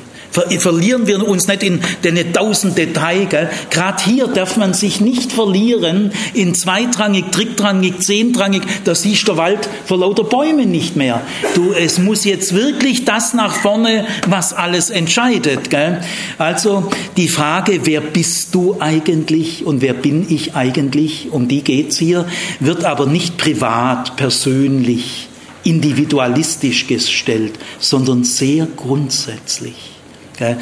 [0.58, 3.48] verlieren wir uns nicht in den tausend Details.
[3.70, 8.62] Gerade hier darf man sich nicht verlieren in zweitrangig, drittrangig, zehntrangig.
[8.84, 11.20] Da siehst du Wald vor lauter Bäumen nicht mehr.
[11.54, 15.70] Du, es muss jetzt wirklich das nach vorne, was alles entscheidet.
[15.70, 16.00] Gell?
[16.38, 21.98] Also die Frage, wer bist du eigentlich und wer bin ich eigentlich, um die geht's
[21.98, 22.26] hier,
[22.60, 25.28] wird aber nicht privat, persönlich,
[25.62, 29.93] individualistisch gestellt, sondern sehr grundsätzlich.
[30.40, 30.56] Äh,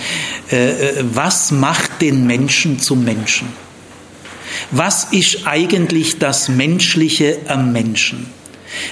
[0.51, 3.49] äh, was macht den Menschen zum Menschen?
[4.71, 8.27] Was ist eigentlich das Menschliche am Menschen?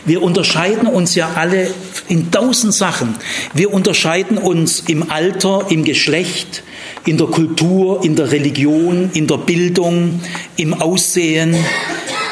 [0.04, 1.72] Wir unterscheiden uns ja alle
[2.08, 3.14] in tausend Sachen.
[3.54, 6.62] Wir unterscheiden uns im Alter, im Geschlecht,
[7.06, 10.20] in der Kultur, in der Religion, in der Bildung,
[10.56, 11.54] im Aussehen.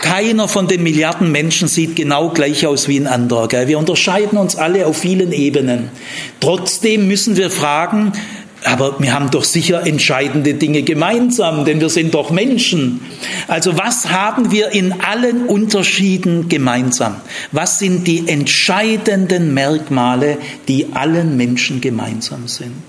[0.03, 3.67] Keiner von den Milliarden Menschen sieht genau gleich aus wie ein anderer.
[3.67, 5.91] Wir unterscheiden uns alle auf vielen Ebenen.
[6.41, 8.13] Trotzdem müssen wir fragen,
[8.65, 13.01] aber wir haben doch sicher entscheidende Dinge gemeinsam, denn wir sind doch Menschen.
[13.47, 17.17] Also was haben wir in allen Unterschieden gemeinsam?
[17.53, 22.83] Was sind die entscheidenden Merkmale, die allen Menschen gemeinsam sind?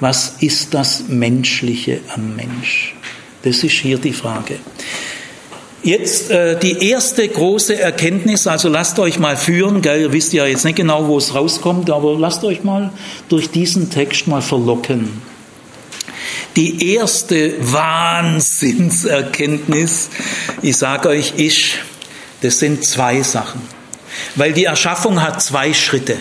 [0.00, 2.94] Was ist das Menschliche am Mensch?
[3.42, 4.56] Das ist hier die Frage.
[5.84, 10.46] Jetzt äh, die erste große Erkenntnis, also lasst euch mal führen, gell, ihr wisst ja
[10.46, 12.90] jetzt nicht genau, wo es rauskommt, aber lasst euch mal
[13.28, 15.20] durch diesen Text mal verlocken.
[16.56, 20.08] Die erste Wahnsinnserkenntnis,
[20.62, 21.72] ich sage euch, ist,
[22.40, 23.60] das sind zwei Sachen.
[24.36, 26.16] Weil die Erschaffung hat zwei Schritte.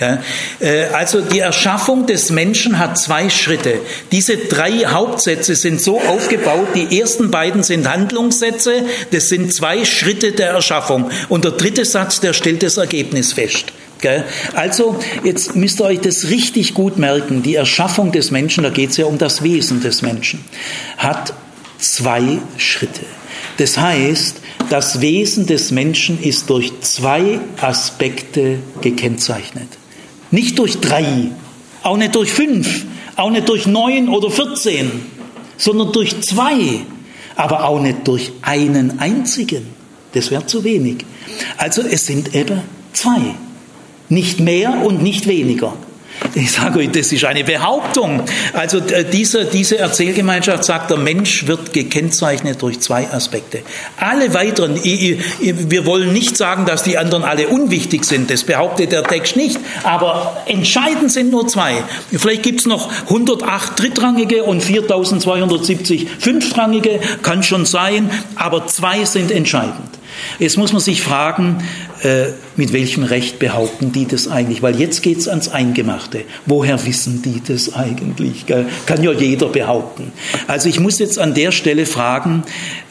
[0.00, 3.80] Äh, also die Erschaffung des Menschen hat zwei Schritte.
[4.12, 10.32] Diese drei Hauptsätze sind so aufgebaut, die ersten beiden sind Handlungssätze, das sind zwei Schritte
[10.32, 11.10] der Erschaffung.
[11.28, 13.66] Und der dritte Satz, der stellt das Ergebnis fest.
[14.54, 17.42] Also, jetzt müsst ihr euch das richtig gut merken.
[17.42, 20.42] Die Erschaffung des Menschen, da geht es ja um das Wesen des Menschen,
[20.96, 21.34] hat
[21.78, 23.02] zwei Schritte.
[23.58, 24.36] Das heißt,
[24.70, 29.68] das Wesen des Menschen ist durch zwei Aspekte gekennzeichnet.
[30.30, 31.30] Nicht durch drei,
[31.82, 32.86] auch nicht durch fünf,
[33.16, 34.90] auch nicht durch neun oder vierzehn,
[35.56, 36.80] sondern durch zwei,
[37.36, 39.66] aber auch nicht durch einen einzigen.
[40.12, 41.04] Das wäre zu wenig.
[41.56, 42.60] Also es sind eben
[42.92, 43.34] zwei.
[44.08, 45.74] Nicht mehr und nicht weniger.
[46.34, 48.22] Ich sage euch, das ist eine Behauptung.
[48.52, 53.62] Also äh, diese, diese Erzählgemeinschaft sagt, der Mensch wird gekennzeichnet durch zwei Aspekte.
[53.96, 59.02] Alle weiteren, wir wollen nicht sagen, dass die anderen alle unwichtig sind, das behauptet der
[59.04, 61.82] Text nicht, aber entscheidend sind nur zwei.
[62.12, 69.30] Vielleicht gibt es noch 108 Drittrangige und 4270 Fünftrangige, kann schon sein, aber zwei sind
[69.30, 69.99] entscheidend.
[70.38, 71.62] Jetzt muss man sich fragen,
[72.02, 72.26] äh,
[72.56, 74.62] mit welchem Recht behaupten die das eigentlich?
[74.62, 76.24] Weil jetzt geht es ans Eingemachte.
[76.46, 78.46] Woher wissen die das eigentlich?
[78.46, 80.12] Kann ja jeder behaupten.
[80.46, 82.42] Also ich muss jetzt an der Stelle fragen,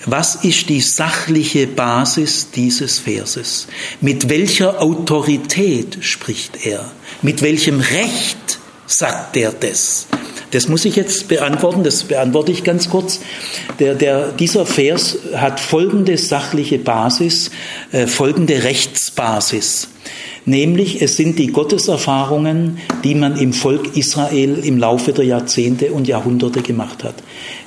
[0.06, 3.68] was ist die sachliche Basis dieses Verses?
[4.02, 6.92] Mit welcher Autorität spricht er?
[7.22, 10.08] Mit welchem Recht sagt er das?
[10.52, 13.20] Das muss ich jetzt beantworten, das beantworte ich ganz kurz.
[13.80, 17.52] Der, der, dieser Vers hat folgende sachliche Basis,
[17.92, 19.90] äh, folgende Rechtsbasis.
[20.46, 26.08] Nämlich es sind die Gotteserfahrungen, die man im Volk Israel im Laufe der Jahrzehnte und
[26.08, 27.16] Jahrhunderte gemacht hat.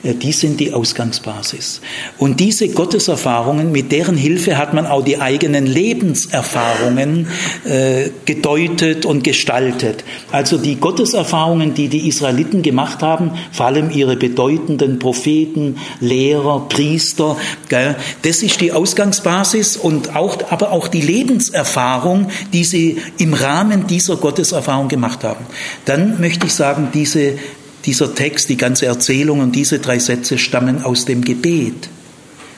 [0.02, 1.80] Äh, die sind die Ausgangsbasis.
[2.18, 7.28] Und diese Gotteserfahrungen, mit deren Hilfe hat man auch die eigenen Lebenserfahrungen
[7.64, 10.04] äh, gedeutet und gestaltet.
[10.30, 17.36] Also die Gotteserfahrungen, die die Israeliten gemacht haben, vor allem ihre bedeutenden Propheten, Lehrer, Priester,
[17.68, 23.86] gell, das ist die Ausgangsbasis und auch, aber auch die Lebenserfahrung, die sie im Rahmen
[23.86, 25.46] dieser Gotteserfahrung gemacht haben.
[25.84, 27.38] Dann möchte ich sagen, diese
[27.84, 31.88] dieser Text, die ganze Erzählung und diese drei Sätze stammen aus dem Gebet.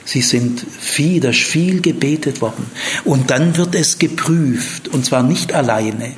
[0.06, 2.66] Sie sind viel, da ist viel gebetet worden.
[3.06, 6.12] Und dann wird es geprüft, und zwar nicht alleine.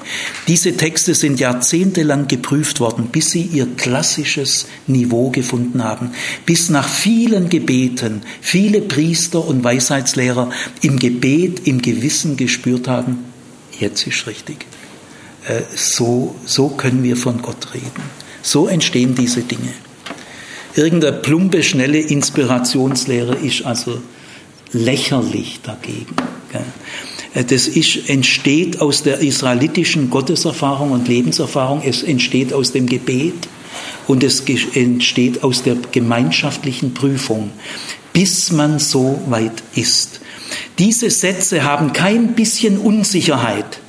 [0.48, 6.10] Diese Texte sind jahrzehntelang geprüft worden, bis sie ihr klassisches Niveau gefunden haben.
[6.47, 10.51] Bis nach vielen Gebeten viele Priester und Weisheitslehrer
[10.82, 13.18] im Gebet, im Gewissen gespürt haben,
[13.81, 14.66] jetzt ist richtig.
[15.47, 18.03] Äh, so, so können wir von Gott reden.
[18.43, 19.73] So entstehen diese Dinge.
[20.74, 24.01] Irgendeine plumpe, schnelle Inspirationslehre ist also
[24.73, 26.15] lächerlich dagegen.
[27.35, 33.48] Das ist, entsteht aus der israelitischen Gotteserfahrung und Lebenserfahrung, es entsteht aus dem Gebet
[34.07, 34.40] und es
[34.74, 37.51] entsteht aus der gemeinschaftlichen Prüfung,
[38.12, 40.15] bis man so weit ist.
[40.78, 43.81] Diese Sätze haben kein bisschen Unsicherheit.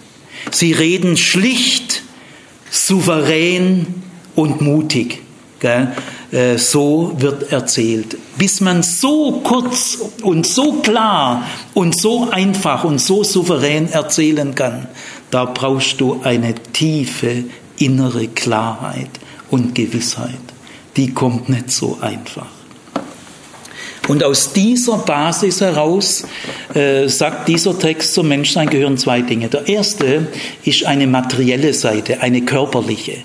[0.51, 2.03] Sie reden schlicht,
[2.71, 3.87] souverän,
[4.37, 5.19] und mutig.
[5.61, 8.17] Äh, so wird erzählt.
[8.37, 11.43] Bis man so kurz und so klar
[11.73, 14.87] und so einfach und so souverän erzählen kann,
[15.31, 17.45] da brauchst du eine tiefe
[17.77, 19.09] innere Klarheit
[19.49, 20.37] und Gewissheit.
[20.95, 22.56] Die kommt nicht so einfach.
[24.07, 26.25] Und aus dieser Basis heraus
[26.73, 29.49] äh, sagt dieser Text zum Menschsein gehören zwei Dinge.
[29.49, 30.27] Der erste
[30.63, 33.17] ist eine materielle Seite, eine körperliche.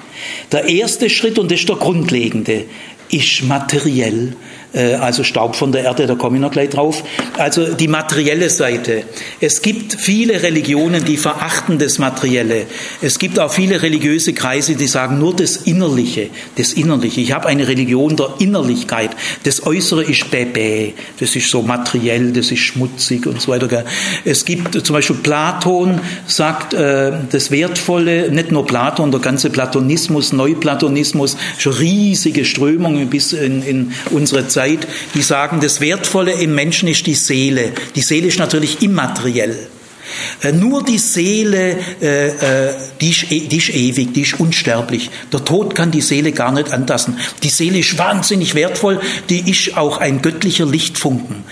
[0.51, 2.65] Der erste Schritt, und das ist der grundlegende,
[3.11, 4.35] ist materiell
[4.75, 7.05] also Staub von der Erde, da komme ich noch gleich drauf.
[7.37, 9.05] Also die materielle Seite.
[9.41, 12.67] Es gibt viele Religionen, die verachten das Materielle.
[13.03, 17.21] Es gibt auch viele religiöse Kreise, die sagen nur das Innerliche, das Innerliche.
[17.21, 19.11] Ich habe eine Religion der Innerlichkeit.
[19.45, 23.85] Das Äußere ist bäbä, das ist so materiell, das ist schmutzig und so weiter.
[24.25, 30.33] Es gibt zum Beispiel Platon sagt, äh, das Wertvolle, nicht nur Platon, der ganze Platonismus,
[30.33, 36.55] Neuplatonismus, schon riesige Strömungen bis in, in unsere Zeit Zeit, die sagen, das Wertvolle im
[36.55, 37.73] Menschen ist die Seele.
[37.97, 39.57] Die Seele ist natürlich immateriell.
[40.43, 45.11] Äh, nur die Seele, äh, äh, die, ist, e, die ist ewig, die ist unsterblich.
[45.33, 47.17] Der Tod kann die Seele gar nicht antasten.
[47.43, 51.45] Die Seele ist wahnsinnig wertvoll, die ist auch ein göttlicher Lichtfunken.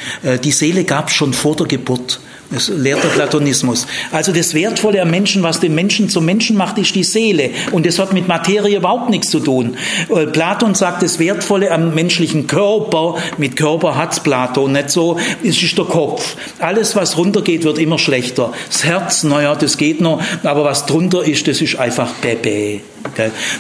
[0.45, 2.21] Die Seele gab es schon vor der Geburt.
[2.51, 3.87] Das lehrt der Platonismus.
[4.11, 7.51] Also das Wertvolle am Menschen, was den Menschen zum Menschen macht, ist die Seele.
[7.71, 9.77] Und das hat mit Materie überhaupt nichts zu tun.
[10.09, 15.63] Äh, Platon sagt, das Wertvolle am menschlichen Körper, mit Körper hat's Platon nicht so, es
[15.63, 16.37] ist der Kopf.
[16.59, 18.53] Alles, was runtergeht, wird immer schlechter.
[18.67, 22.81] Das Herz, naja, das geht noch, aber was drunter ist, das ist einfach Bebe.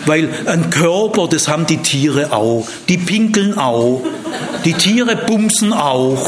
[0.06, 2.66] Weil ein Körper, das haben die Tiere auch.
[2.88, 4.02] Die pinkeln auch.
[4.64, 6.26] Die Tiere bumsen auch.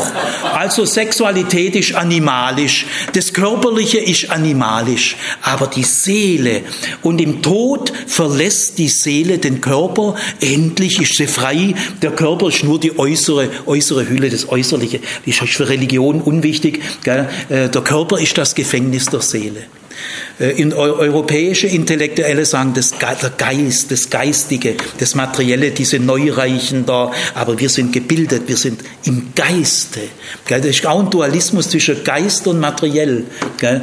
[0.55, 2.87] Also Sexualität ist animalisch.
[3.13, 5.17] Das Körperliche ist animalisch.
[5.43, 6.63] Aber die Seele.
[7.03, 10.15] Und im Tod verlässt die Seele den Körper.
[10.41, 11.75] Endlich ist sie frei.
[12.01, 15.01] Der Körper ist nur die äußere, äußere Hülle, das Äußerliche.
[15.27, 16.81] Das ist für Religion unwichtig.
[17.05, 19.65] Äh, der Körper ist das Gefängnis der Seele.
[20.39, 22.95] Äh, in europäische Intellektuelle sagen, das,
[23.39, 29.33] Geist, das Geistige, das Materielle, diese Neureichen da, aber wir sind gebildet, wir sind im
[29.35, 30.01] Geiste.
[30.49, 33.25] Das ist auch ein Dualismus zwischen Geist und Materiell.
[33.61, 33.81] Äh,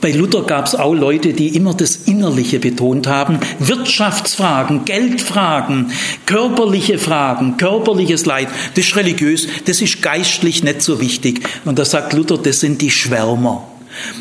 [0.00, 3.40] Bei Luther gab es auch Leute, die immer das Innerliche betont haben.
[3.58, 5.90] Wirtschaftsfragen, Geldfragen,
[6.26, 11.40] körperliche Fragen, körperliches Leid, das ist religiös, das ist geistlich nicht so wichtig.
[11.64, 13.66] Und da sagt Luther, das sind die Schwärmer.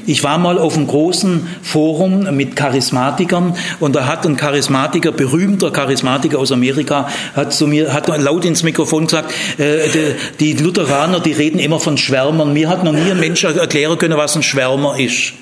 [0.06, 5.72] Ich war mal auf einem großen Forum mit Charismatikern und da hat ein Charismatiker, berühmter
[5.72, 11.34] Charismatiker aus Amerika, hat zu mir, hat laut ins Mikrofon gesagt, äh, die, Lutheraner, die
[11.34, 12.53] reden immer von Schwärmern.
[12.53, 15.34] Mir hat noch nie ein Mensch erklären können, was ein Schwärmer ist.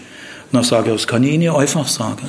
[0.51, 2.27] Na, sage ich, das kann ich Ihnen einfach sagen.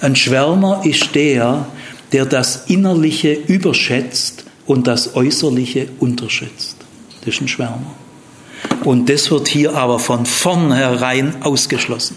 [0.00, 1.66] Ein Schwärmer ist der,
[2.12, 6.76] der das Innerliche überschätzt und das Äußerliche unterschätzt.
[7.20, 7.94] Das ist ein Schwärmer.
[8.84, 12.16] Und das wird hier aber von vornherein ausgeschlossen.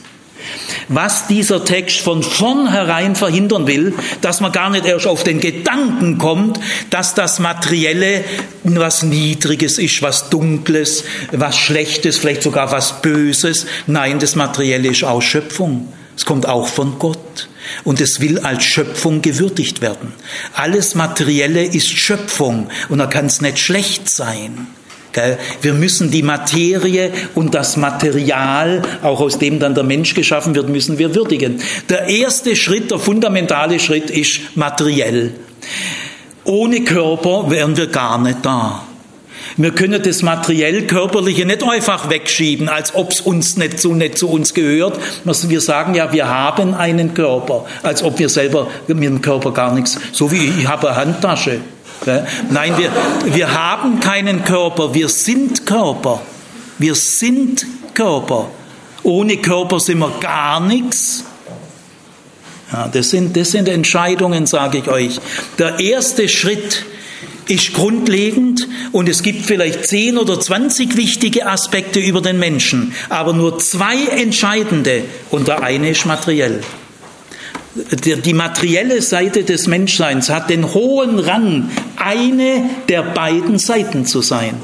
[0.89, 6.17] Was dieser Text von vornherein verhindern will, dass man gar nicht erst auf den Gedanken
[6.17, 6.59] kommt,
[6.89, 8.23] dass das Materielle
[8.63, 13.65] was Niedriges ist, was Dunkles, was Schlechtes, vielleicht sogar was Böses.
[13.87, 15.87] Nein, das Materielle ist auch Schöpfung.
[16.15, 17.49] Es kommt auch von Gott.
[17.83, 20.13] Und es will als Schöpfung gewürdigt werden.
[20.53, 24.67] Alles Materielle ist Schöpfung und da kann es nicht schlecht sein.
[25.61, 30.69] Wir müssen die Materie und das Material, auch aus dem dann der Mensch geschaffen wird,
[30.69, 31.61] müssen wir würdigen.
[31.89, 35.31] Der erste Schritt, der fundamentale Schritt ist materiell.
[36.45, 38.83] Ohne Körper wären wir gar nicht da.
[39.55, 44.17] Wir können das materiell Körperliche nicht einfach wegschieben, als ob es uns nicht so nicht
[44.17, 44.99] zu uns gehört.
[45.23, 49.73] Wir sagen ja, wir haben einen Körper, als ob wir selber mit dem Körper gar
[49.73, 51.59] nichts, so wie ich habe eine Handtasche.
[52.49, 52.91] Nein, wir,
[53.33, 56.21] wir haben keinen Körper, wir sind Körper.
[56.77, 58.49] Wir sind Körper.
[59.03, 61.23] Ohne Körper sind wir gar nichts.
[62.71, 65.19] Ja, das, sind, das sind Entscheidungen, sage ich euch.
[65.59, 66.85] Der erste Schritt
[67.47, 73.33] ist grundlegend und es gibt vielleicht zehn oder zwanzig wichtige Aspekte über den Menschen, aber
[73.33, 76.61] nur zwei entscheidende und der eine ist materiell
[77.75, 84.55] die materielle Seite des Menschseins hat den hohen Rang, eine der beiden Seiten zu sein.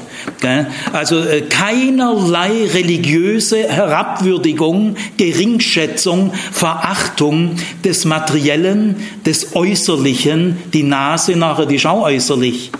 [0.92, 8.96] Also äh, keinerlei religiöse Herabwürdigung, Geringschätzung, Verachtung des Materiellen,
[9.26, 10.58] des Äußerlichen.
[10.72, 12.70] Die Nase nachher, die auch äußerlich.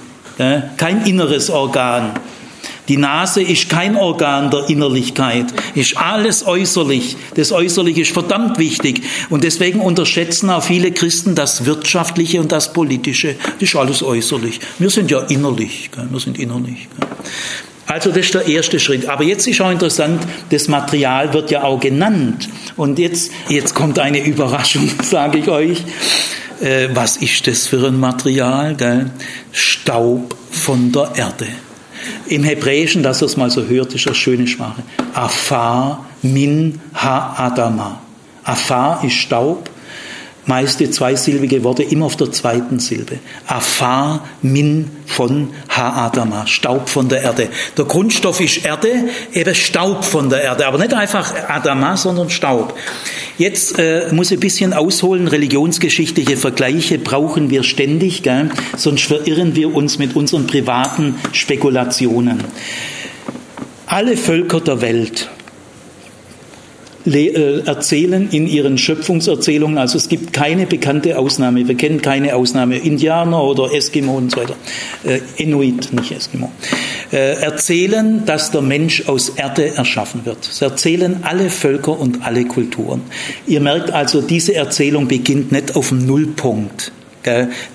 [0.78, 2.12] Kein inneres Organ.
[2.91, 5.47] Die Nase ist kein Organ der Innerlichkeit,
[5.77, 7.17] ist alles äußerlich.
[7.37, 9.03] Das Äußerliche ist verdammt wichtig.
[9.29, 13.37] Und deswegen unterschätzen auch viele Christen das Wirtschaftliche und das Politische.
[13.61, 14.59] Das ist alles äußerlich.
[14.81, 15.89] Wir sind ja innerlich.
[16.11, 16.89] Wir sind innerlich.
[17.87, 19.09] Also das ist der erste Schritt.
[19.09, 22.49] Aber jetzt ist auch interessant, das Material wird ja auch genannt.
[22.77, 25.85] Und jetzt, jetzt kommt eine Überraschung, sage ich euch.
[26.61, 28.77] Äh, was ist das für ein Material?
[29.53, 31.47] Staub von der Erde.
[32.27, 34.82] Im Hebräischen, dass es mal so hört, ist eine schöne Sprache.
[35.14, 38.01] Afar min ha-adama.
[38.44, 39.70] Afar ist Staub,
[40.47, 43.19] meiste zweisilbige Worte immer auf der zweiten Silbe.
[43.47, 47.49] Afar min von Ha-Adama, Staub von der Erde.
[47.77, 48.89] Der Grundstoff ist Erde,
[49.33, 52.75] eben Staub von der Erde, aber nicht einfach Adama, sondern Staub.
[53.39, 58.51] Jetzt äh, muss ich ein bisschen ausholen, religionsgeschichtliche Vergleiche brauchen wir ständig, gell?
[58.77, 62.45] sonst verirren wir uns mit unseren privaten Spekulationen.
[63.87, 65.31] Alle Völker der Welt
[67.06, 69.78] erzählen in ihren Schöpfungserzählungen.
[69.78, 71.66] Also es gibt keine bekannte Ausnahme.
[71.66, 72.77] Wir kennen keine Ausnahme.
[72.78, 74.56] Indianer oder Eskimo und so weiter.
[75.05, 76.52] Äh, Inuit, nicht Eskimo.
[77.12, 80.47] Äh, erzählen, dass der Mensch aus Erde erschaffen wird.
[80.47, 83.02] Das erzählen alle Völker und alle Kulturen.
[83.47, 86.93] Ihr merkt also, diese Erzählung beginnt nicht auf dem Nullpunkt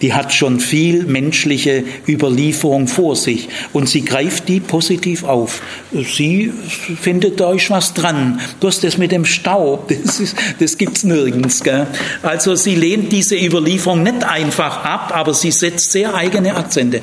[0.02, 5.62] die hat schon viel menschliche Überlieferung vor sich und sie greift die positiv auf.
[5.92, 6.52] Sie
[7.00, 8.40] findet euch was dran.
[8.60, 11.64] Du hast das mit dem Staub, das, ist, das gibt's nirgends.
[11.64, 11.86] Gell?
[12.24, 17.02] Also sie lehnt diese Überlieferung nicht einfach ab, aber sie setzt sehr eigene Akzente.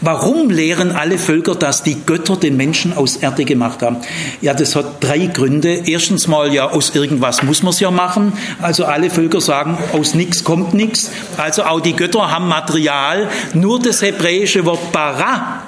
[0.00, 3.98] Warum lehren alle Völker, dass die Götter den Menschen aus Erde gemacht haben?
[4.40, 5.82] Ja, das hat drei Gründe.
[5.86, 8.32] Erstens mal, ja, aus irgendwas muss man es ja machen.
[8.60, 11.10] Also alle Völker sagen, aus nichts kommt nichts.
[11.36, 15.64] Also auch die Götter haben Material, nur das hebräische Wort bara.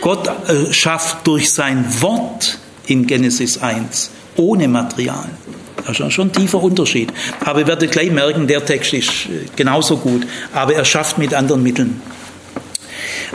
[0.00, 5.28] Gott äh, schafft durch sein Wort in Genesis 1 ohne Material.
[5.86, 7.12] Das ist schon ein tiefer Unterschied.
[7.44, 11.34] Aber ihr werdet gleich merken, der Text ist äh, genauso gut, aber er schafft mit
[11.34, 12.00] anderen Mitteln.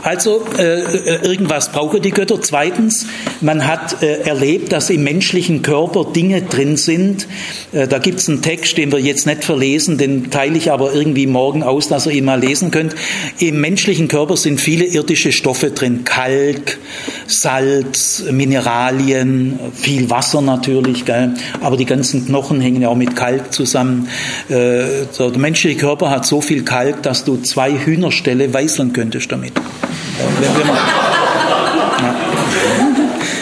[0.02, 2.40] Also äh, äh, irgendwas brauchen die Götter.
[2.40, 3.06] Zweitens,
[3.40, 7.28] man hat äh, erlebt, dass im menschlichen Körper Dinge drin sind.
[7.72, 10.94] Äh, da gibt es einen Text, den wir jetzt nicht verlesen, den teile ich aber
[10.94, 12.94] irgendwie morgen aus, dass ihr ihn mal lesen könnt.
[13.38, 16.78] Im menschlichen Körper sind viele irdische Stoffe drin, Kalk,
[17.26, 21.34] Salz, Mineralien, viel Wasser natürlich, gell?
[21.60, 24.08] aber die ganzen Knochen hängen ja auch mit Kalk zusammen.
[24.48, 29.52] Äh, der menschliche Körper hat so viel Kalk, dass du zwei Hühnerställe weißeln könntest damit.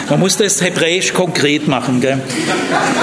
[0.09, 2.01] Man, muss das hebräisch konkret machen.
[2.01, 2.21] Gell?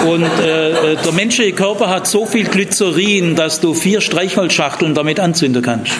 [0.07, 5.62] Und äh, der menschliche Körper hat so viel Glycerin, dass du vier Streichholzschachteln damit anzünden
[5.62, 5.93] kannst.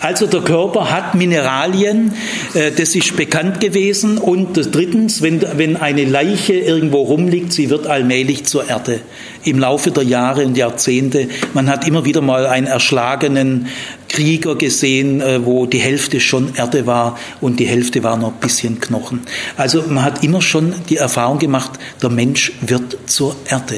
[0.00, 2.12] Also der Körper hat Mineralien,
[2.54, 4.16] äh, das ist bekannt gewesen.
[4.16, 9.00] Und drittens, wenn, eine Leiche irgendwo rumliegt, sie wird allmählich zur Erde.
[9.44, 11.28] Im Laufe der Jahre und Jahrzehnte.
[11.52, 13.68] Man hat immer wieder mal einen erschlagenen
[14.08, 18.40] Krieger gesehen, äh, wo die Hälfte schon Erde war und die Hälfte war noch ein
[18.40, 19.20] bisschen Knochen.
[19.56, 21.72] Also man hat immer schon die Erfahrung gemacht,
[22.02, 23.76] der Mensch wird zur Erde.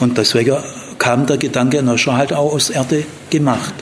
[0.00, 0.56] Und deswegen
[0.98, 3.72] kam der Gedanke, na schon halt auch aus Erde gemacht.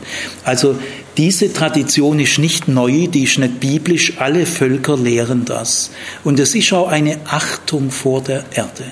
[0.44, 0.77] Also
[1.19, 5.90] diese Tradition ist nicht neu, die ist nicht biblisch, alle Völker lehren das.
[6.23, 8.85] Und es ist auch eine Achtung vor der Erde.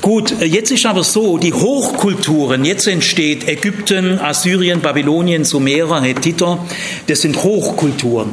[0.00, 6.64] Gut, jetzt ist aber so, die Hochkulturen, jetzt entsteht Ägypten, Assyrien, Babylonien, Sumerer, Hethiter,
[7.08, 8.30] das sind Hochkulturen.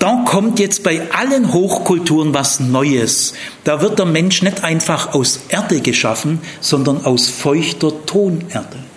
[0.00, 3.34] Da kommt jetzt bei allen Hochkulturen was Neues.
[3.62, 8.91] Da wird der Mensch nicht einfach aus Erde geschaffen, sondern aus feuchter Tonerde.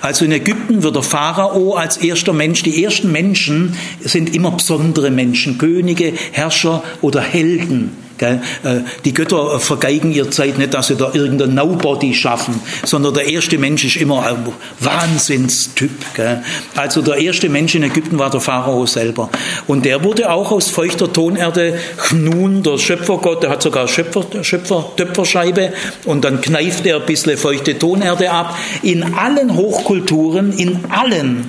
[0.00, 5.10] Also in Ägypten wird der Pharao als erster Mensch, die ersten Menschen sind immer besondere
[5.10, 8.03] Menschen, Könige, Herrscher oder Helden.
[8.32, 13.28] Äh, die Götter vergeigen ihr Zeit nicht, dass sie da irgendein Nobody schaffen, sondern der
[13.28, 14.36] erste Mensch ist immer ein
[14.80, 15.90] Wahnsinnstyp.
[16.74, 19.30] Also der erste Mensch in Ägypten war der Pharao selber.
[19.66, 21.78] Und der wurde auch aus feuchter Tonerde
[22.12, 25.72] Nun, der Schöpfergott, der hat sogar Schöpfer, Schöpfer, Töpferscheibe
[26.04, 28.56] und dann kneift er ein bisschen feuchte Tonerde ab.
[28.82, 31.48] In allen Hochkulturen, in allen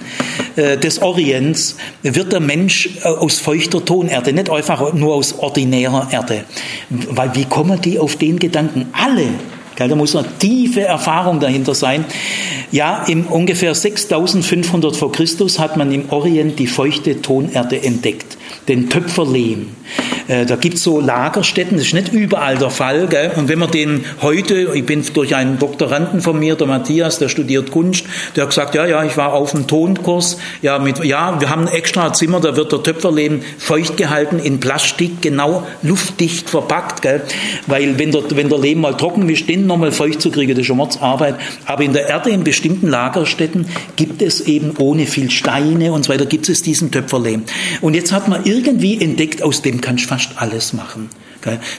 [0.56, 6.07] äh, des Orients wird der Mensch äh, aus feuchter Tonerde, nicht einfach nur aus ordinärer
[6.11, 6.45] Erde.
[6.90, 8.88] Weil wie kommen die auf den Gedanken?
[8.94, 9.28] Alle.
[9.78, 12.06] Da muss eine tiefe Erfahrung dahinter sein.
[12.72, 18.38] Ja, im ungefähr 6500 vor Christus hat man im Orient die feuchte Tonerde entdeckt,
[18.68, 19.70] den Töpferlehm.
[20.28, 23.08] Äh, da gibt es so Lagerstätten, das ist nicht überall der Fall.
[23.08, 23.32] Gell?
[23.36, 27.30] Und wenn man den heute, ich bin durch einen Doktoranden von mir, der Matthias, der
[27.30, 28.06] studiert Kunst,
[28.36, 31.68] der hat gesagt, ja, ja, ich war auf einem Tonkurs, ja, mit, ja, wir haben
[31.68, 37.22] ein extra Zimmer, da wird der Töpferlehm feucht gehalten, in Plastik, genau luftdicht verpackt, gell?
[37.68, 40.62] weil wenn der, wenn der Lehm mal trocken ist, den nochmal feucht zu kriegen, das
[40.62, 41.36] ist schon Mordsarbeit.
[41.66, 46.14] Aber in der Erde, in bestimmten Lagerstätten, gibt es eben ohne viel Steine und so
[46.14, 47.44] weiter, gibt es diesen Töpferlehm.
[47.82, 51.10] Und jetzt hat man irgendwie entdeckt, aus dem kannst du fast alles machen.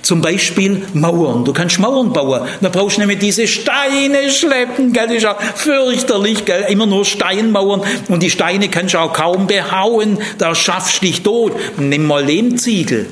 [0.02, 1.44] Zum Beispiel Mauern.
[1.44, 2.48] Du kannst Mauern bauen.
[2.60, 4.92] Da brauchst du nämlich diese Steine schleppen.
[4.92, 6.44] Das ist auch fürchterlich.
[6.68, 7.82] Immer nur Steinmauern.
[8.08, 10.18] Und die Steine kannst du auch kaum behauen.
[10.38, 11.52] Da schaffst du dich tot.
[11.78, 13.06] Nimm mal Lehmziegel.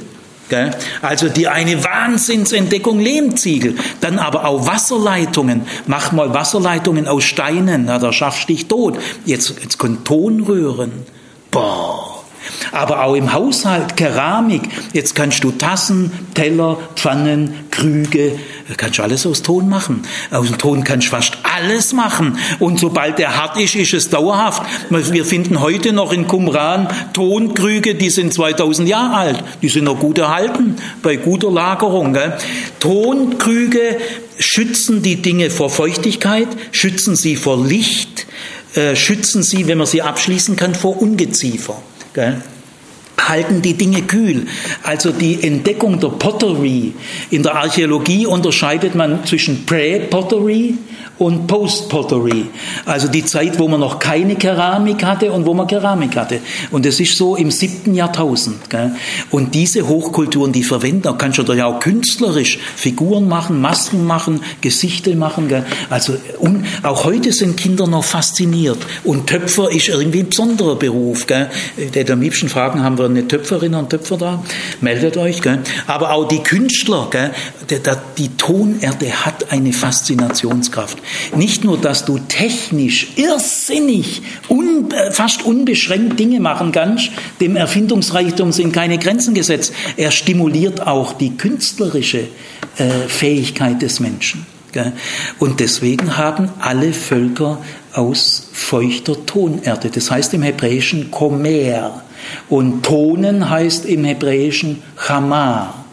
[1.02, 5.62] Also die eine Wahnsinnsentdeckung Lehmziegel, dann aber auch Wasserleitungen.
[5.88, 8.98] Mach mal Wasserleitungen aus Steinen, da schaffst du dich tot.
[9.24, 10.92] Jetzt, jetzt können Tonröhren.
[11.50, 12.13] Boah.
[12.72, 14.62] Aber auch im Haushalt, Keramik.
[14.92, 18.38] Jetzt kannst du Tassen, Teller, Pfannen, Krüge,
[18.76, 20.02] kannst du alles aus Ton machen.
[20.30, 22.38] Aus dem Ton kannst du fast alles machen.
[22.58, 24.62] Und sobald der hart ist, ist es dauerhaft.
[24.90, 29.44] Wir finden heute noch in Qumran Tonkrüge, die sind 2000 Jahre alt.
[29.62, 32.12] Die sind noch gut erhalten, bei guter Lagerung.
[32.12, 32.36] Gell?
[32.80, 33.98] Tonkrüge
[34.38, 38.26] schützen die Dinge vor Feuchtigkeit, schützen sie vor Licht,
[38.74, 41.80] äh, schützen sie, wenn man sie abschließen kann, vor Ungeziefer.
[42.14, 42.42] Gell?
[43.28, 44.46] halten die Dinge kühl.
[44.82, 46.92] Also die Entdeckung der Pottery.
[47.30, 50.74] In der Archäologie unterscheidet man zwischen Pre-Pottery
[51.18, 52.46] und Post-Pottery.
[52.86, 56.40] Also die Zeit, wo man noch keine Keramik hatte und wo man Keramik hatte.
[56.70, 58.68] Und das ist so im siebten Jahrtausend.
[58.68, 58.92] Gell?
[59.30, 64.40] Und diese Hochkulturen, die verwenden, da kannst du ja auch künstlerisch Figuren machen, Masken machen,
[64.60, 65.48] Gesichter machen.
[65.48, 65.64] Gell?
[65.88, 68.78] Also und auch heute sind Kinder noch fasziniert.
[69.04, 71.26] Und Töpfer ist irgendwie ein besonderer Beruf.
[71.26, 71.48] Gell?
[71.94, 74.42] Der am liebsten fragen, haben wir eine Töpferin und Töpfer da?
[74.80, 75.40] Meldet euch.
[75.42, 75.60] Gell?
[75.86, 77.30] Aber auch die Künstler, gell?
[78.18, 80.98] die Tonerde hat eine Faszinationskraft.
[81.36, 87.10] Nicht nur, dass du technisch irrsinnig, un, fast unbeschränkt Dinge machen kannst,
[87.40, 89.72] dem Erfindungsreichtum sind keine Grenzen gesetzt.
[89.96, 92.28] Er stimuliert auch die künstlerische
[92.76, 94.46] äh, Fähigkeit des Menschen.
[95.38, 97.58] Und deswegen haben alle Völker
[97.92, 102.02] aus feuchter Tonerde, das heißt im Hebräischen Komer.
[102.48, 105.84] Und Tonen heißt im Hebräischen Chamar.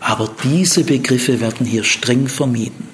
[0.00, 2.89] Aber diese Begriffe werden hier streng vermieden.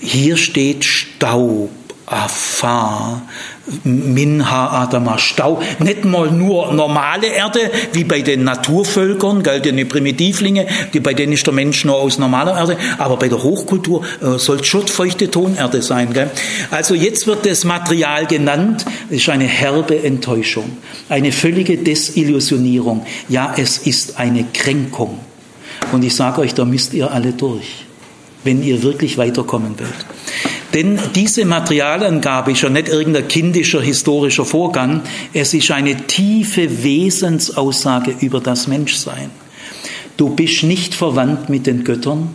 [0.00, 1.70] Hier steht Staub
[2.10, 3.22] Afar,
[3.84, 10.66] Minha Adama, Stau, nicht mal nur normale Erde, wie bei den Naturvölkern, gell, die Primitivlinge,
[10.92, 14.38] die, bei denen ist der Mensch nur aus normaler Erde, aber bei der Hochkultur äh,
[14.38, 16.12] soll schon feuchte Tonerde sein.
[16.12, 16.30] Gell.
[16.72, 20.78] Also jetzt wird das Material genannt, ist eine herbe Enttäuschung,
[21.08, 23.06] eine völlige Desillusionierung.
[23.28, 25.20] Ja, es ist eine Kränkung.
[25.92, 27.86] Und ich sage euch, da müsst ihr alle durch,
[28.44, 30.06] wenn ihr wirklich weiterkommen wollt.
[30.74, 35.02] Denn diese Materialangabe ist ja nicht irgendein kindischer historischer Vorgang,
[35.32, 39.30] es ist eine tiefe Wesensaussage über das Menschsein.
[40.16, 42.34] Du bist nicht verwandt mit den Göttern,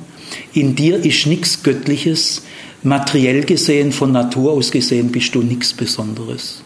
[0.54, 2.44] in dir ist nichts Göttliches,
[2.84, 6.62] materiell gesehen, von Natur aus gesehen bist du nichts Besonderes.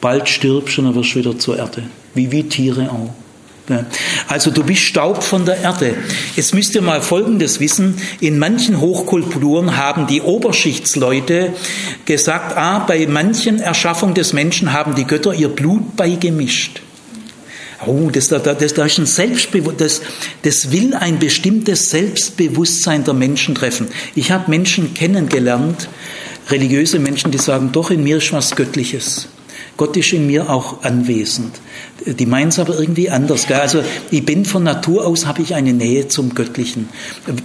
[0.00, 1.84] Bald stirbst du und wirst wieder zur Erde,
[2.14, 3.14] wie, wie Tiere auch.
[4.28, 5.94] Also du bist Staub von der Erde.
[6.36, 7.96] Jetzt müsst ihr mal Folgendes wissen.
[8.20, 11.54] In manchen Hochkulturen haben die Oberschichtsleute
[12.04, 16.82] gesagt, ah, bei manchen Erschaffungen des Menschen haben die Götter ihr Blut beigemischt.
[17.86, 20.02] Oh, das, das, das, das, ist ein Selbstbewusst, das,
[20.42, 23.88] das will ein bestimmtes Selbstbewusstsein der Menschen treffen.
[24.14, 25.88] Ich habe Menschen kennengelernt,
[26.50, 29.28] religiöse Menschen, die sagen, doch in mir ist was Göttliches.
[29.76, 31.60] Gott ist in mir auch anwesend.
[32.06, 33.46] Die meinen es aber irgendwie anders.
[33.46, 33.60] Gell?
[33.60, 36.88] Also ich bin von Natur aus, habe ich eine Nähe zum Göttlichen.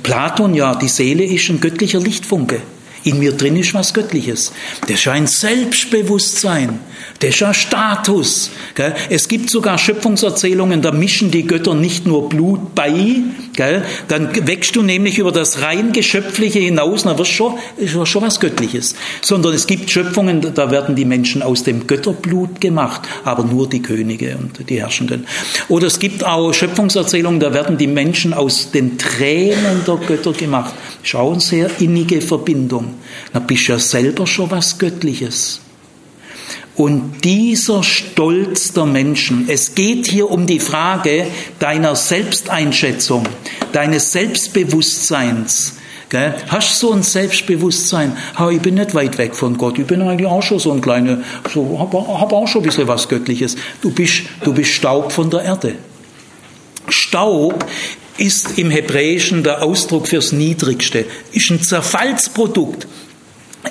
[0.04, 2.62] Platon, ja, die Seele ist ein göttlicher Lichtfunke.
[3.04, 4.52] In mir drin ist was Göttliches.
[4.88, 6.80] Das ist ein Selbstbewusstsein.
[7.20, 8.52] Das ist ein Status.
[9.10, 13.22] Es gibt sogar Schöpfungserzählungen, da mischen die Götter nicht nur Blut bei,
[14.08, 17.56] dann wächst du nämlich über das rein Geschöpfliche hinaus, dann wirst schon,
[18.06, 18.96] schon was Göttliches.
[19.22, 23.82] Sondern es gibt Schöpfungen, da werden die Menschen aus dem Götterblut gemacht, aber nur die
[23.82, 25.28] Könige und die Herrschenden.
[25.68, 30.74] Oder es gibt auch Schöpfungserzählungen, da werden die Menschen aus den Tränen der Götter gemacht.
[31.04, 32.89] Schau, eine sehr innige Verbindung.
[33.34, 35.62] Da bist du ja selber schon was Göttliches.
[36.76, 41.28] Und dieser Stolz der Menschen, es geht hier um die Frage
[41.60, 43.26] deiner Selbsteinschätzung,
[43.74, 45.74] deines Selbstbewusstseins.
[46.10, 46.36] Gell?
[46.48, 48.18] Hast du so ein Selbstbewusstsein?
[48.38, 49.78] Ha, ich bin nicht weit weg von Gott.
[49.78, 51.20] Ich bin eigentlich auch schon so ein kleiner,
[51.54, 53.58] so, habe hab auch schon ein bisschen was Göttliches.
[53.82, 55.76] Du bist, du bist Staub von der Erde.
[56.88, 57.66] Staub
[58.20, 62.88] ist im Hebräischen der Ausdruck fürs Niedrigste, ist ein Zerfallsprodukt.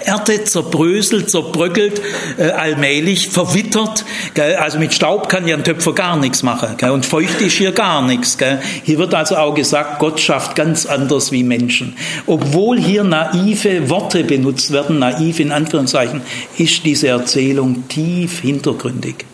[0.04, 2.02] Erde zerbröselt, zerbröckelt,
[2.36, 4.04] äh, allmählich, verwittert.
[4.34, 4.56] Gell?
[4.56, 6.76] Also mit Staub kann ja ein Töpfer gar nichts machen.
[6.76, 6.90] Gell?
[6.90, 8.36] Und feucht ist hier gar nichts.
[8.36, 8.60] Gell?
[8.84, 11.96] Hier wird also auch gesagt, Gott schafft ganz anders wie Menschen.
[12.26, 16.20] Obwohl hier naive Worte benutzt werden, naiv in Anführungszeichen,
[16.58, 19.24] ist diese Erzählung tief hintergründig.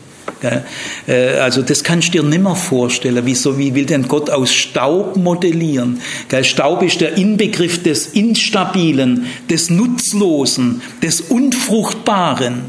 [1.06, 3.22] Äh, also das kannst du dir nimmer vorstellen.
[3.24, 6.00] Wieso, wie will denn Gott aus Staub modellieren?
[6.42, 12.62] Staub ist der Inbegriff des Instabilen, des Nutzlosen, des Unfruchtbaren.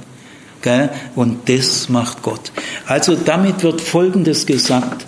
[1.16, 2.52] Und das macht Gott.
[2.88, 5.06] Also damit wird Folgendes gesagt.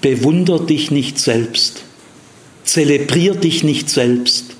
[0.00, 1.82] Bewunder dich nicht selbst.
[2.64, 4.56] Zelebrier dich nicht selbst.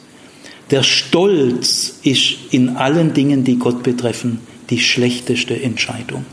[0.70, 4.40] Der Stolz ist in allen Dingen, die Gott betreffen,
[4.70, 6.24] die schlechteste Entscheidung.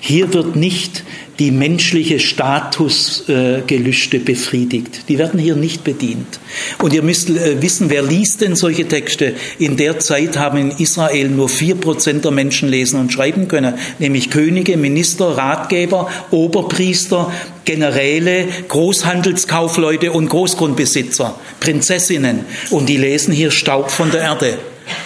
[0.00, 1.02] Hier wird nicht
[1.38, 5.08] die menschliche Statusgelüste befriedigt.
[5.08, 6.38] Die werden hier nicht bedient.
[6.80, 9.34] Und ihr müsst äh, wissen, wer liest denn solche Texte?
[9.58, 13.74] In der Zeit haben in Israel nur vier Prozent der Menschen lesen und schreiben können,
[13.98, 17.32] nämlich Könige, Minister, Ratgeber, Oberpriester,
[17.64, 22.44] Generäle, Großhandelskaufleute und Großgrundbesitzer, Prinzessinnen.
[22.70, 24.58] Und die lesen hier Staub von der Erde.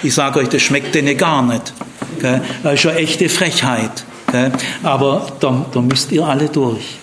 [0.03, 1.73] Ich sage euch, das schmeckt denen gar nicht.
[2.63, 4.05] Das ist eine echte Frechheit.
[4.83, 6.99] Aber da, da müsst ihr alle durch.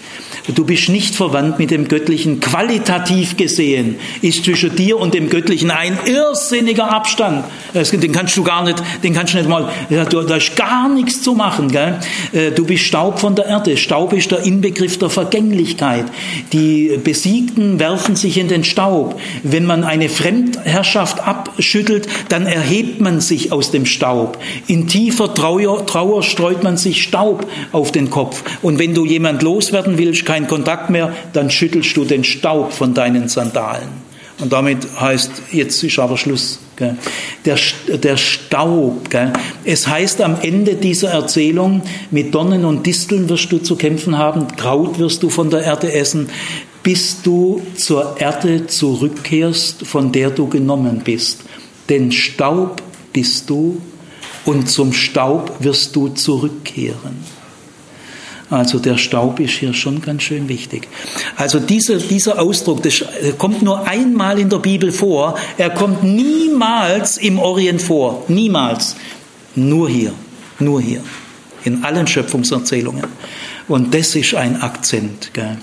[0.53, 2.39] Du bist nicht verwandt mit dem Göttlichen.
[2.39, 7.45] Qualitativ gesehen ist zwischen dir und dem Göttlichen ein irrsinniger Abstand.
[7.73, 11.33] Den kannst du gar nicht, den kannst du nicht mal, da ist gar nichts zu
[11.33, 11.71] machen.
[11.71, 11.99] Gell?
[12.31, 13.75] Äh, du bist Staub von der Erde.
[13.77, 16.05] Staub ist der Inbegriff der Vergänglichkeit.
[16.53, 19.19] Die Besiegten werfen sich in den Staub.
[19.43, 24.37] Wenn man eine Fremdherrschaft abschüttelt, dann erhebt man sich aus dem Staub.
[24.67, 28.43] In tiefer Trauer, Trauer streut man sich Staub auf den Kopf.
[28.61, 32.93] Und wenn du jemand loswerden willst, keinen Kontakt mehr, dann schüttelst du den Staub von
[32.93, 34.03] deinen Sandalen.
[34.41, 36.59] Und damit heißt, jetzt ist aber Schluss.
[36.75, 36.97] Gell?
[37.45, 37.57] Der,
[37.97, 39.09] der Staub.
[39.09, 39.31] Gell?
[39.63, 44.47] Es heißt am Ende dieser Erzählung, mit Dornen und Disteln wirst du zu kämpfen haben,
[44.57, 46.27] Kraut wirst du von der Erde essen,
[46.83, 51.43] bis du zur Erde zurückkehrst, von der du genommen bist.
[51.87, 52.81] Denn Staub
[53.13, 53.81] bist du
[54.43, 57.34] und zum Staub wirst du zurückkehren.
[58.49, 60.87] Also der Staub ist hier schon ganz schön wichtig.
[61.35, 63.03] Also dieser, dieser Ausdruck, das
[63.37, 65.35] kommt nur einmal in der Bibel vor.
[65.57, 68.23] Er kommt niemals im Orient vor.
[68.27, 68.95] Niemals.
[69.55, 70.13] Nur hier,
[70.59, 71.01] nur hier,
[71.63, 73.05] in allen Schöpfungserzählungen.
[73.67, 75.33] Und das ist ein Akzent.
[75.33, 75.57] Gell?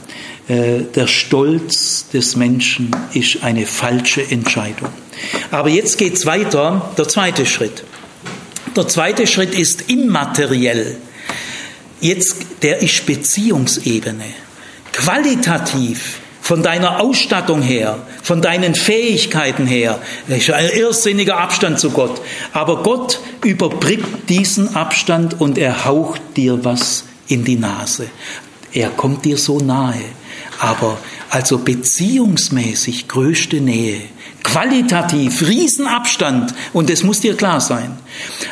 [0.48, 4.88] Äh, der Stolz des Menschen ist eine falsche Entscheidung.
[5.52, 7.84] Aber jetzt geht es weiter, der zweite Schritt.
[8.74, 10.96] Der zweite Schritt ist immateriell.
[12.02, 14.24] Jetzt, der ist Beziehungsebene.
[14.92, 20.00] Qualitativ von deiner Ausstattung her, von deinen Fähigkeiten her.
[20.26, 22.20] Ist ein irrsinniger Abstand zu Gott.
[22.52, 28.08] Aber Gott überbrückt diesen Abstand und er haucht dir was in die Nase.
[28.72, 30.02] Er kommt dir so nahe.
[30.58, 30.98] Aber
[31.30, 34.00] also beziehungsmäßig größte Nähe,
[34.42, 37.96] qualitativ Riesenabstand und das muss dir klar sein.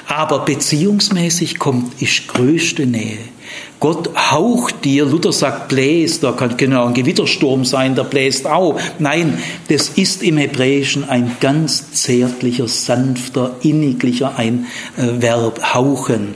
[0.06, 3.18] Aber beziehungsmäßig kommt ist größte Nähe.
[3.80, 8.78] Gott haucht dir, Luther sagt bläst, da kann genau ein Gewittersturm sein, der bläst auch.
[8.98, 9.38] Nein,
[9.68, 14.66] das ist im Hebräischen ein ganz zärtlicher, sanfter, inniglicher ein
[14.98, 16.34] äh, Verb, hauchen.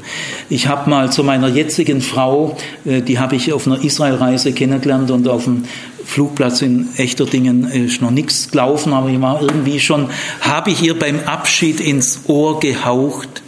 [0.49, 2.57] Ich habe mal zu meiner jetzigen Frau,
[2.87, 5.65] äh, die habe ich auf einer Israelreise kennengelernt und auf dem
[6.07, 10.09] Flugplatz in Echterdingen ist noch nichts gelaufen, aber ich war irgendwie schon,
[10.41, 13.43] habe ich ihr beim Abschied ins Ohr gehaucht,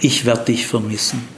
[0.00, 1.35] ich werde dich vermissen.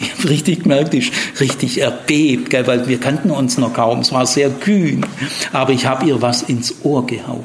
[0.00, 4.00] Ich habe richtig gemerkt, ich richtig erbebt, gell, weil wir kannten uns noch kaum.
[4.00, 5.04] Es war sehr kühn,
[5.52, 7.44] aber ich habe ihr was ins Ohr gehaucht.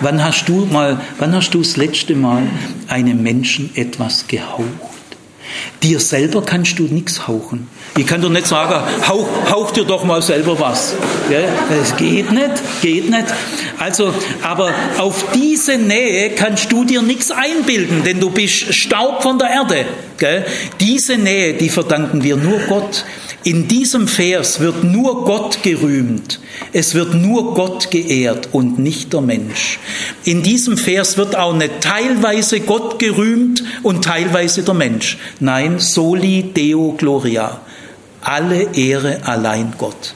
[0.00, 2.42] Wann hast du mal, wann hast du das letzte Mal
[2.88, 4.64] einem Menschen etwas gehaucht?
[5.82, 7.68] Dir selber kannst du nichts hauchen.
[7.96, 10.94] Ich kann doch nicht sagen, hauch, hauch dir doch mal selber was.
[11.70, 12.50] Es geht nicht,
[12.82, 13.26] geht nicht.
[13.78, 14.12] Also,
[14.42, 19.50] aber auf diese Nähe kannst du dir nichts einbilden, denn du bist Staub von der
[19.50, 19.84] Erde.
[20.80, 23.04] Diese Nähe, die verdanken wir nur Gott.
[23.42, 26.40] In diesem Vers wird nur Gott gerühmt.
[26.72, 29.78] Es wird nur Gott geehrt und nicht der Mensch.
[30.24, 35.18] In diesem Vers wird auch nicht teilweise Gott gerühmt und teilweise der Mensch.
[35.40, 37.60] Nein, soli deo gloria.
[38.22, 40.14] Alle Ehre allein Gott.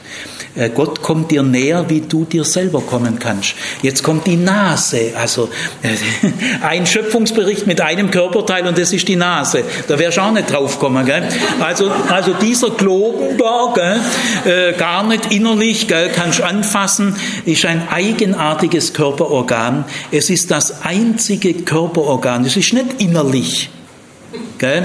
[0.55, 3.55] Äh, Gott kommt dir näher, wie du dir selber kommen kannst.
[3.81, 5.49] Jetzt kommt die Nase, also
[5.81, 5.95] äh,
[6.61, 9.63] ein Schöpfungsbericht mit einem Körperteil und das ist die Nase.
[9.87, 11.05] Da wärst du auch nicht drauf gekommen.
[11.05, 11.23] Gell?
[11.59, 17.15] Also, also dieser Globen da, gell, äh, gar nicht innerlich, gell, kannst anfassen,
[17.45, 19.85] ist ein eigenartiges Körperorgan.
[20.11, 22.45] Es ist das einzige Körperorgan.
[22.45, 23.69] Es ist nicht innerlich.
[24.59, 24.83] Gell?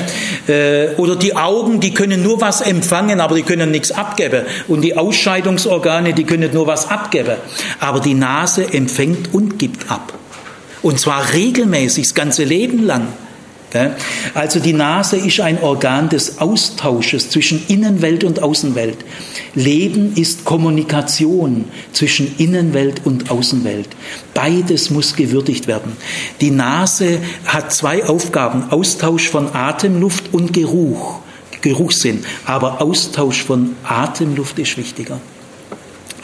[0.48, 4.46] Äh, oder die Augen, die können nur was empfangen, aber die können nichts abgeben.
[4.68, 7.36] Und die Ausscheidungsorgane, die können nur was abgeben.
[7.80, 10.14] Aber die Nase empfängt und gibt ab.
[10.82, 13.08] Und zwar regelmäßig, das ganze Leben lang.
[14.34, 18.98] Also die Nase ist ein Organ des Austausches zwischen Innenwelt und Außenwelt.
[19.54, 23.88] Leben ist Kommunikation zwischen Innenwelt und Außenwelt.
[24.32, 25.96] Beides muss gewürdigt werden.
[26.40, 31.18] Die Nase hat zwei Aufgaben, Austausch von Atemluft und Geruch,
[31.60, 32.24] Geruchssinn.
[32.44, 35.20] Aber Austausch von Atemluft ist wichtiger.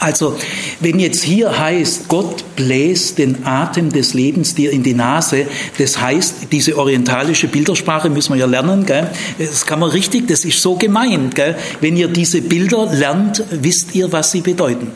[0.01, 0.35] Also,
[0.79, 5.45] wenn jetzt hier heißt, Gott bläst den Atem des Lebens dir in die Nase,
[5.77, 9.11] das heißt, diese orientalische Bildersprache müssen wir ja lernen, gell?
[9.37, 11.35] das kann man richtig, das ist so gemeint.
[11.35, 11.55] Gell?
[11.81, 14.87] Wenn ihr diese Bilder lernt, wisst ihr, was sie bedeuten.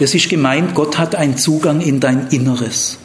[0.00, 2.98] Das ist gemeint, Gott hat einen Zugang in dein Inneres.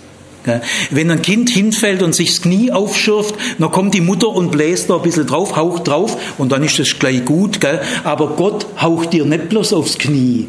[0.89, 4.89] Wenn ein Kind hinfällt und sich das Knie aufschürft, dann kommt die Mutter und bläst
[4.89, 7.61] da ein bisschen drauf, haucht drauf und dann ist das gleich gut.
[7.61, 7.79] Gell?
[8.03, 10.47] Aber Gott haucht dir nicht bloß aufs Knie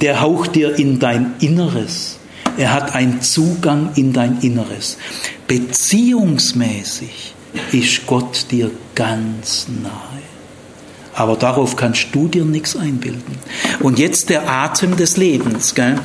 [0.00, 2.18] der haucht dir in dein Inneres.
[2.56, 4.98] Er hat einen Zugang in dein Inneres.
[5.46, 7.34] Beziehungsmäßig
[7.72, 9.92] ist Gott dir ganz nahe.
[11.14, 13.38] Aber darauf kannst du dir nichts einbilden.
[13.80, 15.74] Und jetzt der Atem des Lebens.
[15.74, 15.98] Gell?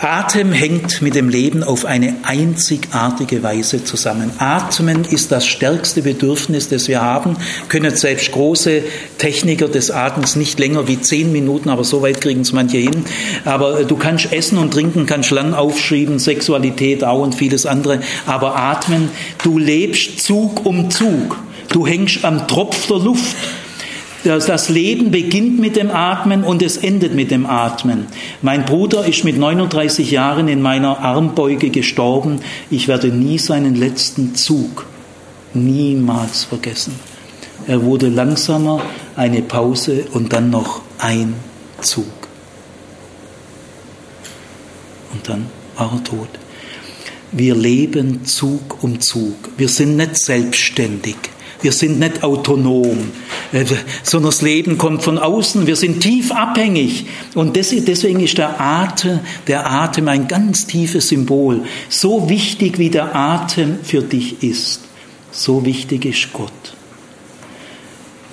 [0.00, 4.30] Atem hängt mit dem Leben auf eine einzigartige Weise zusammen.
[4.38, 7.36] Atmen ist das stärkste Bedürfnis, das wir haben.
[7.68, 8.82] Können selbst große
[9.18, 13.04] Techniker des Atems nicht länger wie zehn Minuten, aber so weit kriegen es manche hin.
[13.44, 18.00] Aber du kannst essen und trinken, kannst lang aufschreiben, Sexualität auch und vieles andere.
[18.24, 19.10] Aber atmen,
[19.42, 21.36] du lebst Zug um Zug.
[21.72, 23.34] Du hängst am Tropf der Luft.
[24.24, 28.06] Das Leben beginnt mit dem Atmen und es endet mit dem Atmen.
[28.42, 32.40] Mein Bruder ist mit 39 Jahren in meiner Armbeuge gestorben.
[32.68, 34.86] Ich werde nie seinen letzten Zug
[35.54, 36.98] niemals vergessen.
[37.68, 38.82] Er wurde langsamer,
[39.14, 41.34] eine Pause und dann noch ein
[41.80, 42.06] Zug.
[45.12, 45.46] Und dann
[45.76, 46.28] war er tot.
[47.30, 49.50] Wir leben Zug um Zug.
[49.56, 51.16] Wir sind nicht selbstständig.
[51.60, 53.10] Wir sind nicht autonom,
[53.52, 53.64] äh,
[54.02, 55.66] sondern das Leben kommt von außen.
[55.66, 57.06] Wir sind tief abhängig.
[57.34, 61.62] Und deswegen ist der Atem, der Atem ein ganz tiefes Symbol.
[61.88, 64.82] So wichtig wie der Atem für dich ist,
[65.32, 66.77] so wichtig ist Gott.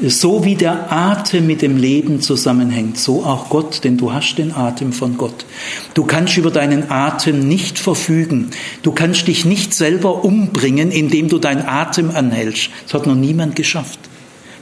[0.02, 4.54] So wie der Atem mit dem Leben zusammenhängt, so auch Gott, denn du hast den
[4.54, 5.46] Atem von Gott.
[5.94, 8.50] Du kannst über deinen Atem nicht verfügen.
[8.82, 12.72] Du kannst dich nicht selber umbringen, indem du deinen Atem anhältst.
[12.84, 14.00] Das hat noch niemand geschafft.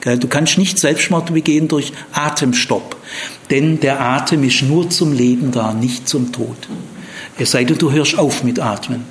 [0.02, 2.98] Du kannst nicht Selbstmord begehen durch Atemstopp,
[3.50, 6.58] denn der Atem ist nur zum Leben da, nicht zum Tod.
[7.40, 9.06] Es sei denn, du hörst auf mit Atmen.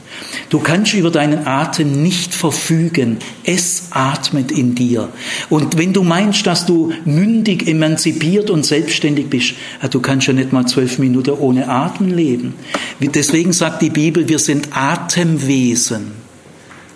[0.49, 3.19] Du kannst über deinen Atem nicht verfügen.
[3.45, 5.09] Es atmet in dir.
[5.51, 9.55] Und wenn du meinst, dass du mündig, emanzipiert und selbstständig bist,
[9.91, 12.55] du kannst ja nicht mal zwölf Minuten ohne Atmen leben.
[13.01, 16.13] Deswegen sagt die Bibel, wir sind Atemwesen.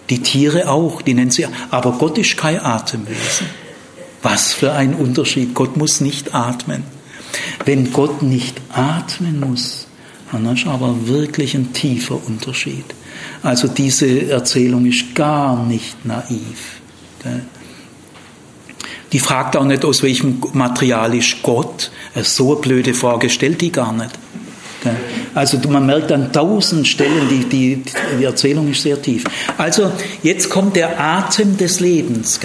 [0.09, 3.47] Die Tiere auch, die nennen sie, aber Gott ist kein Atemwesen.
[4.23, 5.55] Was für ein Unterschied.
[5.55, 6.85] Gott muss nicht atmen.
[7.65, 9.87] Wenn Gott nicht atmen muss,
[10.33, 12.85] dann ist aber wirklich ein tiefer Unterschied.
[13.43, 16.81] Also diese Erzählung ist gar nicht naiv.
[19.13, 21.91] Die fragt auch nicht, aus welchem Material ist Gott.
[22.23, 24.11] So eine blöde Frage stellt die gar nicht.
[25.35, 27.83] Also man merkt an tausend Stellen, die, die,
[28.19, 29.25] die Erzählung ist sehr tief.
[29.59, 29.91] Also
[30.23, 32.39] jetzt kommt der Atem des Lebens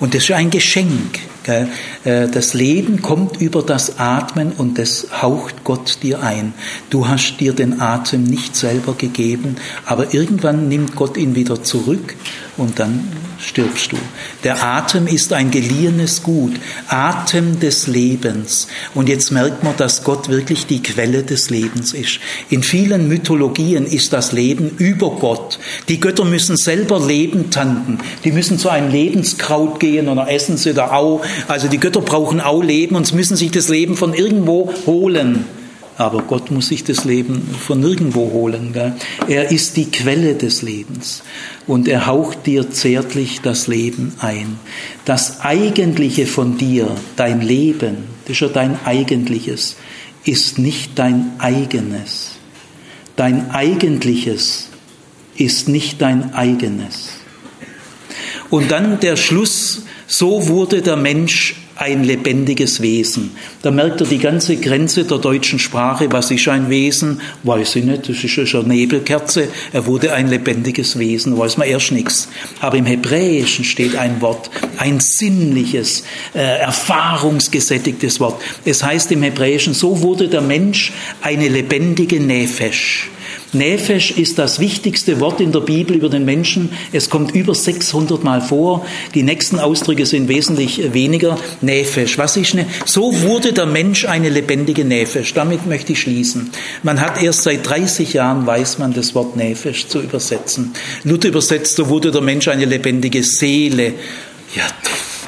[0.00, 1.20] und das ist ein Geschenk.
[1.48, 6.54] Äh, das Leben kommt über das Atmen und das haucht Gott dir ein.
[6.90, 12.14] Du hast dir den Atem nicht selber gegeben, aber irgendwann nimmt Gott ihn wieder zurück
[12.56, 13.08] und dann
[13.38, 13.96] stirbst du.
[14.44, 16.52] Der Atem ist ein geliehenes Gut,
[16.88, 18.68] Atem des Lebens.
[18.94, 22.20] Und jetzt merkt man, dass Gott wirklich die Quelle des Lebens ist.
[22.50, 25.58] In vielen Mythologien ist das Leben über Gott.
[25.88, 27.98] Die Götter müssen selber Leben tanken.
[28.24, 31.22] Die müssen zu einem Lebenskraut gehen oder essen sie da Au.
[31.48, 35.44] Also die Götter brauchen Au Leben und müssen sich das Leben von irgendwo holen.
[35.96, 38.72] Aber Gott muss sich das Leben von nirgendwo holen.
[38.72, 38.94] Gell?
[39.28, 41.22] Er ist die Quelle des Lebens
[41.66, 44.58] und er haucht dir zärtlich das Leben ein.
[45.04, 49.76] Das Eigentliche von dir, dein Leben, das ist ja dein Eigentliches,
[50.24, 52.32] ist nicht dein eigenes.
[53.16, 54.70] Dein Eigentliches
[55.36, 57.10] ist nicht dein eigenes.
[58.50, 63.30] Und dann der Schluss, so wurde der Mensch ein lebendiges Wesen.
[63.62, 66.10] Da merkt er die ganze Grenze der deutschen Sprache.
[66.10, 67.20] Was ist ein Wesen?
[67.42, 68.08] Weiß ich nicht.
[68.08, 69.48] Das ist eine Nebelkerze.
[69.72, 71.36] Er wurde ein lebendiges Wesen.
[71.36, 72.28] Weiß man erst nichts.
[72.60, 78.40] Aber im Hebräischen steht ein Wort, ein sinnliches, äh, erfahrungsgesättigtes Wort.
[78.64, 80.92] Es heißt im Hebräischen, so wurde der Mensch
[81.22, 83.10] eine lebendige Nefesh.
[83.54, 86.70] Nefesh ist das wichtigste Wort in der Bibel über den Menschen.
[86.92, 88.84] Es kommt über 600 Mal vor.
[89.14, 91.38] Die nächsten Ausdrücke sind wesentlich weniger.
[91.60, 92.18] Nefesh.
[92.18, 92.66] Was ist ne?
[92.84, 95.34] So wurde der Mensch eine lebendige Nefesh.
[95.34, 96.50] Damit möchte ich schließen.
[96.82, 100.72] Man hat erst seit 30 Jahren weiß man das Wort Nefesh zu übersetzen.
[101.04, 103.94] Luther übersetzt, so wurde der Mensch eine lebendige Seele.
[104.54, 104.64] Ja,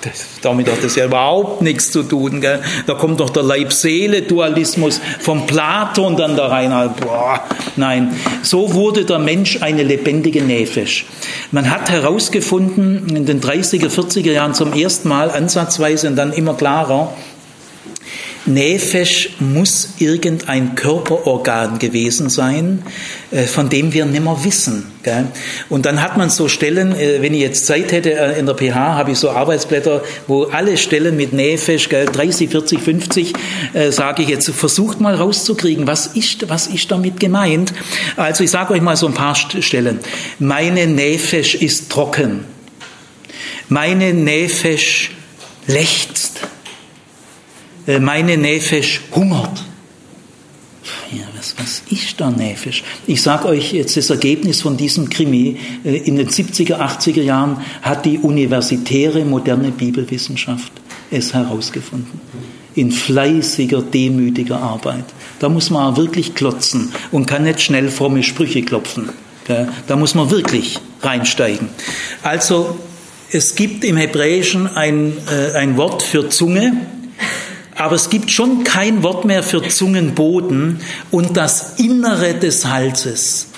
[0.07, 2.41] das, damit hat das ja überhaupt nichts zu tun.
[2.41, 2.61] Gell?
[2.87, 6.71] Da kommt doch der Leib-Seele-Dualismus vom Platon dann da rein.
[7.01, 7.43] Boah,
[7.77, 11.07] nein, so wurde der Mensch eine lebendige Nefesh.
[11.53, 16.55] Man hat herausgefunden in den 30er, 40er Jahren zum ersten Mal ansatzweise und dann immer
[16.55, 17.13] klarer,
[18.47, 22.83] Nefesh muss irgendein Körperorgan gewesen sein,
[23.33, 24.93] äh, von dem wir nimmer wissen.
[25.69, 28.55] Und dann hat man so Stellen, äh, wenn ich jetzt Zeit hätte äh, in der
[28.55, 33.33] PH, habe ich so Arbeitsblätter, wo alle Stellen mit Nefesh, 30, 40, 50,
[33.91, 37.73] sage ich jetzt, versucht mal rauszukriegen, was ist, was ist damit gemeint.
[38.17, 40.01] Also ich sage euch mal so ein paar Stellen.
[40.39, 42.45] Meine Nefesh ist trocken.
[43.69, 45.11] Meine Nefesh
[45.67, 46.41] lechzt.
[47.87, 49.65] Äh, meine Nefesh hungert.
[51.13, 52.83] Ja, was, was ist da Nefesh?
[53.07, 55.57] Ich sage euch jetzt das Ergebnis von diesem Krimi.
[55.85, 60.73] Äh, in den 70er, 80er Jahren hat die universitäre moderne Bibelwissenschaft
[61.11, 62.21] es herausgefunden.
[62.75, 65.05] In fleißiger, demütiger Arbeit.
[65.39, 69.09] Da muss man wirklich klotzen und kann nicht schnell fromme Sprüche klopfen.
[69.87, 71.69] Da muss man wirklich reinsteigen.
[72.23, 72.77] Also,
[73.31, 76.87] es gibt im Hebräischen ein, äh, ein Wort für Zunge,
[77.77, 80.81] aber es gibt schon kein Wort mehr für Zungenboden
[81.11, 83.49] und das Innere des Halses.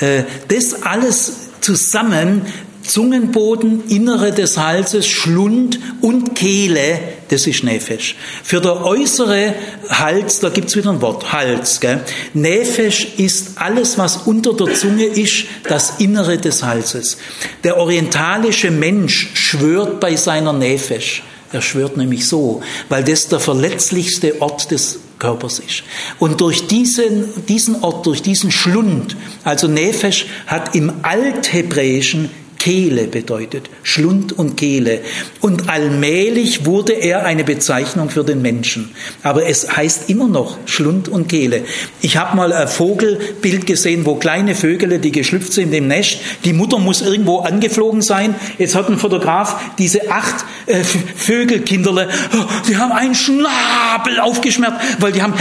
[0.00, 2.42] Äh, das alles zusammen,
[2.82, 7.00] Zungenboden, Innere des Halses, Schlund und Kehle,
[7.30, 8.14] das ist Nefesh.
[8.42, 9.54] Für der äußere
[9.88, 11.80] Hals, da gibt's wieder ein Wort, Hals.
[11.80, 12.00] Gell?
[12.34, 17.16] Nefesh ist alles, was unter der Zunge ist, das Innere des Halses.
[17.64, 21.22] Der orientalische Mensch schwört bei seiner Nefesh.
[21.54, 25.84] Er schwört nämlich so, weil das der verletzlichste Ort des Körpers ist.
[26.18, 32.28] Und durch diesen, diesen Ort, durch diesen Schlund, also Nefesh hat im Althebräischen
[32.64, 35.02] Kehle bedeutet, Schlund und Kehle.
[35.42, 38.94] Und allmählich wurde er eine Bezeichnung für den Menschen.
[39.22, 41.64] Aber es heißt immer noch Schlund und Kehle.
[42.00, 46.54] Ich habe mal ein Vogelbild gesehen, wo kleine Vögel, die geschlüpft sind im Nest, die
[46.54, 48.34] Mutter muss irgendwo angeflogen sein.
[48.56, 55.12] Jetzt hat ein Fotograf diese acht äh, Vögelkinderle, oh, die haben einen Schnabel aufgeschmerzt, weil
[55.12, 55.34] die haben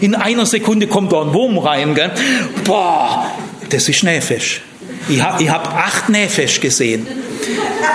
[0.00, 1.96] in einer Sekunde kommt da ein Wurm rein.
[1.96, 2.12] Gell?
[2.62, 3.32] Boah,
[3.68, 4.62] das ist Schneefisch.
[5.08, 7.06] Ich habe ich hab acht Nähfisch gesehen.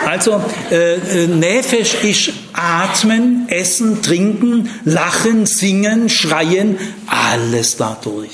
[0.05, 0.41] Also
[0.71, 6.77] äh, äh, Nähfisch ist atmen, essen, trinken, lachen, singen, schreien,
[7.07, 8.31] alles dadurch.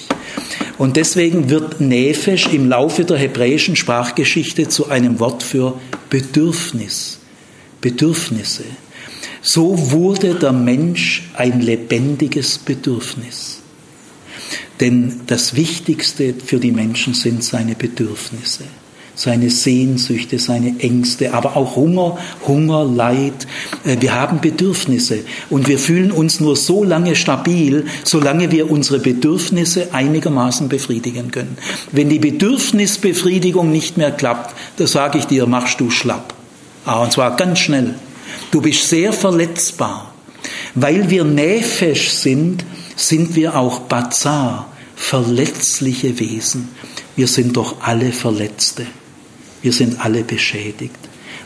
[0.78, 5.80] Und deswegen wird Nähfisch im Laufe der hebräischen Sprachgeschichte zu einem Wort für
[6.10, 7.20] Bedürfnis,
[7.82, 8.64] Bedürfnisse.
[9.42, 13.59] So wurde der Mensch ein lebendiges Bedürfnis.
[14.80, 18.64] Denn das Wichtigste für die Menschen sind seine Bedürfnisse,
[19.14, 23.46] seine Sehnsüchte, seine Ängste, aber auch Hunger, Hunger, Leid.
[23.84, 25.20] Äh, wir haben Bedürfnisse
[25.50, 31.58] und wir fühlen uns nur so lange stabil, solange wir unsere Bedürfnisse einigermaßen befriedigen können.
[31.92, 36.34] Wenn die Bedürfnisbefriedigung nicht mehr klappt, da sage ich dir, machst du schlapp.
[36.86, 37.96] Ah, und zwar ganz schnell.
[38.52, 40.14] Du bist sehr verletzbar.
[40.76, 42.64] Weil wir näfisch sind,
[43.00, 46.70] sind wir auch Bazar, verletzliche Wesen.
[47.16, 48.86] Wir sind doch alle Verletzte.
[49.62, 51.00] Wir sind alle beschädigt,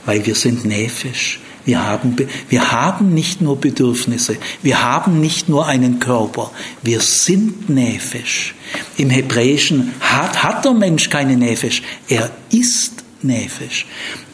[0.05, 1.39] weil wir sind näfisch.
[1.65, 2.15] Wir haben,
[2.49, 6.51] wir haben nicht nur Bedürfnisse, wir haben nicht nur einen Körper,
[6.81, 8.53] wir sind näfisch.
[8.97, 13.85] Im Hebräischen hat, hat der Mensch keine Näfisch, er ist näfisch.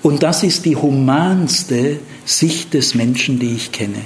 [0.01, 4.01] Und das ist die humanste Sicht des Menschen, die ich kenne.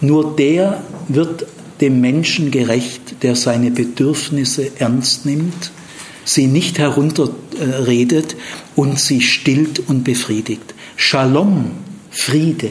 [0.00, 1.46] Nur der wird
[1.80, 5.70] dem Menschen gerecht, der seine Bedürfnisse ernst nimmt,
[6.24, 8.36] sie nicht herunterredet
[8.74, 10.74] und sie stillt und befriedigt.
[10.96, 11.72] Shalom,
[12.10, 12.70] Friede,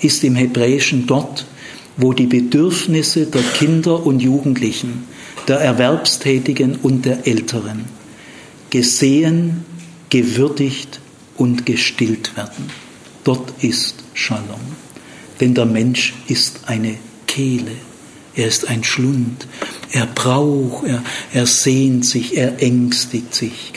[0.00, 1.46] ist im Hebräischen dort,
[1.96, 5.04] wo die Bedürfnisse der Kinder und Jugendlichen,
[5.48, 7.84] der Erwerbstätigen und der Älteren
[8.70, 9.64] gesehen,
[10.10, 11.00] gewürdigt
[11.36, 12.70] und gestillt werden.
[13.24, 14.60] Dort ist Shalom.
[15.40, 16.96] Denn der Mensch ist eine
[17.26, 17.72] Kehle
[18.36, 19.48] er ist ein Schlund.
[19.90, 21.02] Er braucht, er,
[21.32, 23.72] er sehnt sich, er ängstigt sich.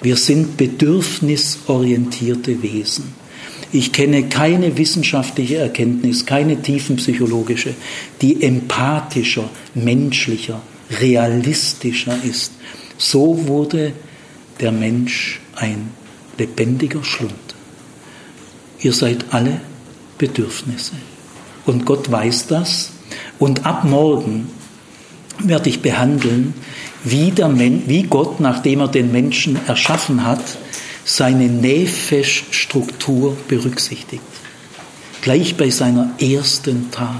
[0.00, 3.12] Wir sind bedürfnisorientierte Wesen.
[3.72, 7.74] Ich kenne keine wissenschaftliche Erkenntnis, keine tiefenpsychologische,
[8.22, 12.52] die empathischer, menschlicher, realistischer ist.
[12.96, 13.92] So wurde
[14.60, 15.90] der Mensch ein
[16.38, 17.34] lebendiger Schlund.
[18.80, 19.60] Ihr seid alle
[20.16, 20.94] Bedürfnisse.
[21.66, 22.92] Und Gott weiß das
[23.38, 24.50] und ab morgen
[25.38, 26.54] werde ich behandeln,
[27.04, 27.48] wie, der
[27.88, 30.42] wie Gott, nachdem er den Menschen erschaffen hat,
[31.04, 34.22] seine Nefesh-Struktur berücksichtigt.
[35.22, 37.14] Gleich bei seiner ersten Tat.